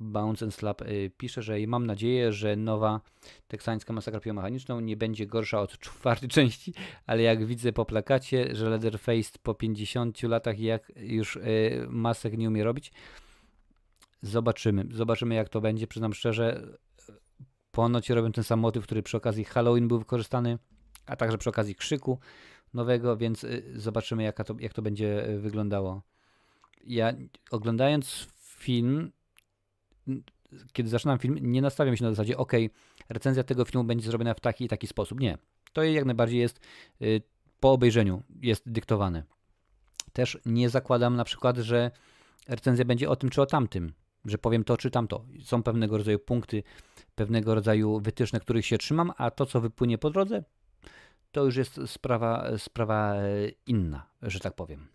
[0.00, 3.00] Bounce and Slap y, pisze, że mam nadzieję, że nowa
[3.48, 6.74] teksańska masakra piomechaniczną nie będzie gorsza od czwartej części,
[7.06, 11.40] ale jak widzę po plakacie, że Leatherface po 50 latach jak już y,
[11.88, 12.92] masek nie umie robić,
[14.22, 14.86] zobaczymy.
[14.92, 15.86] Zobaczymy jak to będzie.
[15.86, 16.78] Przyznam szczerze,
[17.70, 20.58] ponoć robią ten sam motyw, który przy okazji Halloween był wykorzystany,
[21.06, 22.18] a także przy okazji krzyku
[22.74, 26.02] nowego, więc y, zobaczymy jak to, jak to będzie wyglądało.
[26.84, 27.12] Ja
[27.50, 28.28] oglądając
[28.62, 29.12] film
[30.72, 32.52] kiedy zaczynam film, nie nastawiam się na zasadzie, ok,
[33.08, 35.20] recenzja tego filmu będzie zrobiona w taki i taki sposób.
[35.20, 35.38] Nie.
[35.72, 36.60] To jak najbardziej jest
[37.02, 37.22] y,
[37.60, 39.22] po obejrzeniu, jest dyktowane.
[40.12, 41.90] Też nie zakładam na przykład, że
[42.48, 43.92] recenzja będzie o tym czy o tamtym,
[44.24, 45.24] że powiem to czy tamto.
[45.42, 46.62] Są pewnego rodzaju punkty,
[47.14, 50.44] pewnego rodzaju wytyczne, których się trzymam, a to, co wypłynie po drodze,
[51.32, 54.88] to już jest sprawa, sprawa e, inna, że tak powiem.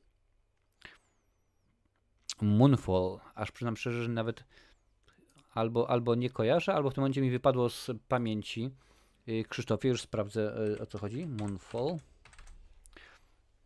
[2.41, 4.43] Moonfall, aż przyznam szczerze, że nawet
[5.53, 8.71] albo, albo nie kojarzę, albo w tym momencie mi wypadło z pamięci.
[9.27, 11.27] Y, Krzysztofie, już sprawdzę y, o co chodzi.
[11.27, 11.97] Moonfall.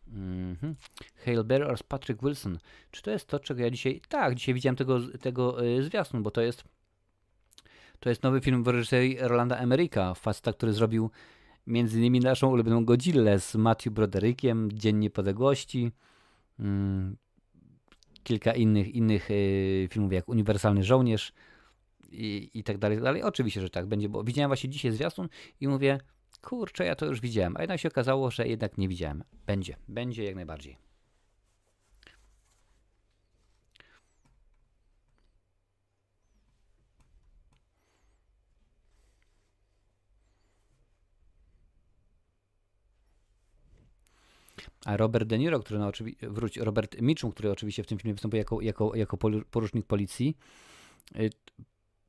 [0.08, 0.74] Mm -hmm.
[1.24, 2.58] Hail Bear oraz Patrick Wilson.
[2.90, 4.00] Czy to jest to, czego ja dzisiaj...
[4.08, 6.64] Tak, dzisiaj widziałem tego, tego y, zwiastun, bo to jest
[8.00, 11.10] to jest nowy film w reżyserii Rolanda Emeryka, faceta, który zrobił
[11.66, 15.92] między innymi naszą ulubioną Godzillę z Matthew Broderickiem, Dzień Niepodległości,
[16.58, 17.16] mm,
[18.24, 21.32] kilka innych, innych y, filmów jak Uniwersalny Żołnierz,
[22.12, 23.22] i, i tak dalej, dalej.
[23.22, 25.28] Oczywiście, że tak będzie, bo widziałem właśnie dzisiaj zwiastun
[25.60, 25.98] i mówię,
[26.42, 29.24] kurczę, ja to już widziałem, a jednak się okazało, że jednak nie widziałem.
[29.46, 30.89] Będzie, będzie jak najbardziej.
[44.84, 45.90] A Robert De Niro, który no,
[46.22, 49.16] wróć, Robert Mitchum, który oczywiście w tym filmie występuje jako, jako, jako
[49.50, 50.36] porucznik policji,
[51.16, 51.30] y,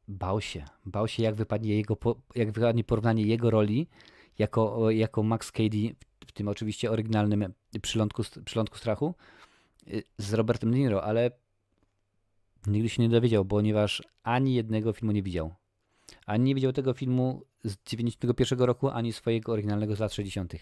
[0.07, 0.65] bał się.
[0.85, 1.97] Bał się, jak wypadnie, jego,
[2.35, 3.87] jak wypadnie porównanie jego roli
[4.39, 5.95] jako, jako Max Cady
[6.27, 9.15] w tym oczywiście oryginalnym przylądku, przylądku strachu
[9.87, 11.31] y, z Robertem De Niro, ale
[12.67, 15.53] nigdy się nie dowiedział, ponieważ ani jednego filmu nie widział.
[16.25, 20.53] Ani nie widział tego filmu z 91 roku, ani swojego oryginalnego z lat 60.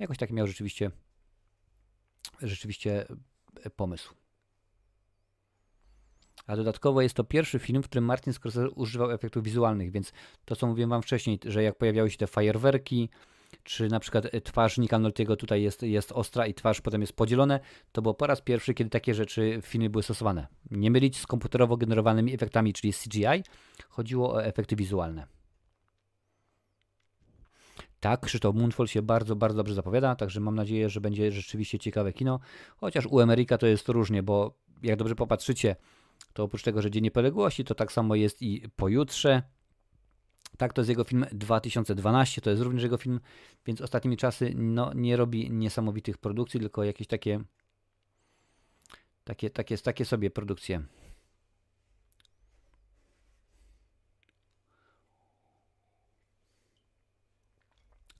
[0.00, 0.90] Jakoś taki miał rzeczywiście
[2.42, 3.06] rzeczywiście
[3.64, 4.14] e, pomysł.
[6.46, 10.12] A dodatkowo jest to pierwszy film, w którym Martin Scorsese używał efektów wizualnych, więc
[10.44, 13.08] to, co mówiłem wam wcześniej, że jak pojawiały się te fajerwerki,
[13.62, 17.12] czy na przykład e, twarz Nika Noltiego tutaj jest, jest ostra i twarz potem jest
[17.12, 17.60] podzielone,
[17.92, 20.46] to było po raz pierwszy, kiedy takie rzeczy w filmie były stosowane.
[20.70, 23.42] Nie mylić z komputerowo generowanymi efektami, czyli CGI.
[23.88, 25.26] Chodziło o efekty wizualne.
[28.02, 32.12] Tak, Krzysztof Mundfol się bardzo, bardzo dobrze zapowiada, także mam nadzieję, że będzie rzeczywiście ciekawe
[32.12, 32.40] kino.
[32.76, 35.76] Chociaż u Ameryka to jest różnie, bo jak dobrze popatrzycie,
[36.32, 39.42] to oprócz tego, że Dzień Niepodległości, to tak samo jest i pojutrze.
[40.56, 43.20] Tak, to jest jego film 2012, to jest również jego film,
[43.66, 47.40] więc ostatnimi czasy no, nie robi niesamowitych produkcji, tylko jakieś takie
[49.24, 50.82] takie, takie, takie sobie produkcje.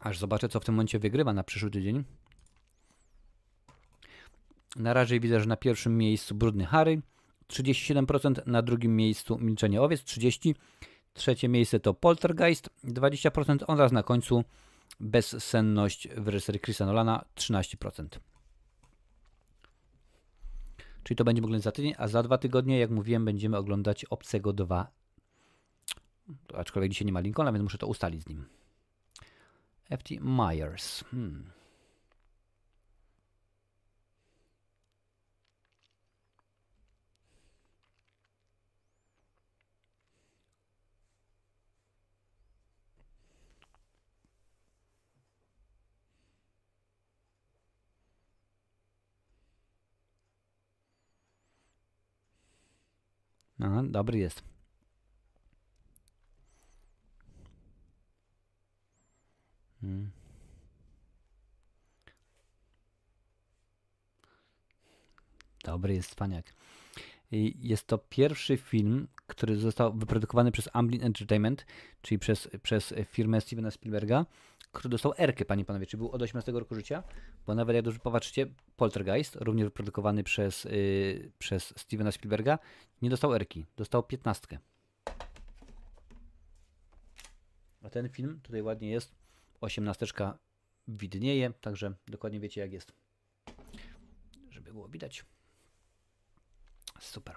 [0.02, 2.04] Aż zobaczę, co w tym momencie wygrywa na przyszły tydzień.
[4.76, 7.02] Na razie widzę, że na pierwszym miejscu Brudny Harry,
[7.48, 10.54] 37%, na drugim miejscu Milczenie Owiec 30%,
[11.14, 14.44] trzecie miejsce to Poltergeist 20% oraz na końcu
[15.00, 18.06] Bezsenność w reżyserii Chrisa Nolana 13%.
[21.02, 24.52] Czyli to będziemy oglądać za tydzień, a za dwa tygodnie, jak mówiłem, będziemy oglądać Obcego
[24.52, 24.90] 2.
[26.54, 28.61] Aczkolwiek dzisiaj nie ma Lincolna, więc muszę to ustalić z nim.
[29.92, 30.18] F.T.
[30.20, 31.04] Myers.
[31.10, 31.52] Hmm.
[53.60, 54.42] Aha, dobry jest.
[59.82, 60.10] Hmm.
[65.64, 66.54] Dobry jest Cwaniak.
[67.58, 71.66] Jest to pierwszy film, który został wyprodukowany przez Amblin Entertainment,
[72.02, 74.26] czyli przez, przez firmę Stevena Spielberga,
[74.72, 77.02] który dostał Erkę, panie panowie, czy był od 18 roku życia,
[77.46, 78.46] bo nawet jak dobrze popatrzycie,
[78.76, 82.58] Poltergeist, również wyprodukowany przez, yy, przez Stevena Spielberga,
[83.02, 84.58] nie dostał Erki, dostał 15.
[87.82, 89.21] A ten film tutaj ładnie jest,
[89.62, 90.06] 18
[90.88, 92.92] widnieje, także dokładnie wiecie jak jest.
[94.50, 95.24] Żeby było widać.
[97.00, 97.36] Super.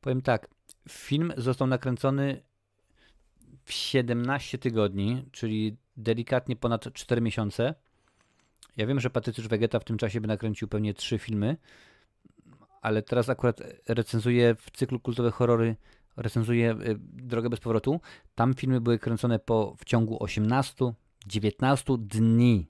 [0.00, 0.48] Powiem tak,
[0.88, 2.42] film został nakręcony
[3.64, 7.74] w 17 tygodni, czyli delikatnie ponad 4 miesiące.
[8.76, 11.56] Ja wiem, że Patrycjusz Wegeta w tym czasie by nakręcił pewnie 3 filmy,
[12.82, 15.76] ale teraz akurat recenzuje w cyklu kultowe horrory,
[16.16, 18.00] recenzuje y, Drogę bez powrotu.
[18.34, 20.92] Tam filmy były kręcone po, w ciągu 18,
[21.26, 22.66] 19 dni,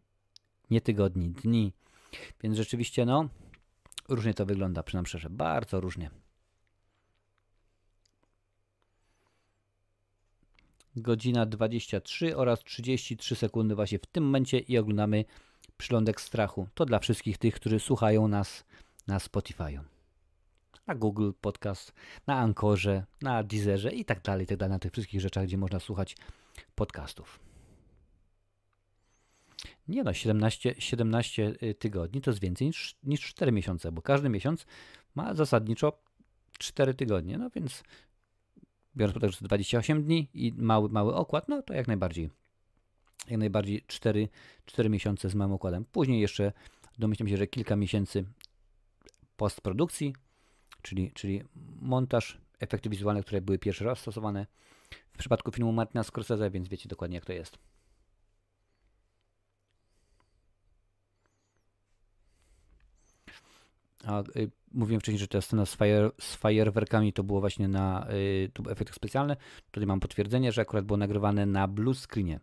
[0.71, 1.73] nie tygodni, dni.
[2.43, 3.29] Więc rzeczywiście, no,
[4.09, 6.11] różnie to wygląda, przynajmniej szczerze, bardzo różnie.
[10.97, 15.25] Godzina 23 oraz 33 sekundy właśnie w tym momencie i oglądamy
[15.79, 16.69] Przylądek Strachu.
[16.75, 18.65] To dla wszystkich tych, którzy słuchają nas
[19.07, 19.81] na Spotify'u,
[20.87, 21.93] na Google Podcast,
[22.27, 25.59] na Ankorze, na Deezerze i tak dalej, i tak dalej, na tych wszystkich rzeczach, gdzie
[25.59, 26.17] można słuchać
[26.75, 27.41] podcastów.
[29.89, 34.29] Nie no, 17, 17 y, tygodni to jest więcej niż, niż 4 miesiące, bo każdy
[34.29, 34.67] miesiąc
[35.15, 36.03] ma zasadniczo
[36.59, 37.83] 4 tygodnie, no więc
[38.97, 42.31] biorąc pod uwagę, że to 28 dni i mały, mały okład, no to jak najbardziej.
[43.29, 44.29] Jak najbardziej 4,
[44.67, 45.85] 4 miesiące z małym okładem.
[45.93, 46.53] Później jeszcze
[46.99, 48.25] domyślam się, że kilka miesięcy
[49.37, 50.15] postprodukcji,
[50.87, 51.43] czyli, czyli
[51.81, 54.47] montaż, efekty wizualne, które były pierwszy raz stosowane
[55.13, 57.59] w przypadku filmu Martina Scorsese, więc wiecie dokładnie jak to jest.
[64.05, 68.11] A y, mówiłem wcześniej, że ta scena z, fire, z fajerwerkami to było właśnie na
[68.11, 69.37] y, to efekty specjalne.
[69.71, 72.41] Tutaj mam potwierdzenie, że akurat było nagrywane na blue screenie.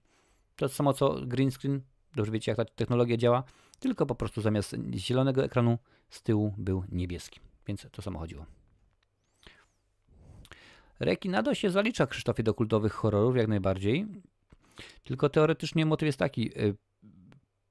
[0.56, 1.82] To samo co green screen,
[2.15, 3.44] dobrze wiecie jak ta technologia działa,
[3.80, 5.78] tylko po prostu zamiast zielonego ekranu
[6.10, 7.53] z tyłu był niebieski.
[7.68, 8.45] Więc to samo chodziło.
[10.99, 14.07] Rekinado się zalicza Krzysztofie do kultowych horrorów jak najbardziej.
[15.03, 16.60] Tylko teoretycznie motyw jest taki.
[16.60, 16.76] Y,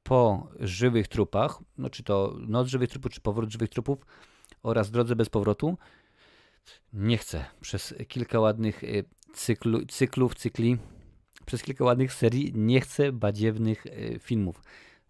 [0.03, 3.99] po żywych trupach, no czy to Noc żywych trupów, czy Powrót żywych trupów
[4.63, 5.79] oraz Drodze bez powrotu,
[6.93, 9.05] nie chcę przez kilka ładnych y,
[9.35, 10.79] cyklu, cyklów, cykli,
[11.47, 14.63] przez kilka ładnych serii nie chcę badziewnych y, filmów.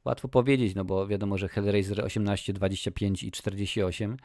[0.04, 4.16] Łatwo powiedzieć, no bo wiadomo, że Hellraiser 18, 25 i 48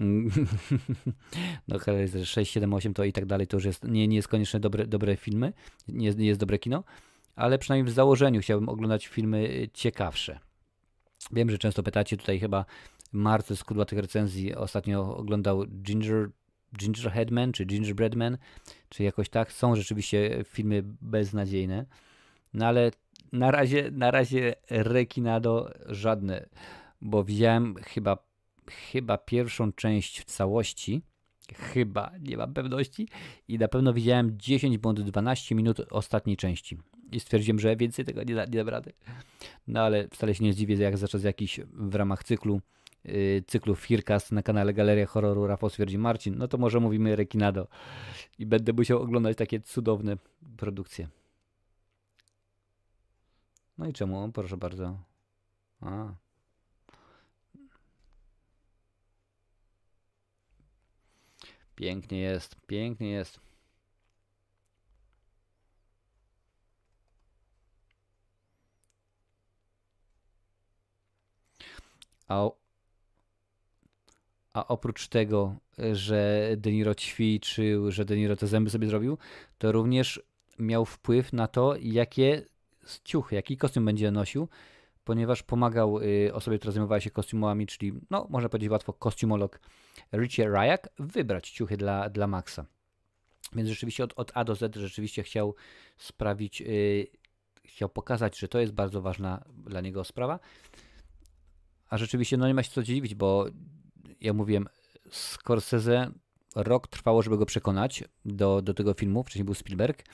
[1.68, 4.28] no Hellraiser 6, 7, 8 to i tak dalej, to już jest, nie, nie jest
[4.28, 5.52] koniecznie dobre, dobre filmy,
[5.88, 6.84] nie jest, nie jest dobre kino,
[7.36, 10.38] ale przynajmniej w założeniu chciałbym oglądać filmy y, ciekawsze.
[11.32, 12.64] Wiem, że często pytacie, tutaj chyba
[13.12, 16.30] Marce z kudłatych recenzji ostatnio oglądał Ginger,
[16.76, 18.38] Gingerheadman czy Gingerbreadman,
[18.88, 19.52] czy jakoś tak.
[19.52, 21.86] Są rzeczywiście filmy beznadziejne,
[22.54, 22.90] no ale
[23.32, 26.48] na razie, na razie Rekinado żadne,
[27.00, 28.18] bo widziałem chyba,
[28.70, 31.02] chyba pierwszą część w całości,
[31.54, 33.08] chyba, nie mam pewności,
[33.48, 36.78] i na pewno widziałem 10 bądź 12 minut ostatniej części
[37.12, 38.92] i stwierdziłem, że więcej tego nie, da, nie dam rady.
[39.66, 42.60] No ale wcale się nie zdziwię, jak zacząć jakiś w ramach cyklu
[43.04, 47.68] yy, cyklu Fircast na kanale Galeria Horroru Rafał stwierdzi Marcin, no to może mówimy Rekinado
[48.38, 50.16] i będę musiał oglądać takie cudowne
[50.56, 51.08] produkcje.
[53.78, 54.32] No i czemu?
[54.32, 54.98] Proszę bardzo.
[55.80, 56.14] A.
[61.80, 63.40] Pięknie jest, pięknie jest.
[72.28, 72.50] A,
[74.52, 75.56] a oprócz tego,
[75.92, 79.18] że De Niro ćwiczył, że De Niro te zęby sobie zrobił,
[79.58, 80.22] to również
[80.58, 82.42] miał wpływ na to, jakie
[83.04, 84.48] ciuchy, jaki kostium będzie nosił,
[85.04, 89.60] ponieważ pomagał y, osobie, która zajmowała się kostiumami, czyli, no, można powiedzieć łatwo, kostiumolog
[90.12, 92.66] Richie Ryak, wybrać ciuchy dla, dla Maxa.
[93.52, 95.54] Więc rzeczywiście od, od A do Z rzeczywiście chciał
[95.96, 97.06] sprawić, yy,
[97.64, 100.38] chciał pokazać, że to jest bardzo ważna dla niego sprawa.
[101.88, 103.46] A rzeczywiście, no nie ma się co dziwić, bo
[104.20, 104.68] ja mówiłem,
[105.10, 106.10] Scorsese
[106.54, 109.22] rok trwało, żeby go przekonać do, do tego filmu.
[109.22, 110.04] Wcześniej był Spielberg.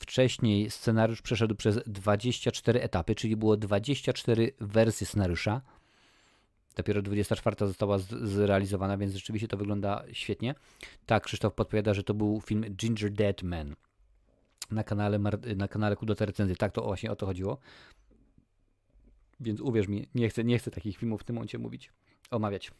[0.00, 5.60] Wcześniej scenariusz przeszedł przez 24 etapy, czyli było 24 wersje scenariusza.
[6.76, 10.54] Dopiero 24 została zrealizowana, więc rzeczywiście to wygląda świetnie.
[11.06, 13.76] Tak, Krzysztof podpowiada, że to był film Ginger Dead Man
[14.70, 15.18] na kanale,
[15.56, 16.56] na kanale Kudota Recenzji.
[16.56, 17.58] Tak, to właśnie o to chodziło.
[19.40, 21.92] Więc uwierz mi, nie chcę, nie chcę takich filmów w tym momencie mówić,
[22.30, 22.70] omawiać.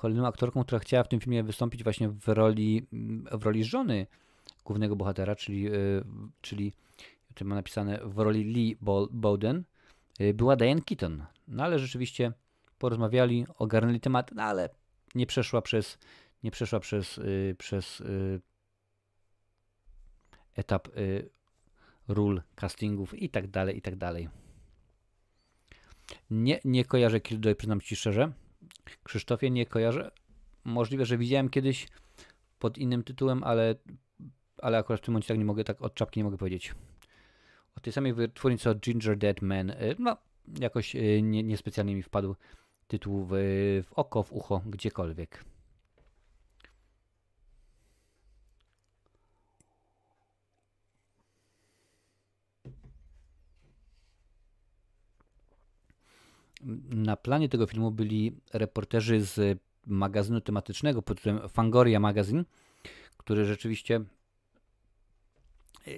[0.00, 2.86] Kolejną aktorką, która chciała w tym filmie wystąpić właśnie w roli,
[3.32, 4.06] w roli żony
[4.64, 5.70] głównego bohatera, czyli, e,
[6.40, 6.72] czyli
[7.34, 8.76] tu ma napisane w roli Lee
[9.10, 9.64] Bowden,
[10.18, 11.24] e, była Diane Keaton.
[11.48, 12.32] No ale rzeczywiście
[12.78, 14.68] porozmawiali, ogarnęli temat, no ale
[15.14, 15.98] nie przeszła przez,
[16.42, 18.02] nie przeszła przez, yy, przez
[20.54, 20.88] etap
[22.08, 24.28] ról, castingów i tak dalej, i tak dalej.
[26.30, 28.32] Nie, nie kojarzę Killjoy, przyznam Ci szczerze.
[29.02, 30.10] Krzysztofie, nie kojarzę.
[30.64, 31.88] Możliwe, że widziałem kiedyś
[32.58, 33.74] pod innym tytułem, ale,
[34.58, 36.74] ale akurat w tym momencie tak nie mogę, tak od czapki nie mogę powiedzieć.
[37.76, 40.16] O tej samej wytwórni co Ginger Dead Man, no
[40.60, 42.36] jakoś nie, niespecjalnie mi wpadł
[42.86, 43.32] tytuł w,
[43.84, 45.44] w oko, w ucho, gdziekolwiek.
[56.90, 62.44] Na planie tego filmu byli reporterzy z magazynu tematycznego pod tytułem Fangoria Magazine,
[63.16, 63.96] który rzeczywiście
[65.86, 65.90] e,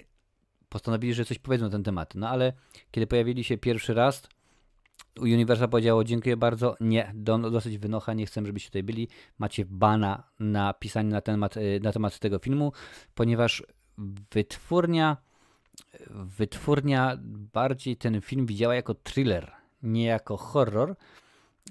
[0.69, 2.15] postanowili, że coś powiedzą na ten temat.
[2.15, 2.53] No ale
[2.91, 4.29] kiedy pojawili się pierwszy raz,
[5.21, 9.09] Universal powiedziało, dziękuję bardzo, nie, do, dosyć wynocha, nie chcę, żebyście tutaj byli.
[9.39, 12.73] Macie bana na pisanie na temat, y, na temat tego filmu,
[13.15, 13.63] ponieważ
[14.35, 15.17] wytwórnia,
[16.11, 17.19] wytwórnia
[17.53, 19.53] bardziej ten film widziała jako thriller,
[19.83, 20.97] nie jako horror,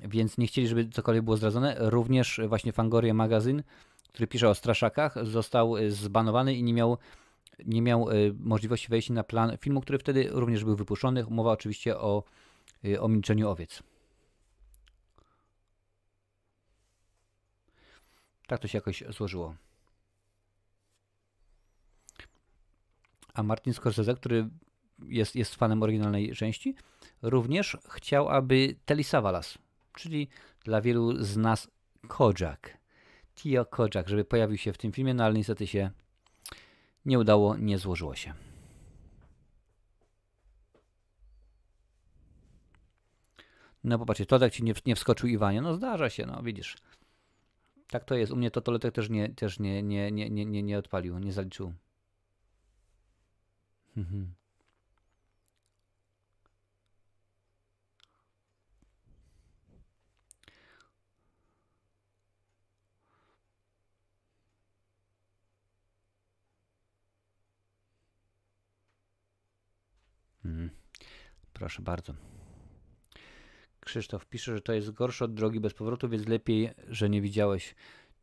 [0.01, 1.75] więc nie chcieli, żeby cokolwiek było zdradzone.
[1.79, 3.63] Również właśnie Fangoria Magazine,
[4.09, 6.97] który pisze o straszakach, został y, zbanowany i nie miał
[7.65, 11.25] nie miał y, możliwości wejścia na plan filmu, który wtedy również był wypuszczony.
[11.29, 12.23] Mowa oczywiście o
[12.85, 13.83] Y, o milczeniu owiec.
[18.47, 19.55] Tak to się jakoś złożyło.
[23.33, 24.49] A Martin Scorsese, który
[25.07, 26.75] jest, jest fanem oryginalnej części,
[27.21, 29.57] również chciał, aby Telly Savalas,
[29.93, 30.27] czyli
[30.63, 31.67] dla wielu z nas
[32.07, 32.77] Kojak,
[33.35, 35.91] Tio Kojak, żeby pojawił się w tym filmie, no ale niestety się
[37.05, 38.33] nie udało, nie złożyło się.
[43.83, 45.61] No popatrzcie, to tak ci nie, nie wskoczył Iwanie.
[45.61, 46.75] No zdarza się, no widzisz.
[47.87, 48.31] Tak to jest.
[48.31, 51.33] U mnie to Toletek też nie, też nie, nie, nie, nie, nie, nie odpalił, nie
[51.33, 51.73] zaliczył.
[53.97, 54.33] Mhm.
[70.51, 70.69] Mhm.
[71.53, 72.13] Proszę bardzo.
[73.79, 77.75] Krzysztof pisze, że to jest gorsze od drogi bez powrotu, więc lepiej, że nie widziałeś.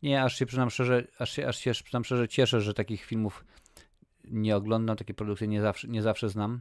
[0.02, 3.44] Nie, aż się przyznam szczerze, aż się, aż się przyznam szczerze cieszę, że takich filmów
[4.24, 6.60] nie oglądam, takie produkcje nie zawsze, nie zawsze znam.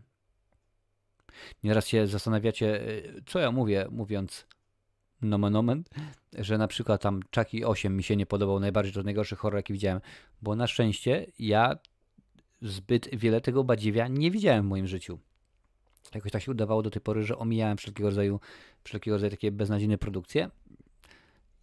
[1.64, 4.48] Nieraz się zastanawiacie, y, co ja mówię, mówiąc
[5.22, 5.84] nomen omen,
[6.34, 9.74] że na przykład tam Chucky 8 mi się nie podobał najbardziej, to najgorszy horror jaki
[9.74, 10.02] widziałem,
[10.42, 11.78] bo na szczęście ja
[12.62, 15.20] zbyt wiele tego badziewia nie widziałem w moim życiu.
[16.16, 18.40] Jakoś tak się udawało do tej pory, że omijałem wszelkiego rodzaju,
[18.84, 20.50] wszelkiego rodzaju takie beznadziejne produkcje.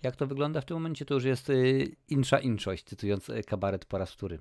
[0.02, 3.84] Jak to wygląda w tym momencie, to już jest y, insza inszość, cytując y, kabaret
[3.84, 4.38] po raz wtóry.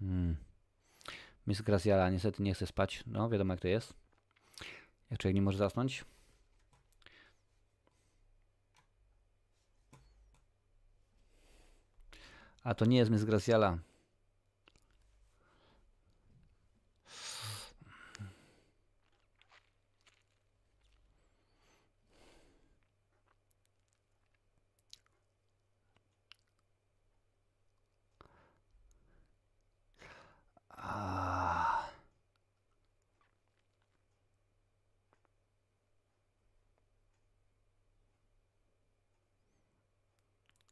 [0.00, 0.36] Hmm.
[1.46, 3.04] Miss Graciala niestety nie chce spać.
[3.06, 3.94] No, wiadomo jak to jest.
[5.10, 6.04] Jak człowiek nie może zasnąć.
[12.66, 13.24] A to nie jest Miss.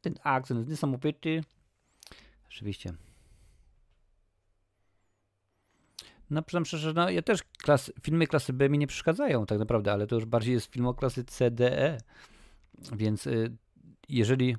[0.01, 1.41] Ten akcent jest niesamowity.
[2.55, 2.93] Rzeczywiście.
[6.29, 9.91] No, przyznam szczerze, no ja też klas, filmy klasy B mi nie przeszkadzają tak naprawdę,
[9.91, 11.97] ale to już bardziej jest film o klasy C, D, E.
[12.91, 13.55] Więc y,
[14.09, 14.57] jeżeli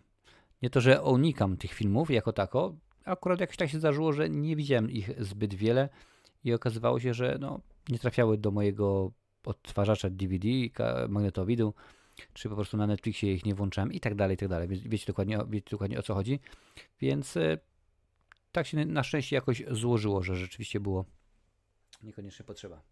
[0.62, 4.56] nie to, że unikam tych filmów jako tako, akurat jakoś tak się zdarzyło, że nie
[4.56, 5.88] widziałem ich zbyt wiele
[6.44, 9.12] i okazywało się, że no, nie trafiały do mojego
[9.44, 10.48] odtwarzacza DVD,
[11.08, 11.74] magnetowidu,
[12.32, 14.68] czy po prostu na Netflixie ich nie włączałem i tak dalej, i tak dalej.
[14.68, 16.40] Więc wiecie dokładnie, wiecie dokładnie o co chodzi.
[17.00, 17.58] Więc e,
[18.56, 21.04] tak się na szczęście jakoś złożyło, że rzeczywiście było
[22.02, 22.82] niekoniecznie potrzeba.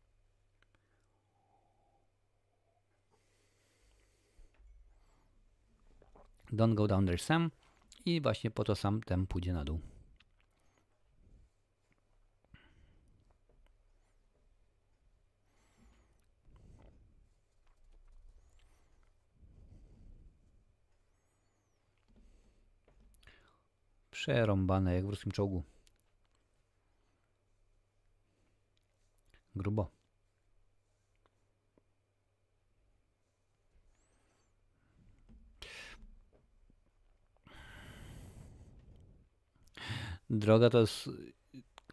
[6.52, 7.50] Don't go down there Sam
[8.04, 9.80] i właśnie po to sam ten pójdzie na dół.
[24.14, 25.62] Przerąbane jak w ruskim czołgu.
[29.56, 29.90] Grubo.
[40.30, 41.10] Droga to jest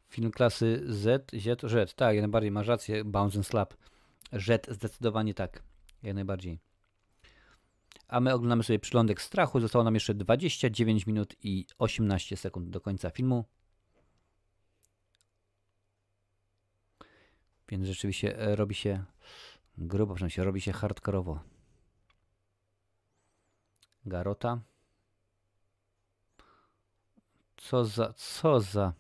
[0.10, 3.74] film klasy Z, Z, Z, tak, jak najbardziej, masz rację, Bounce and Slap.
[4.34, 5.64] Z, zdecydowanie tak,
[6.04, 6.71] jak najbardziej.
[8.12, 12.82] A my oglądamy sobie przylądek strachu, zostało nam jeszcze 29 minut i 18 sekund do
[12.82, 13.46] końca filmu.
[17.70, 19.06] Więc rzeczywiście e, robi się
[19.78, 21.40] grubo, przynajmniej robi się hardkorowo.
[24.06, 24.62] Garota.
[27.58, 28.94] Co za, co za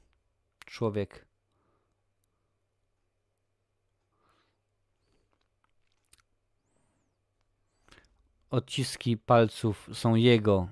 [0.66, 1.31] człowiek.
[8.52, 10.68] Odciski palców są jego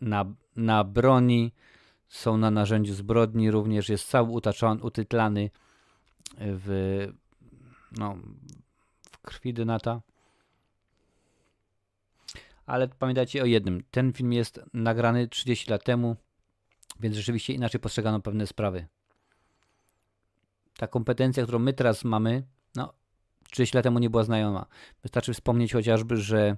[0.00, 0.24] na,
[0.56, 1.52] na broni,
[2.08, 5.50] są na narzędziu zbrodni, również jest cały utaczony, utytlany
[6.38, 7.06] w,
[7.92, 8.16] no,
[9.12, 10.00] w krwi Dynata.
[12.66, 13.82] Ale pamiętajcie o jednym.
[13.90, 16.16] Ten film jest nagrany 30 lat temu,
[17.00, 18.86] więc rzeczywiście inaczej postrzegano pewne sprawy.
[20.76, 22.42] Ta kompetencja, którą my teraz mamy,
[23.50, 24.66] 30 lat temu nie była znajoma.
[25.02, 26.56] Wystarczy wspomnieć chociażby, że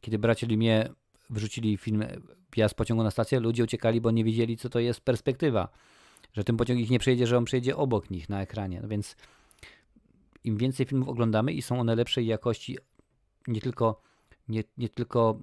[0.00, 0.88] kiedy bracia Limie
[1.30, 2.04] wrzucili film
[2.52, 5.68] Wjazd pociągu na stację, ludzie uciekali, bo nie wiedzieli, co to jest perspektywa.
[6.32, 8.80] Że ten pociąg ich nie przejedzie, że on przejedzie obok nich na ekranie.
[8.82, 9.16] No więc
[10.44, 12.78] im więcej filmów oglądamy i są one lepszej jakości,
[13.46, 14.00] nie tylko
[14.48, 15.38] nie, nie tylko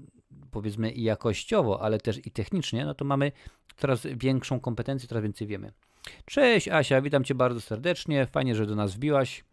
[0.52, 3.32] powiedzmy i jakościowo, ale też i technicznie, no to mamy
[3.78, 5.72] coraz większą kompetencję, coraz więcej wiemy.
[6.26, 9.44] Cześć Asia, witam Cię bardzo serdecznie, fajnie, że do nas wbiłaś.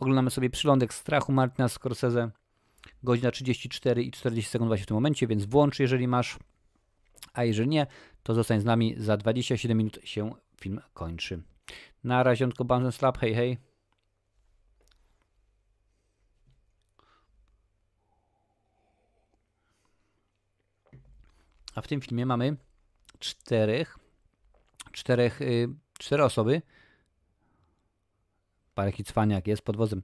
[0.00, 2.30] Oglądamy sobie przylądek strachu Martina Scorsese.
[3.02, 6.38] Godzina 34 i 40 sekund właśnie w tym momencie, więc włącz, jeżeli masz.
[7.32, 7.86] A jeżeli nie,
[8.22, 8.94] to zostań z nami.
[8.98, 11.42] Za 27 minut się film kończy.
[12.04, 13.58] Na razie, Bounce Slap, hej, hej.
[21.74, 22.56] A w tym filmie mamy
[23.18, 23.98] czterech,
[24.92, 25.68] czterech, yy,
[25.98, 26.62] cztery osoby.
[28.80, 30.02] Parę cwaniak jest pod wozem.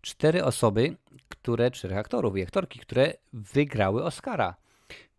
[0.00, 0.96] Cztery osoby,
[1.28, 4.54] które, czterech aktorów i aktorki, które wygrały Oscara.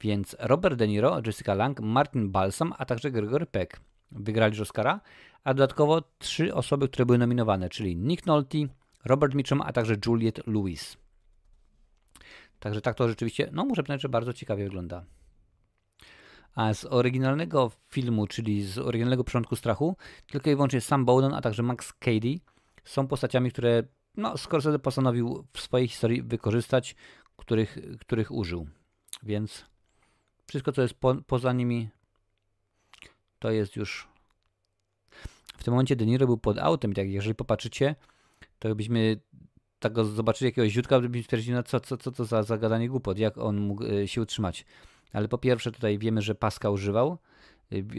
[0.02, 3.80] Więc Robert De Niro, Jessica Lang, Martin Balsam, a także Gregory Peck
[4.12, 5.02] wygrali Oscara,
[5.44, 8.58] a dodatkowo trzy osoby, które były nominowane, czyli Nick Nolte,
[9.06, 10.98] Robert Mitchum, a także Juliette Lewis.
[12.60, 15.06] Także tak to rzeczywiście, no muszę powiedzieć, że bardzo ciekawie wygląda.
[16.56, 19.96] A z oryginalnego filmu, czyli z oryginalnego Początku Strachu,
[20.28, 22.40] tylko i wyłącznie Sam Bowden, a także Max Cady
[22.84, 23.84] są postaciami, które
[24.18, 26.96] no, Scorsese postanowił w swojej historii wykorzystać,
[27.38, 28.68] których, których użył.
[29.24, 29.66] Więc
[30.48, 31.90] wszystko, co jest po, poza nimi,
[33.40, 34.08] to jest już.
[35.58, 36.94] W tym momencie De Niro był pod autem.
[36.94, 37.96] Tak, jeżeli popatrzycie,
[38.60, 39.20] to byśmy
[39.80, 43.38] tak zobaczyli jakiegoś źródła, byśmy stwierdzili, no co, co, co to za zagadanie głupot, jak
[43.38, 44.66] on mógł e, się utrzymać.
[45.14, 47.18] Ale po pierwsze tutaj wiemy, że paska używał,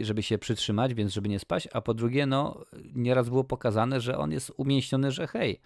[0.01, 4.17] żeby się przytrzymać, więc żeby nie spać, a po drugie, no nieraz było pokazane, że
[4.17, 5.61] on jest umięśniony, że hej,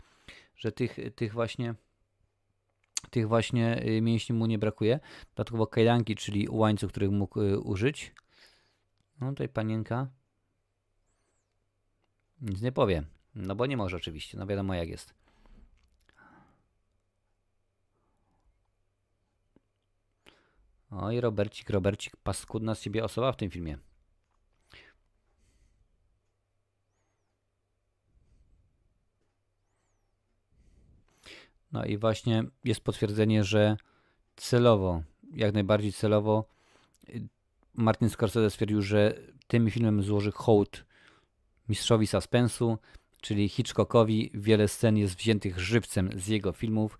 [0.55, 1.75] że tych, tych właśnie
[3.09, 4.99] tych właśnie y, mięśni mu nie brakuje.
[5.35, 8.13] Dodatkowo kajdanki, czyli łańcuch, których mógł y, użyć.
[9.21, 10.07] No tutaj panienka
[12.41, 13.03] nic nie powie.
[13.35, 15.13] No bo nie może oczywiście, no wiadomo jak jest.
[20.91, 23.77] Oj, Robercik, Robercik, paskudna z siebie osoba w tym filmie.
[31.71, 33.77] No i właśnie jest potwierdzenie, że
[34.35, 35.01] celowo,
[35.33, 36.45] jak najbardziej celowo,
[37.73, 39.13] Martin Scorsese stwierdził, że
[39.47, 40.85] tym filmem złoży hołd
[41.69, 42.77] mistrzowi suspensu,
[43.21, 44.31] czyli Hitchcockowi.
[44.33, 46.99] Wiele scen jest wziętych żywcem z jego filmów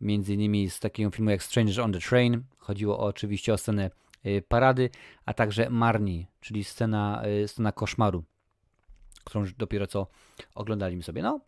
[0.00, 2.42] między innymi z takiego filmu jak Stranger on the Train.
[2.58, 3.90] Chodziło oczywiście o scenę
[4.26, 4.90] y, parady,
[5.24, 8.24] a także Marni, czyli scena, y, scena koszmaru,
[9.24, 10.06] którą dopiero co
[10.54, 11.22] oglądaliśmy sobie.
[11.22, 11.40] No,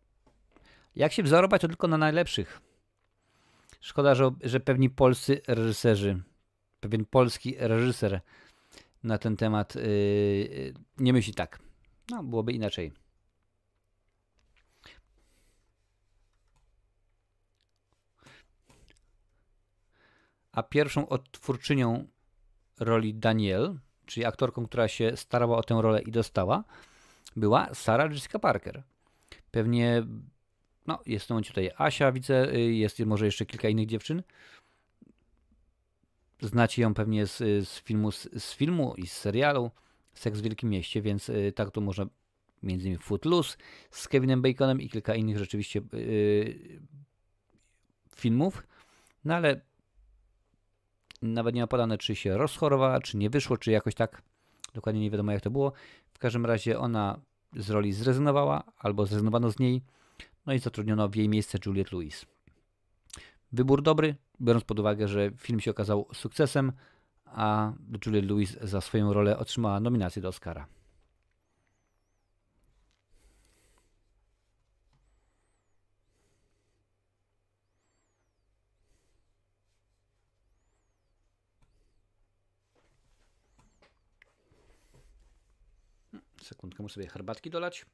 [0.96, 2.60] Jak się wzorować, to tylko na najlepszych.
[3.80, 6.22] Szkoda, że, że pewni polscy reżyserzy,
[6.80, 8.20] pewien polski reżyser
[9.02, 11.58] na ten temat yy, nie myśli tak.
[12.10, 12.92] No, byłoby inaczej.
[20.52, 22.06] A pierwszą odtwórczynią
[22.80, 26.64] roli Daniel, czyli aktorką, która się starała o tę rolę i dostała,
[27.36, 28.82] była Sarah Jessica Parker.
[29.50, 30.02] Pewnie,
[30.86, 34.22] no, jest w tym momencie tutaj Asia, widzę, y, jest może jeszcze kilka innych dziewczyn.
[36.40, 37.38] Znacie ją pewnie z,
[37.68, 39.70] z, filmu, z, z filmu i z serialu
[40.14, 42.06] Seks w Wielkim Mieście, więc y, tak to można
[42.62, 43.56] między innymi Footloose
[43.90, 45.80] z Kevinem Baconem i kilka innych rzeczywiście
[48.16, 48.66] filmów.
[49.24, 49.60] No ale
[51.22, 54.22] nawet nie ma podane, czy się rozchorowała, czy nie wyszło, czy jakoś tak.
[54.74, 55.72] Dokładnie nie wiadomo, jak to było.
[56.14, 57.20] W każdym razie ona
[57.56, 59.82] z roli zrezygnowała, albo zrezygnowano z niej,
[60.46, 62.26] no i zatrudniono w jej miejsce Juliette Lewis.
[63.52, 66.72] Wybór dobry, biorąc pod uwagę, że film się okazał sukcesem,
[67.24, 67.72] a
[68.06, 70.66] Juliette Lewis za swoją rolę otrzymała nominację do Oscara.
[86.42, 87.86] Sekundkę, muszę sobie herbatki dolać.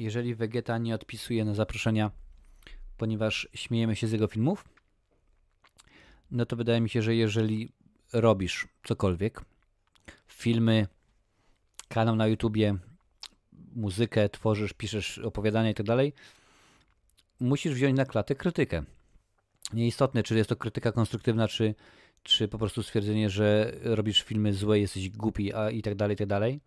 [0.00, 2.10] Jeżeli Vegeta nie odpisuje na zaproszenia,
[2.96, 4.64] ponieważ śmiejemy się z jego filmów,
[6.30, 7.72] no to wydaje mi się, że jeżeli
[8.12, 9.44] robisz cokolwiek,
[10.28, 10.86] filmy,
[11.88, 12.76] kanał na YouTubie,
[13.76, 15.86] muzykę tworzysz, piszesz opowiadania i tak
[17.40, 18.82] musisz wziąć na klatę krytykę.
[19.72, 21.74] Nieistotne, czy jest to krytyka konstruktywna, czy,
[22.22, 26.18] czy po prostu stwierdzenie, że robisz filmy złe, jesteś głupi a i tak dalej, i
[26.18, 26.60] tak dalej.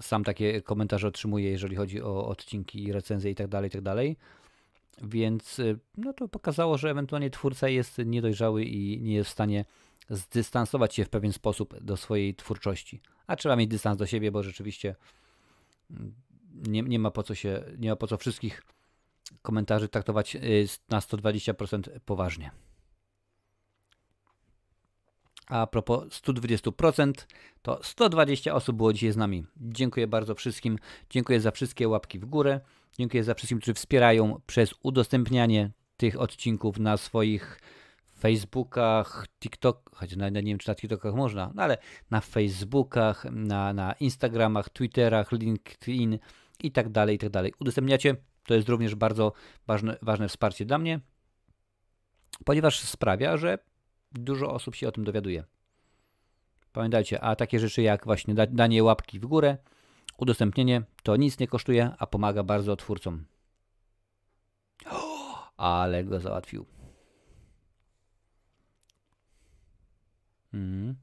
[0.00, 3.82] Sam takie komentarze otrzymuję, jeżeli chodzi o odcinki, recenzje i tak dalej, tak.
[5.02, 9.64] Więc y, no to pokazało, że ewentualnie twórca jest niedojrzały i nie jest w stanie
[10.10, 13.00] zdystansować się w pewien sposób do swojej twórczości.
[13.26, 14.96] A trzeba mieć dystans do siebie, bo rzeczywiście
[15.90, 16.14] mm,
[16.54, 18.62] nie, nie ma po co się, nie ma po co wszystkich
[19.42, 22.50] komentarzy traktować y, na 120% poważnie.
[25.50, 27.12] A propos 120%,
[27.62, 29.44] to 120 osób było dzisiaj z nami.
[29.56, 30.78] Dziękuję bardzo wszystkim.
[31.10, 32.60] Dziękuję za wszystkie łapki w górę.
[32.98, 37.60] Dziękuję za wszystkim, którzy wspierają przez udostępnianie tych odcinków na swoich
[38.20, 41.78] Facebookach, TikTok, choć nawet nie wiem, czy na TikTokach można, no ale
[42.10, 46.18] na Facebookach, na, na Instagramach, Twitterach, LinkedIn
[46.62, 47.52] i tak dalej, i tak dalej.
[47.60, 48.16] Udostępniacie,
[48.46, 49.32] to jest również bardzo
[49.66, 51.00] ważne, ważne wsparcie dla mnie,
[52.44, 53.58] ponieważ sprawia, że
[54.12, 55.44] dużo osób się o tym dowiaduje.
[56.72, 59.58] Pamiętajcie, a takie rzeczy jak właśnie danie łapki w górę,
[60.18, 63.24] udostępnienie, to nic nie kosztuje, a pomaga bardzo twórcom.
[64.90, 66.66] O, ale go załatwił.
[70.52, 70.96] Mhm.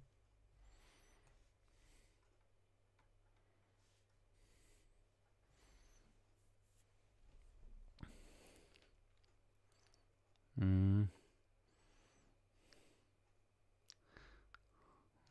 [10.58, 11.17] Mm.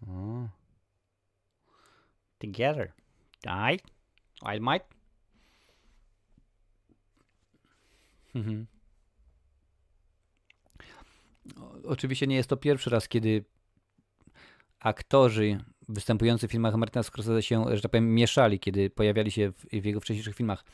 [0.09, 0.49] Oh.
[2.39, 2.93] Together.
[3.45, 3.79] I,
[4.43, 4.85] I might.
[8.35, 8.67] Mhm.
[11.85, 13.45] Oczywiście nie jest to pierwszy raz, kiedy
[14.81, 15.59] aktorzy
[15.89, 19.85] występujący w filmach Martina Scorsese się, że tak powiem, mieszali, kiedy pojawiali się w, w,
[19.85, 20.65] jego wcześniejszych filmach.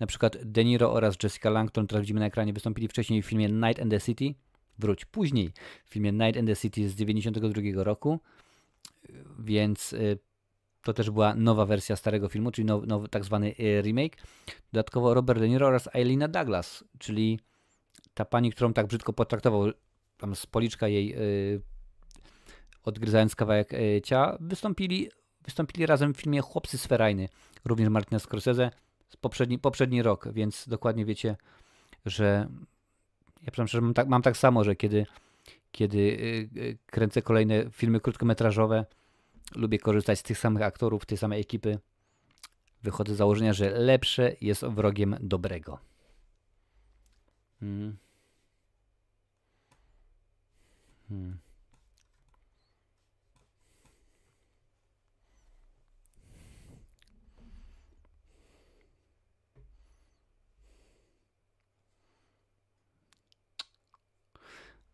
[0.00, 3.48] Na przykład De Niro oraz Jessica Langton, którą widzimy na ekranie, wystąpili wcześniej w filmie
[3.48, 4.34] Night and the City.
[4.78, 5.52] Wróć później
[5.84, 8.20] w filmie Night and the City z 1992 roku,
[9.38, 10.18] więc y,
[10.82, 14.16] to też była nowa wersja starego filmu, czyli nowy, nowy tak zwany y, remake.
[14.72, 17.40] Dodatkowo Robert De Niro oraz Eileena Douglas, czyli
[18.14, 19.72] ta pani, którą tak brzydko potraktował,
[20.18, 21.62] tam z policzka jej yy,
[22.82, 23.70] odgryzając kawałek
[24.04, 25.10] ciała, wystąpili,
[25.44, 26.88] wystąpili razem w filmie Chłopcy z
[27.64, 28.70] również Martina Scorsese,
[29.20, 31.36] poprzedni, poprzedni rok, więc dokładnie wiecie,
[32.06, 32.48] że
[33.42, 35.06] ja przepraszam, że mam tak, mam tak samo, że kiedy,
[35.76, 36.18] kiedy
[36.56, 38.84] e, e, kręcę kolejne filmy krótkometrażowe,
[39.54, 41.78] lubię korzystać z tych samych aktorów, tej samej ekipy.
[42.82, 45.78] Wychodzę z założenia, że lepsze jest wrogiem dobrego.
[47.60, 47.96] Hmm.
[51.08, 51.45] Hmm.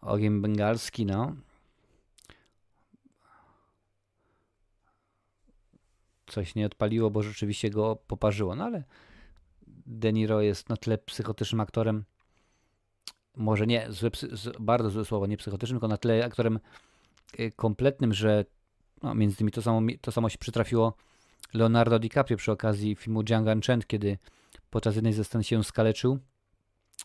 [0.03, 1.37] Ogień bengalski, no.
[6.27, 8.57] Coś nie odpaliło, bo rzeczywiście go poparzyło.
[8.57, 8.85] No ale
[9.87, 12.05] De Niro jest na tyle psychotycznym aktorem,
[13.37, 14.11] może nie, złe,
[14.61, 16.59] bardzo złe słowo, nie psychotycznym, tylko na tyle aktorem
[17.41, 18.45] y, kompletnym, że
[19.03, 20.95] no, między innymi to samo, to samo się przytrafiło
[21.55, 24.19] Leonardo DiCaprio przy okazji filmu Django Unchained, kiedy
[24.71, 26.19] podczas jednej ze scen się skaleczył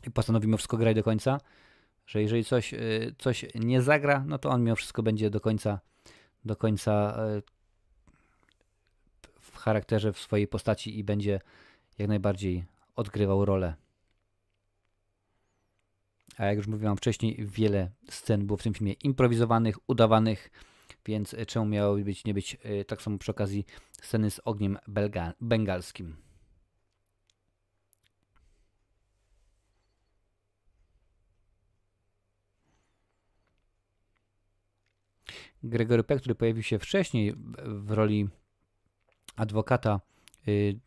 [0.08, 1.40] i postanowił mimo wszystko grać do końca,
[2.08, 5.80] że jeżeli coś, y, coś nie zagra, no to on mimo wszystko będzie do końca
[6.46, 7.42] do końca y,
[9.40, 11.40] w charakterze, w swojej postaci i będzie
[11.98, 12.66] jak najbardziej
[12.96, 13.76] odgrywał rolę.
[16.38, 20.52] A jak już mówiłam wcześniej, wiele scen było w tym filmie improwizowanych, udawanych,
[21.06, 23.66] więc czemu miałoby być nie być y, tak samo przy okazji
[24.02, 26.27] sceny z ogniem belga, bengalskim.
[35.64, 37.34] Gregory Peck, który pojawił się wcześniej
[37.66, 38.30] w roli
[39.36, 40.00] adwokata
[40.48, 40.80] y,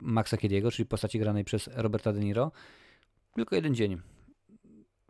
[0.00, 2.52] Maxa Kediego, czyli postaci granej przez Roberta De Niro,
[3.34, 4.00] tylko jeden dzień.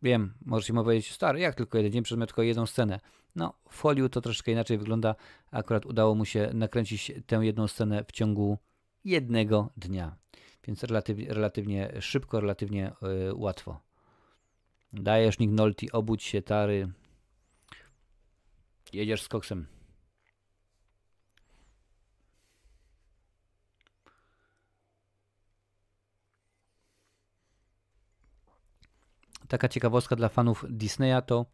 [0.03, 3.01] Wiem, możecie mu powiedzieć, stary, jak tylko jeden dzień, przez tylko jedną scenę.
[3.37, 5.15] No, w Hollywood to troszeczkę inaczej wygląda.
[5.51, 8.59] Akurat udało mu się nakręcić tę jedną scenę w ciągu
[9.05, 10.17] jednego dnia.
[10.67, 13.81] Więc relatywnie, relatywnie szybko, relatywnie yy, łatwo.
[14.93, 16.89] Dajesz Nick Nolte, obudź się, Tary.
[18.93, 19.67] Jedziesz z koksem.
[29.49, 31.47] Taka ciekawostka dla fanów Disneya to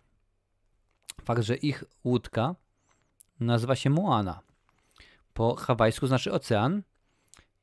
[1.24, 2.54] fakt, że ich łódka
[3.40, 4.40] nazywa się Moana.
[5.34, 6.82] Po hawajsku znaczy ocean.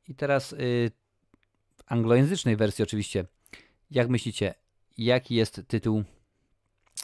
[0.07, 0.91] I teraz y,
[1.75, 3.25] w anglojęzycznej wersji oczywiście.
[3.91, 4.53] Jak myślicie,
[4.97, 6.03] jaki jest tytuł,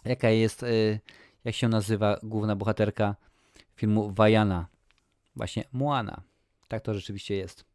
[0.06, 1.00] jaka jest, y,
[1.44, 3.16] jak się nazywa główna bohaterka
[3.76, 4.68] filmu Vajana?
[5.36, 6.22] Właśnie Moana.
[6.68, 7.66] Tak to rzeczywiście jest.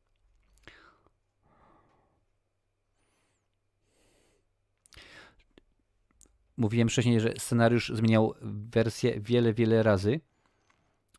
[6.57, 10.21] Mówiłem wcześniej, że scenariusz zmieniał wersję wiele, wiele razy.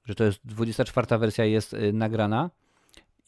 [0.05, 2.49] Że to jest 24 wersja jest y, nagrana.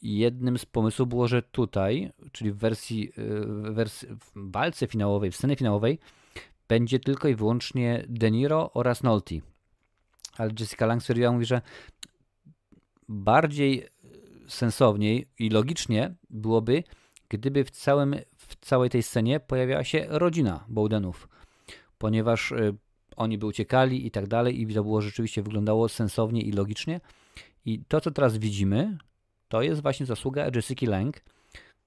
[0.02, 3.90] Jednym z pomysłów było, że tutaj, czyli w wersji, y, w
[4.20, 6.00] w walce finałowej, w scenie finałowej,
[6.68, 9.36] będzie tylko i wyłącznie De Niro oraz Nolte.
[10.38, 11.62] Ale Jessica Lang stwierdziła, mówi, że
[13.10, 13.88] bardziej
[14.48, 16.84] sensowniej i logicznie byłoby,
[17.30, 21.28] gdyby w, całym, w całej tej scenie pojawiała się rodzina Bowdenów
[21.98, 22.76] ponieważ y,
[23.16, 27.00] oni by uciekali i tak dalej i to było rzeczywiście wyglądało sensownie i logicznie.
[27.66, 28.98] I to, co teraz widzimy,
[29.48, 31.22] to jest właśnie zasługa Jessica Lang,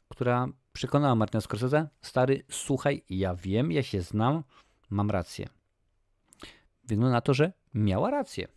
[0.08, 4.42] która przekonała Martina Scorsese, stary, słuchaj, ja wiem, ja się znam,
[4.90, 5.48] mam rację.
[6.84, 8.48] Wygląda na to, że miała rację.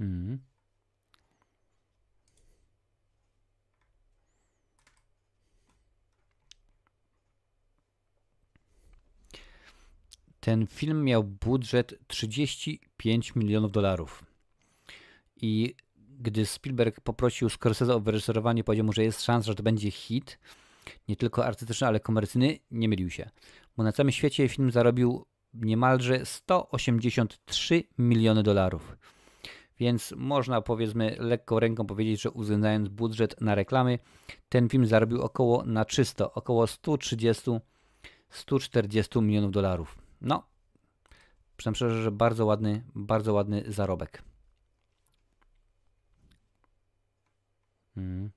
[0.00, 0.38] Mhm.
[10.40, 11.94] Ten film miał budżet
[12.98, 14.24] 35 milionów dolarów.
[15.36, 15.74] I
[16.20, 20.38] gdy Spielberg poprosił Scorsese o wyreżyserowanie, powiedział mu, że jest szansa, że to będzie hit,
[21.08, 23.30] nie tylko artystyczny, ale komercyjny, nie mylił się.
[23.76, 28.96] Bo na całym świecie film zarobił niemalże 183 miliony dolarów.
[29.78, 33.98] Więc można powiedzmy lekką ręką powiedzieć, że uwzględniając budżet na reklamy,
[34.48, 37.60] ten film zarobił około na czysto, około 130-140
[39.22, 39.98] milionów dolarów.
[40.20, 40.42] No,
[41.58, 44.22] przyznam szczerze, że bardzo ładny, bardzo ładny zarobek.
[47.94, 48.30] Hmm.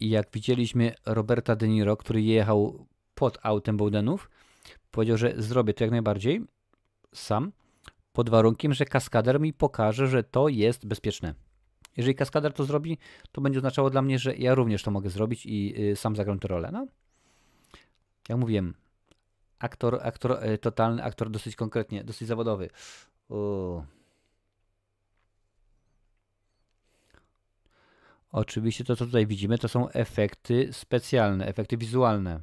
[0.00, 4.30] I jak widzieliśmy Roberta De Niro, który jechał pod autem Bowdenów.
[4.90, 6.44] Powiedział, że zrobię to jak najbardziej
[7.14, 7.52] sam,
[8.12, 11.34] pod warunkiem, że kaskader mi pokaże, że to jest bezpieczne.
[11.96, 12.98] Jeżeli kaskader to zrobi,
[13.32, 16.38] to będzie oznaczało dla mnie, że ja również to mogę zrobić i y, sam zagram
[16.38, 16.70] tę rolę.
[16.72, 16.86] No.
[18.28, 18.74] Jak mówiłem,
[19.58, 22.70] aktor, aktor y, totalny, aktor dosyć konkretnie, dosyć zawodowy.
[28.32, 32.40] Oczywiście to, co tutaj widzimy, to są efekty specjalne, efekty wizualne.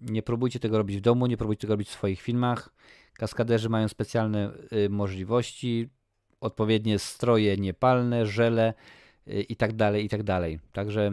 [0.00, 2.74] Nie próbujcie tego robić w domu, nie próbujcie tego robić w swoich filmach.
[3.14, 5.88] Kaskaderzy mają specjalne y, możliwości,
[6.42, 8.74] odpowiednie stroje niepalne, żele
[9.28, 10.58] y, i tak dalej, i tak dalej.
[10.72, 11.10] Także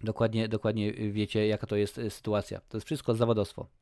[0.00, 2.60] dokładnie, dokładnie wiecie, jaka to jest y, sytuacja.
[2.68, 3.79] To jest wszystko zawodowstwo.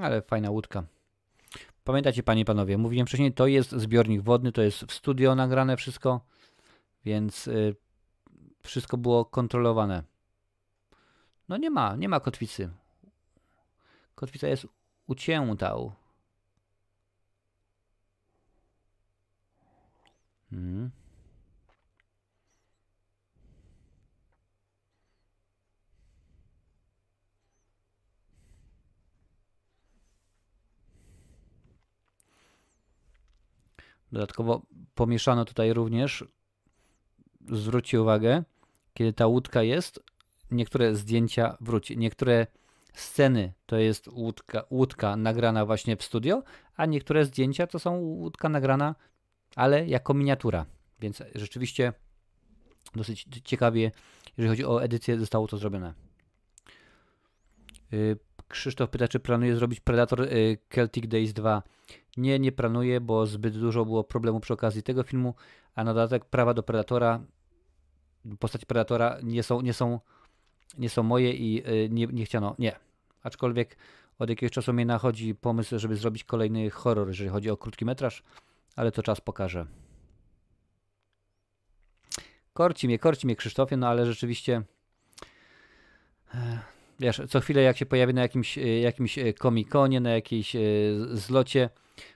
[0.00, 0.84] Ale fajna łódka.
[1.84, 5.76] Pamiętacie, panie i panowie, mówiłem wcześniej, to jest zbiornik wodny, to jest w studio nagrane
[5.76, 6.20] wszystko,
[7.04, 7.76] więc y,
[8.62, 10.02] wszystko było kontrolowane.
[11.48, 12.70] No nie ma, nie ma kotwicy.
[14.14, 14.66] Kotwica jest
[15.06, 15.76] ucięta.
[20.50, 21.03] Hmm.
[34.14, 34.62] Dodatkowo
[34.94, 36.24] pomieszano tutaj również,
[37.50, 38.44] zwróćcie uwagę,
[38.94, 40.00] kiedy ta łódka jest,
[40.50, 42.46] niektóre zdjęcia wróci, niektóre
[42.92, 46.42] sceny to jest łódka, łódka nagrana właśnie w studio,
[46.76, 48.94] a niektóre zdjęcia to są łódka nagrana,
[49.56, 50.66] ale jako miniatura.
[51.00, 51.92] Więc rzeczywiście
[52.94, 53.92] dosyć ciekawie,
[54.36, 55.94] jeżeli chodzi o edycję, zostało to zrobione.
[58.48, 61.62] Krzysztof pyta, czy planuje zrobić Predator y, Celtic Days 2.
[62.16, 65.34] Nie, nie planuję, bo zbyt dużo było problemu przy okazji tego filmu,
[65.74, 67.20] a na dodatek prawa do Predatora,
[68.38, 70.00] postać Predatora nie są, nie są,
[70.78, 72.76] nie są moje i y, nie, nie chciano, nie.
[73.22, 73.76] Aczkolwiek
[74.18, 78.22] od jakiegoś czasu mnie nachodzi pomysł, żeby zrobić kolejny horror, jeżeli chodzi o krótki metraż,
[78.76, 79.66] ale to czas pokaże.
[82.52, 84.62] Korci mnie, korci mnie Krzysztofie, no ale rzeczywiście
[87.00, 90.56] wiesz, co chwilę jak się pojawi na jakimś, jakimś komikonie, na jakiejś
[91.12, 91.70] zlocie,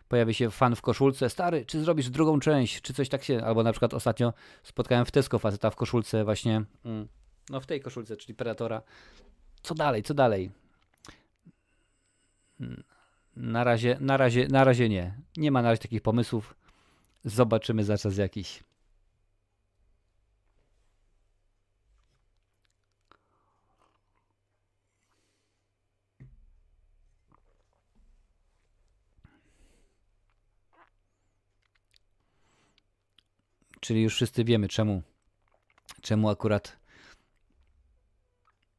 [0.08, 3.62] pojawi się fan w koszulce, stary, czy zrobisz drugą część, czy coś tak się, albo
[3.62, 4.32] na przykład ostatnio
[4.62, 7.08] spotkałem w Tesco faceta w koszulce właśnie, mm,
[7.50, 8.82] no w tej koszulce, czyli Predatora.
[9.62, 10.50] Co dalej, co dalej?
[12.60, 12.84] Mm,
[13.36, 15.14] na razie, na razie, na razie nie.
[15.36, 16.54] Nie ma na razie takich pomysłów.
[17.24, 18.64] Zobaczymy za czas jakiś.
[33.80, 35.02] Czyli już wszyscy wiemy, czemu,
[36.00, 36.76] czemu akurat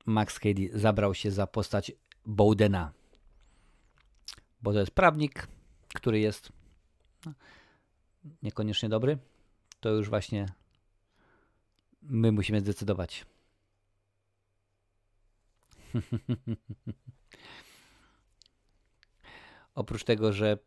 [0.06, 1.92] Max Cady zabrał się za postać
[2.26, 2.94] Bowdena.
[4.62, 5.48] Bo to jest prawnik,
[5.94, 6.50] który jest
[7.26, 7.34] no,
[8.44, 9.18] niekoniecznie dobry.
[9.80, 10.46] To już właśnie
[12.02, 13.26] my musimy zdecydować.
[19.76, 20.58] oprócz tego, że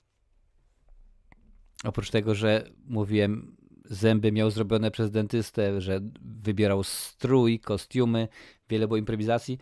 [1.85, 8.29] oprócz tego, że mówiłem zęby miał zrobione przez dentystę, że wybierał strój, kostiumy,
[8.69, 9.59] wiele było improwizacji.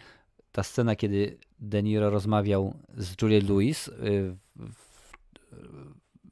[0.52, 4.36] Ta scena, kiedy De Niro rozmawiał z Juliet Lewis, y,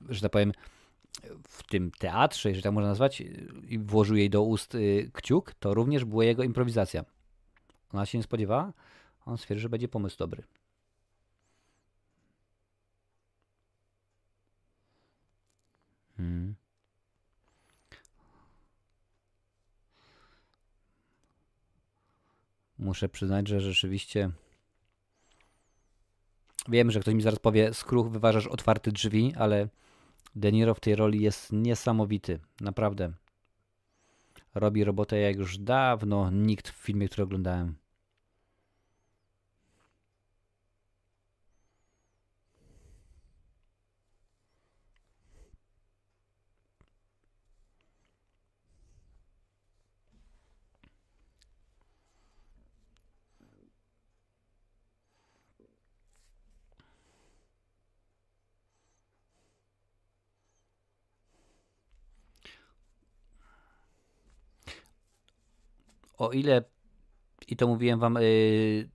[0.08, 0.52] że tak powiem,
[1.48, 3.22] w tym teatrze, że tak można nazwać,
[3.68, 7.04] i włożył jej do ust y, kciuk, to również była jego improwizacja.
[7.92, 8.72] Ona się nie spodziewała,
[9.26, 10.42] on stwierdził, że będzie pomysł dobry.
[16.16, 16.54] Hmm.
[22.78, 24.30] Muszę przyznać, że rzeczywiście
[26.68, 29.68] wiem, że ktoś mi zaraz powie, skruch wyważasz otwarte drzwi, ale
[30.36, 33.12] De Niro w tej roli jest niesamowity, naprawdę.
[34.54, 37.74] Robi robotę jak już dawno nikt w filmie, który oglądałem.
[66.18, 66.64] O ile,
[67.48, 68.88] i to mówiłem wam yy,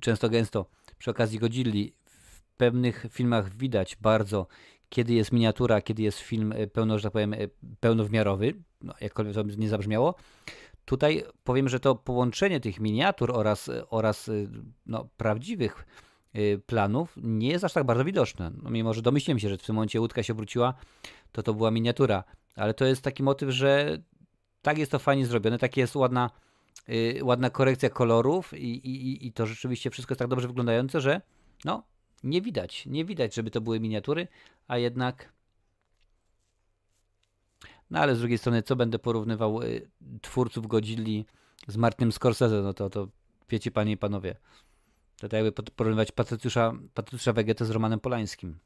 [0.00, 0.66] często gęsto
[0.98, 4.46] przy okazji Godzilli, w pewnych filmach widać bardzo,
[4.88, 7.50] kiedy jest miniatura, kiedy jest film y, pełno, że tak powiem, y,
[7.80, 10.14] pełnowymiarowy, no, jakkolwiek to nie zabrzmiało.
[10.84, 14.48] Tutaj powiem, że to połączenie tych miniatur oraz, oraz y,
[14.86, 15.86] no, prawdziwych
[16.66, 18.50] planów nie jest aż tak bardzo widoczne.
[18.62, 20.74] No, mimo, że domyśliłem się, że w tym momencie łódka się wróciła,
[21.32, 22.24] to to była miniatura.
[22.56, 23.98] Ale to jest taki motyw, że
[24.62, 26.30] tak jest to fajnie zrobione, tak jest ładna
[26.88, 31.20] yy, ładna korekcja kolorów i, i, i to rzeczywiście wszystko jest tak dobrze wyglądające, że
[31.64, 31.82] no,
[32.24, 34.28] nie widać, nie widać, żeby to były miniatury,
[34.68, 35.32] a jednak
[37.90, 39.88] No ale z drugiej strony, co będę porównywał y,
[40.22, 41.26] twórców Godzilli
[41.68, 43.08] z Martinem Scorsese, no to, to
[43.50, 44.36] wiecie panie i panowie.
[45.16, 48.58] To tak jakby porównywać Patrycjusza, Patrycjusza Wegetę z Romanem Polańskim.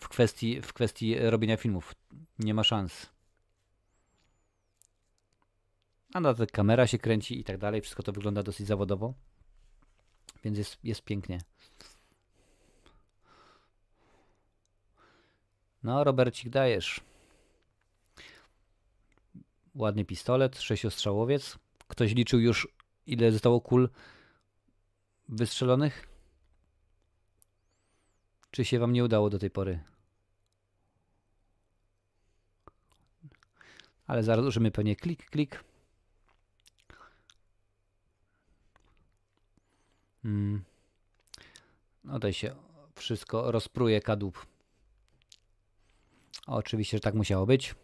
[0.00, 1.94] W kwestii, w kwestii robienia filmów.
[2.38, 3.10] Nie ma szans.
[6.14, 7.80] A na tak kamera się kręci i tak dalej.
[7.80, 9.14] Wszystko to wygląda dosyć zawodowo.
[10.44, 11.40] Więc jest, jest pięknie.
[15.82, 17.00] No, Robercik, dajesz.
[19.74, 21.58] Ładny pistolet, sześciostrzałowiec.
[21.88, 22.68] Ktoś liczył już,
[23.06, 23.88] ile zostało kul
[25.28, 26.08] wystrzelonych?
[28.50, 29.80] Czy się wam nie udało do tej pory?
[34.06, 35.69] Ale zaraz użymy pewnie klik, klik.
[40.22, 40.64] Hmm.
[42.04, 42.54] No tutaj się
[42.94, 44.46] wszystko rozpruje kadłub.
[46.46, 47.74] Oczywiście, że tak musiało być.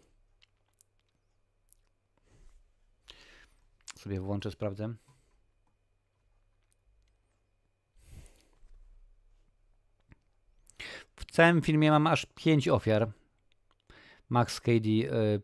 [3.95, 4.93] Sobie włączę, sprawdzę.
[11.15, 13.11] W całym filmie mam aż 5 ofiar.
[14.29, 14.89] Max Cady.
[14.89, 15.41] Yy...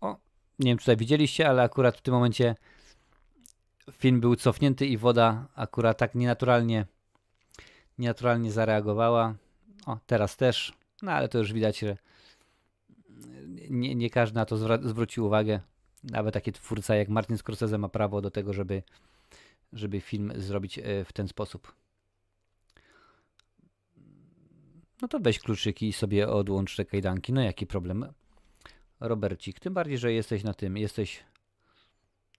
[0.00, 0.16] O,
[0.58, 2.54] nie wiem, czy tutaj widzieliście, ale akurat w tym momencie
[3.92, 6.86] film był cofnięty i woda akurat tak nienaturalnie,
[7.98, 9.34] nienaturalnie zareagowała.
[9.86, 10.72] O, teraz też.
[11.02, 11.96] No ale to już widać, że
[13.70, 15.60] nie, nie każdy na to zwrócił uwagę.
[16.04, 18.82] Nawet taki twórca jak Martin Scorsese ma prawo do tego, żeby,
[19.72, 21.74] żeby film zrobić e, w ten sposób.
[25.02, 27.32] No to weź kluczyki i sobie odłącz te kajdanki.
[27.32, 28.12] No jaki problem?
[29.00, 31.24] Robercik, tym bardziej, że jesteś na tym, jesteś,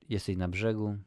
[0.09, 0.97] jesteś na brzegu.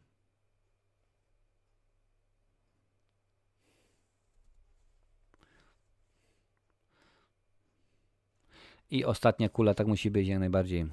[8.93, 10.87] I ostatnia kula tak musi być jak najbardziej.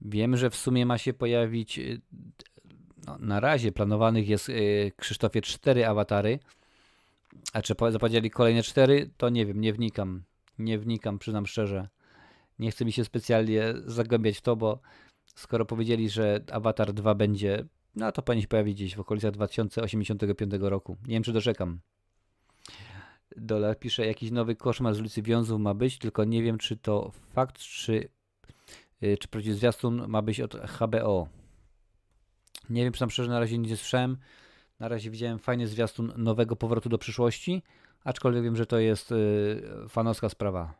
[0.00, 1.78] Wiem, że w sumie ma się pojawić.
[1.78, 2.00] Y,
[3.06, 6.38] no, na razie planowanych jest y, Krzysztofie cztery awatary.
[7.52, 10.22] A czy zapowiedzieli kolejne cztery, to nie wiem, nie wnikam.
[10.58, 11.88] Nie wnikam, przyznam szczerze.
[12.58, 14.80] Nie chcę mi się specjalnie zagłębiać w to, bo
[15.34, 17.64] skoro powiedzieli, że Avatar 2 będzie
[17.94, 20.96] no to powinien się pojawić gdzieś w okolicach 2085 roku.
[21.06, 21.80] Nie wiem, czy doczekam.
[23.36, 27.12] Dolar pisze, jakiś nowy koszmar z ulicy Wiązów ma być, tylko nie wiem, czy to
[27.32, 28.08] fakt, czy,
[29.00, 31.28] yy, czy prawdziwy zwiastun ma być od HBO.
[32.70, 34.16] Nie wiem, czy tam szczerze na razie nic nie słyszałem.
[34.80, 37.62] Na razie widziałem fajny zwiastun nowego powrotu do przyszłości,
[38.04, 40.74] aczkolwiek wiem, że to jest yy, fanowska sprawa.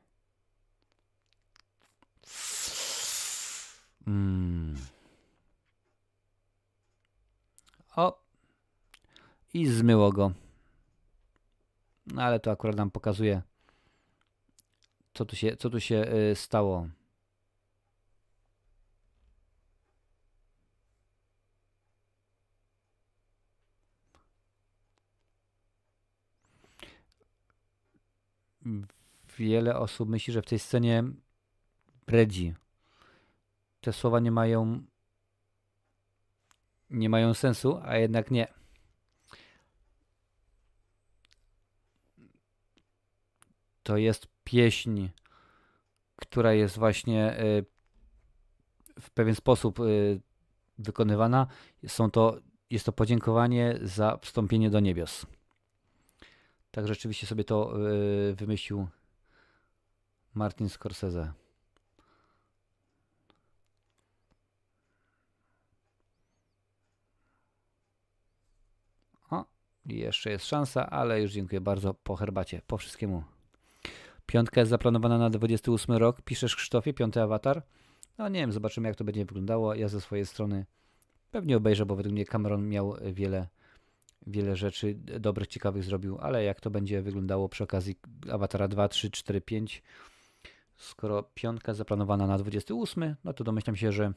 [4.05, 4.77] Hmm.
[7.97, 8.21] O!
[9.55, 10.33] I zmyło go.
[12.07, 13.43] No ale to akurat nam pokazuje,
[15.15, 16.89] co tu się, co tu się y, stało.
[29.39, 31.05] Wiele osób myśli, że w tej scenie
[32.07, 32.55] bredzi.
[33.81, 34.83] Te słowa nie mają
[36.91, 38.60] nie mają sensu, a jednak nie.
[43.91, 45.09] To jest pieśń,
[46.17, 47.65] która jest właśnie y,
[49.01, 50.21] w pewien sposób y,
[50.79, 51.47] wykonywana.
[51.87, 52.41] Są to,
[52.71, 55.27] jest to podziękowanie za wstąpienie do niebios.
[56.71, 57.89] Tak rzeczywiście sobie to
[58.31, 58.87] y, wymyślił
[60.35, 61.33] Martin Scorsese.
[69.87, 73.40] I jeszcze jest szansa, ale już dziękuję bardzo po herbacie, po wszystkiemu.
[74.31, 76.23] Piątka jest zaplanowana na 28 rok.
[76.23, 77.63] Piszesz Krzysztofie, piąty awatar?
[78.19, 79.75] No nie wiem, zobaczymy jak to będzie wyglądało.
[79.75, 80.67] Ja ze swojej strony
[81.31, 83.49] pewnie obejrzę, bo według mnie Cameron miał wiele,
[84.27, 87.97] wiele rzeczy dobrych, ciekawych zrobił, ale jak to będzie wyglądało przy okazji
[88.33, 89.83] Awatara 2, 3, 4, 5,
[90.77, 94.13] skoro piątka zaplanowana na 28, no to domyślam się, że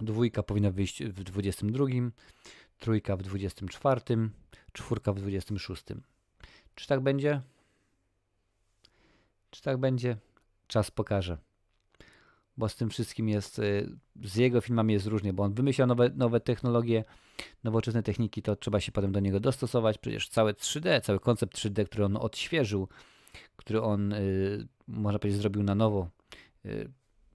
[0.00, 1.86] dwójka powinna wyjść w 22,
[2.78, 4.00] trójka w 24,
[4.72, 5.84] czwórka w 26.
[6.74, 7.42] Czy tak będzie?
[9.50, 10.16] Czy tak będzie?
[10.66, 11.38] Czas pokaże.
[12.56, 16.10] Bo z tym wszystkim jest, y, z jego filmami jest różnie, bo on wymyśla nowe,
[16.14, 17.04] nowe technologie,
[17.64, 19.98] nowoczesne techniki, to trzeba się potem do niego dostosować.
[19.98, 22.88] Przecież całe 3D, cały koncept 3D, który on odświeżył,
[23.56, 26.08] który on, y, można powiedzieć, zrobił na nowo,
[26.66, 26.90] y,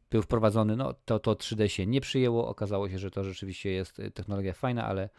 [0.10, 2.48] był wprowadzony, no to, to 3D się nie przyjęło.
[2.48, 5.10] Okazało się, że to rzeczywiście jest technologia fajna, ale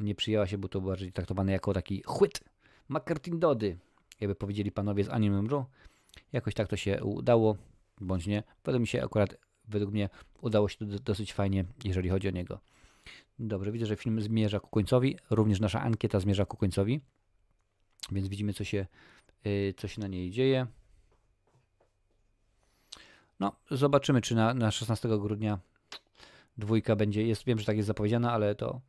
[0.00, 2.40] nie przyjęła się, bo to bardziej traktowane jako taki chłyt.
[2.88, 3.78] McCartin Dody,
[4.20, 5.66] jakby powiedzieli panowie z Anime Row.
[6.32, 7.56] Jakoś tak to się udało,
[8.00, 8.42] bądź nie.
[8.64, 9.36] Według mi się akurat,
[9.68, 10.08] według mnie
[10.40, 12.60] udało się to dosyć fajnie, jeżeli chodzi o niego.
[13.38, 15.18] Dobrze, widzę, że film zmierza ku końcowi.
[15.30, 17.00] Również nasza ankieta zmierza ku końcowi.
[18.12, 18.86] Więc widzimy, co się,
[19.44, 20.66] yy, co się na niej dzieje.
[23.40, 25.58] No, zobaczymy, czy na, na 16 grudnia
[26.56, 27.26] dwójka będzie.
[27.26, 28.80] Jest, wiem, że tak jest zapowiedziana, ale to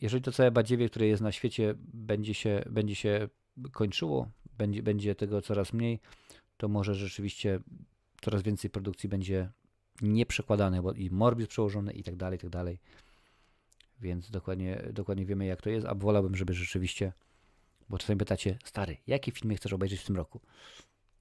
[0.00, 3.28] jeżeli to całe badziewie, które jest na świecie, będzie się, będzie się
[3.72, 6.00] kończyło, będzie, będzie tego coraz mniej,
[6.56, 7.60] to może rzeczywiście
[8.20, 9.50] coraz więcej produkcji będzie
[10.02, 12.78] nieprzekładane, bo i Morbius przełożony i tak dalej, i tak dalej.
[14.00, 17.12] Więc dokładnie, dokładnie wiemy, jak to jest, a wolałbym, żeby rzeczywiście,
[17.88, 20.40] bo czasami pytacie, stary, jakie filmy chcesz obejrzeć w tym roku?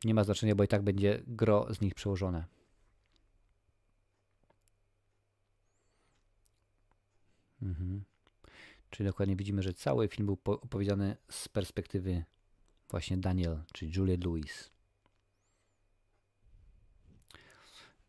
[0.03, 2.45] Nie ma znaczenia, bo i tak będzie gro z nich przełożone.
[7.61, 8.03] Mhm.
[8.89, 12.23] Czyli dokładnie widzimy, że cały film był opowiedziany z perspektywy
[12.89, 14.71] właśnie Daniel, czyli Julia Louis.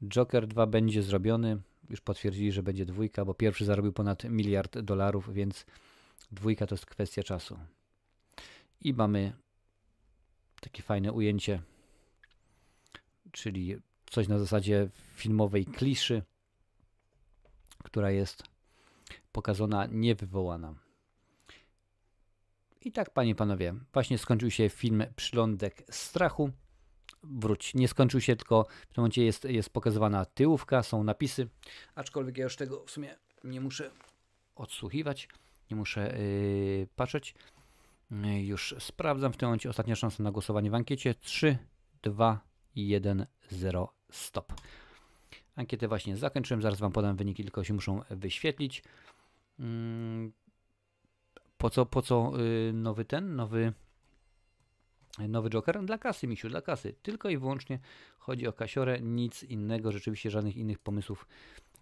[0.02, 1.60] Joker 2 będzie zrobiony.
[1.90, 5.66] Już potwierdzili, że będzie dwójka, bo pierwszy zarobił ponad miliard dolarów, więc
[6.32, 7.58] dwójka to jest kwestia czasu.
[8.80, 9.32] I mamy
[10.60, 11.62] takie fajne ujęcie,
[13.32, 13.76] czyli
[14.10, 16.22] coś na zasadzie filmowej kliszy,
[17.84, 18.42] która jest
[19.32, 20.74] pokazana, niewywołana.
[22.80, 26.50] I tak, panie panowie, właśnie skończył się film Przylądek strachu.
[27.22, 31.48] Wróć, nie skończył się, tylko w tym momencie jest, jest pokazywana tyłówka, są napisy,
[31.94, 33.90] aczkolwiek ja już tego w sumie nie muszę
[34.56, 35.28] odsłuchiwać,
[35.70, 37.34] nie muszę yy, patrzeć.
[38.10, 41.14] Yy, już sprawdzam w tym momencie ostatnia szansa na głosowanie w ankiecie.
[41.14, 41.58] 3,
[42.02, 42.40] 2,
[42.76, 44.52] 1, 0, stop.
[45.56, 48.82] Ankietę właśnie zakończyłem, zaraz Wam podam wyniki, tylko się muszą wyświetlić.
[49.60, 50.32] Mm,
[51.58, 53.72] po co, po co y, nowy ten, nowy,
[55.28, 55.84] nowy Joker?
[55.84, 56.94] Dla kasy, misiu, dla kasy.
[57.02, 57.78] Tylko i wyłącznie
[58.18, 61.26] chodzi o kasiorę, nic innego, rzeczywiście żadnych innych pomysłów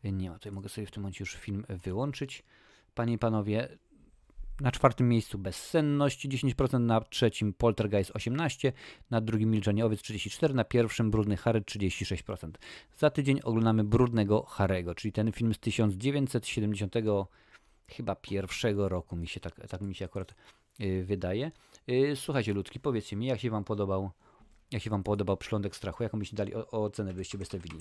[0.04, 0.38] nie ma.
[0.38, 2.44] Tutaj mogę sobie w tym momencie już film wyłączyć.
[2.94, 3.68] Panie i panowie,
[4.60, 8.72] na czwartym miejscu Bezsenność 10%, na trzecim Poltergeist 18%,
[9.10, 12.50] na drugim Milczenie Owiec 34%, na pierwszym Brudny Harry 36%.
[12.98, 16.94] Za tydzień oglądamy Brudnego Harego, czyli ten film z 1970
[17.88, 20.34] chyba pierwszego roku mi się tak, tak mi się akurat
[20.78, 21.52] yy, wydaje.
[21.86, 24.10] Yy, słuchajcie ludki, powiedzcie mi, jak się wam podobał
[24.70, 27.78] jak się wam podobał Przylądek Strachu, jaką byście dali o, ocenę, byście wystawili.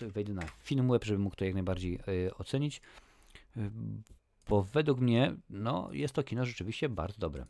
[0.00, 2.80] Wejdę na Filmweb, żeby mógł to jak najbardziej yy, ocenić.
[3.56, 3.70] Y,
[4.48, 7.46] bo według mnie, no, jest to kino rzeczywiście bardzo dobre.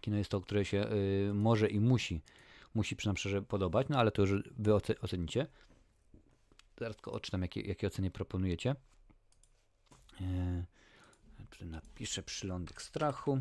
[0.00, 0.86] Kino jest to, które się
[1.28, 2.22] y, może i musi,
[2.74, 5.46] musi przynajmniej podobać, no ale to już wy ocenicie.
[6.78, 8.74] Zaraz tylko odczytam, jakie, jakie oceny proponujecie.
[10.20, 10.64] E,
[11.64, 13.38] napiszę przylądek strachu.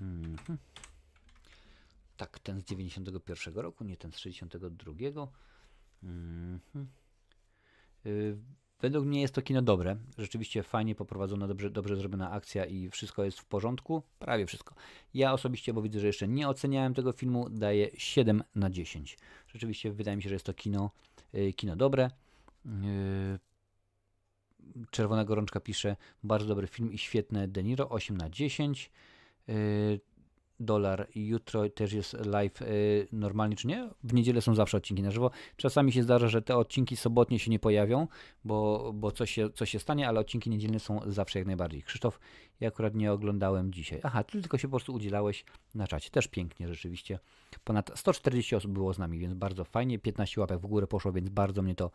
[0.00, 0.58] Mhm.
[2.16, 4.92] Tak, ten z 91 roku, nie ten z 62.
[6.02, 6.88] Mhm.
[8.06, 8.36] Y,
[8.80, 9.96] według mnie jest to kino dobre.
[10.18, 14.02] Rzeczywiście fajnie poprowadzona, dobrze, dobrze zrobiona akcja i wszystko jest w porządku.
[14.18, 14.74] Prawie wszystko.
[15.14, 19.18] Ja osobiście, bo widzę, że jeszcze nie oceniałem tego filmu, daję 7 na 10.
[19.46, 20.90] Rzeczywiście wydaje mi się, że jest to kino,
[21.34, 22.10] y, kino dobre.
[24.76, 28.90] Y, Czerwona Gorączka pisze, bardzo dobry film i świetne De Niro, 8 na 10.
[29.48, 30.00] Yy,
[30.60, 33.90] dolar jutro też jest live yy, normalnie, czy nie?
[34.04, 35.30] W niedzielę są zawsze odcinki na żywo.
[35.56, 38.08] Czasami się zdarza, że te odcinki sobotnie się nie pojawią,
[38.44, 41.82] bo, bo coś, się, coś się stanie, ale odcinki niedzielne są zawsze jak najbardziej.
[41.82, 42.20] Krzysztof,
[42.60, 44.00] ja akurat nie oglądałem dzisiaj.
[44.02, 46.10] Aha, ty tylko się po prostu udzielałeś na czacie.
[46.10, 47.18] Też pięknie rzeczywiście.
[47.64, 49.98] Ponad 140 osób było z nami, więc bardzo fajnie.
[49.98, 51.90] 15 łapek w górę poszło, więc bardzo mnie to,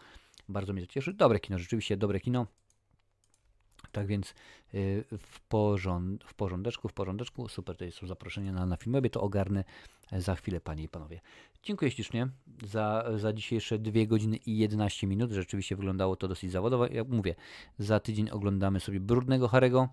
[0.50, 1.14] bardzo mnie to cieszy.
[1.14, 2.48] Dobre kino, rzeczywiście dobre kino.
[3.92, 4.34] Tak więc
[4.74, 9.22] y, w, porząd, w porządeczku, w porządeczku, super, to są zaproszenia na, na Filmwebie, to
[9.22, 9.64] ogarnę
[10.12, 11.22] za chwilę, Panie i Panowie.
[11.64, 12.28] Dziękuję ślicznie
[12.64, 15.32] za, za dzisiejsze 2 godziny i 11 minut.
[15.32, 16.88] Rzeczywiście wyglądało to dosyć zawodowo.
[16.88, 17.36] Jak mówię,
[17.80, 19.90] za tydzień oglądamy sobie Brudnego Harego,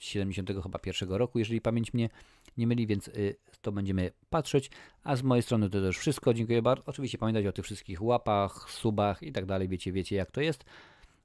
[0.00, 2.08] 70 chyba pierwszego roku, jeżeli pamięć mnie
[2.56, 4.70] nie myli, więc y, to będziemy patrzeć.
[5.04, 6.34] A z mojej strony to już wszystko.
[6.34, 6.82] Dziękuję bardzo.
[6.86, 9.68] Oczywiście pamiętajcie o tych wszystkich łapach, subach i tak dalej.
[9.68, 10.64] Wiecie, wiecie jak to jest.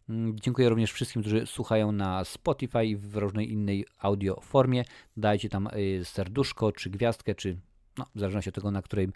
[0.09, 4.83] Mm, dziękuję również wszystkim, którzy słuchają na Spotify i w różnej innej audio formie.
[5.17, 7.57] Dajcie tam y, serduszko, czy gwiazdkę, czy
[7.97, 9.09] no, w zależności od tego, na której,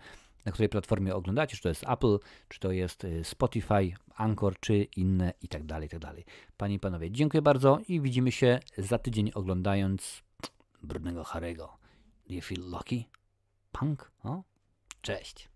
[0.46, 4.88] na której platformie oglądacie, czy to jest Apple, czy to jest y, Spotify, Anchor, czy
[4.98, 6.26] inne i tak dalej, i tak dalej.
[6.58, 10.24] Panie i panowie, dziękuję bardzo i widzimy się za tydzień oglądając
[10.84, 11.81] Brudnego Harego.
[12.32, 13.10] Do you feel lucky?
[13.74, 14.10] Punk?
[14.24, 14.44] O?
[15.02, 15.51] Cześć.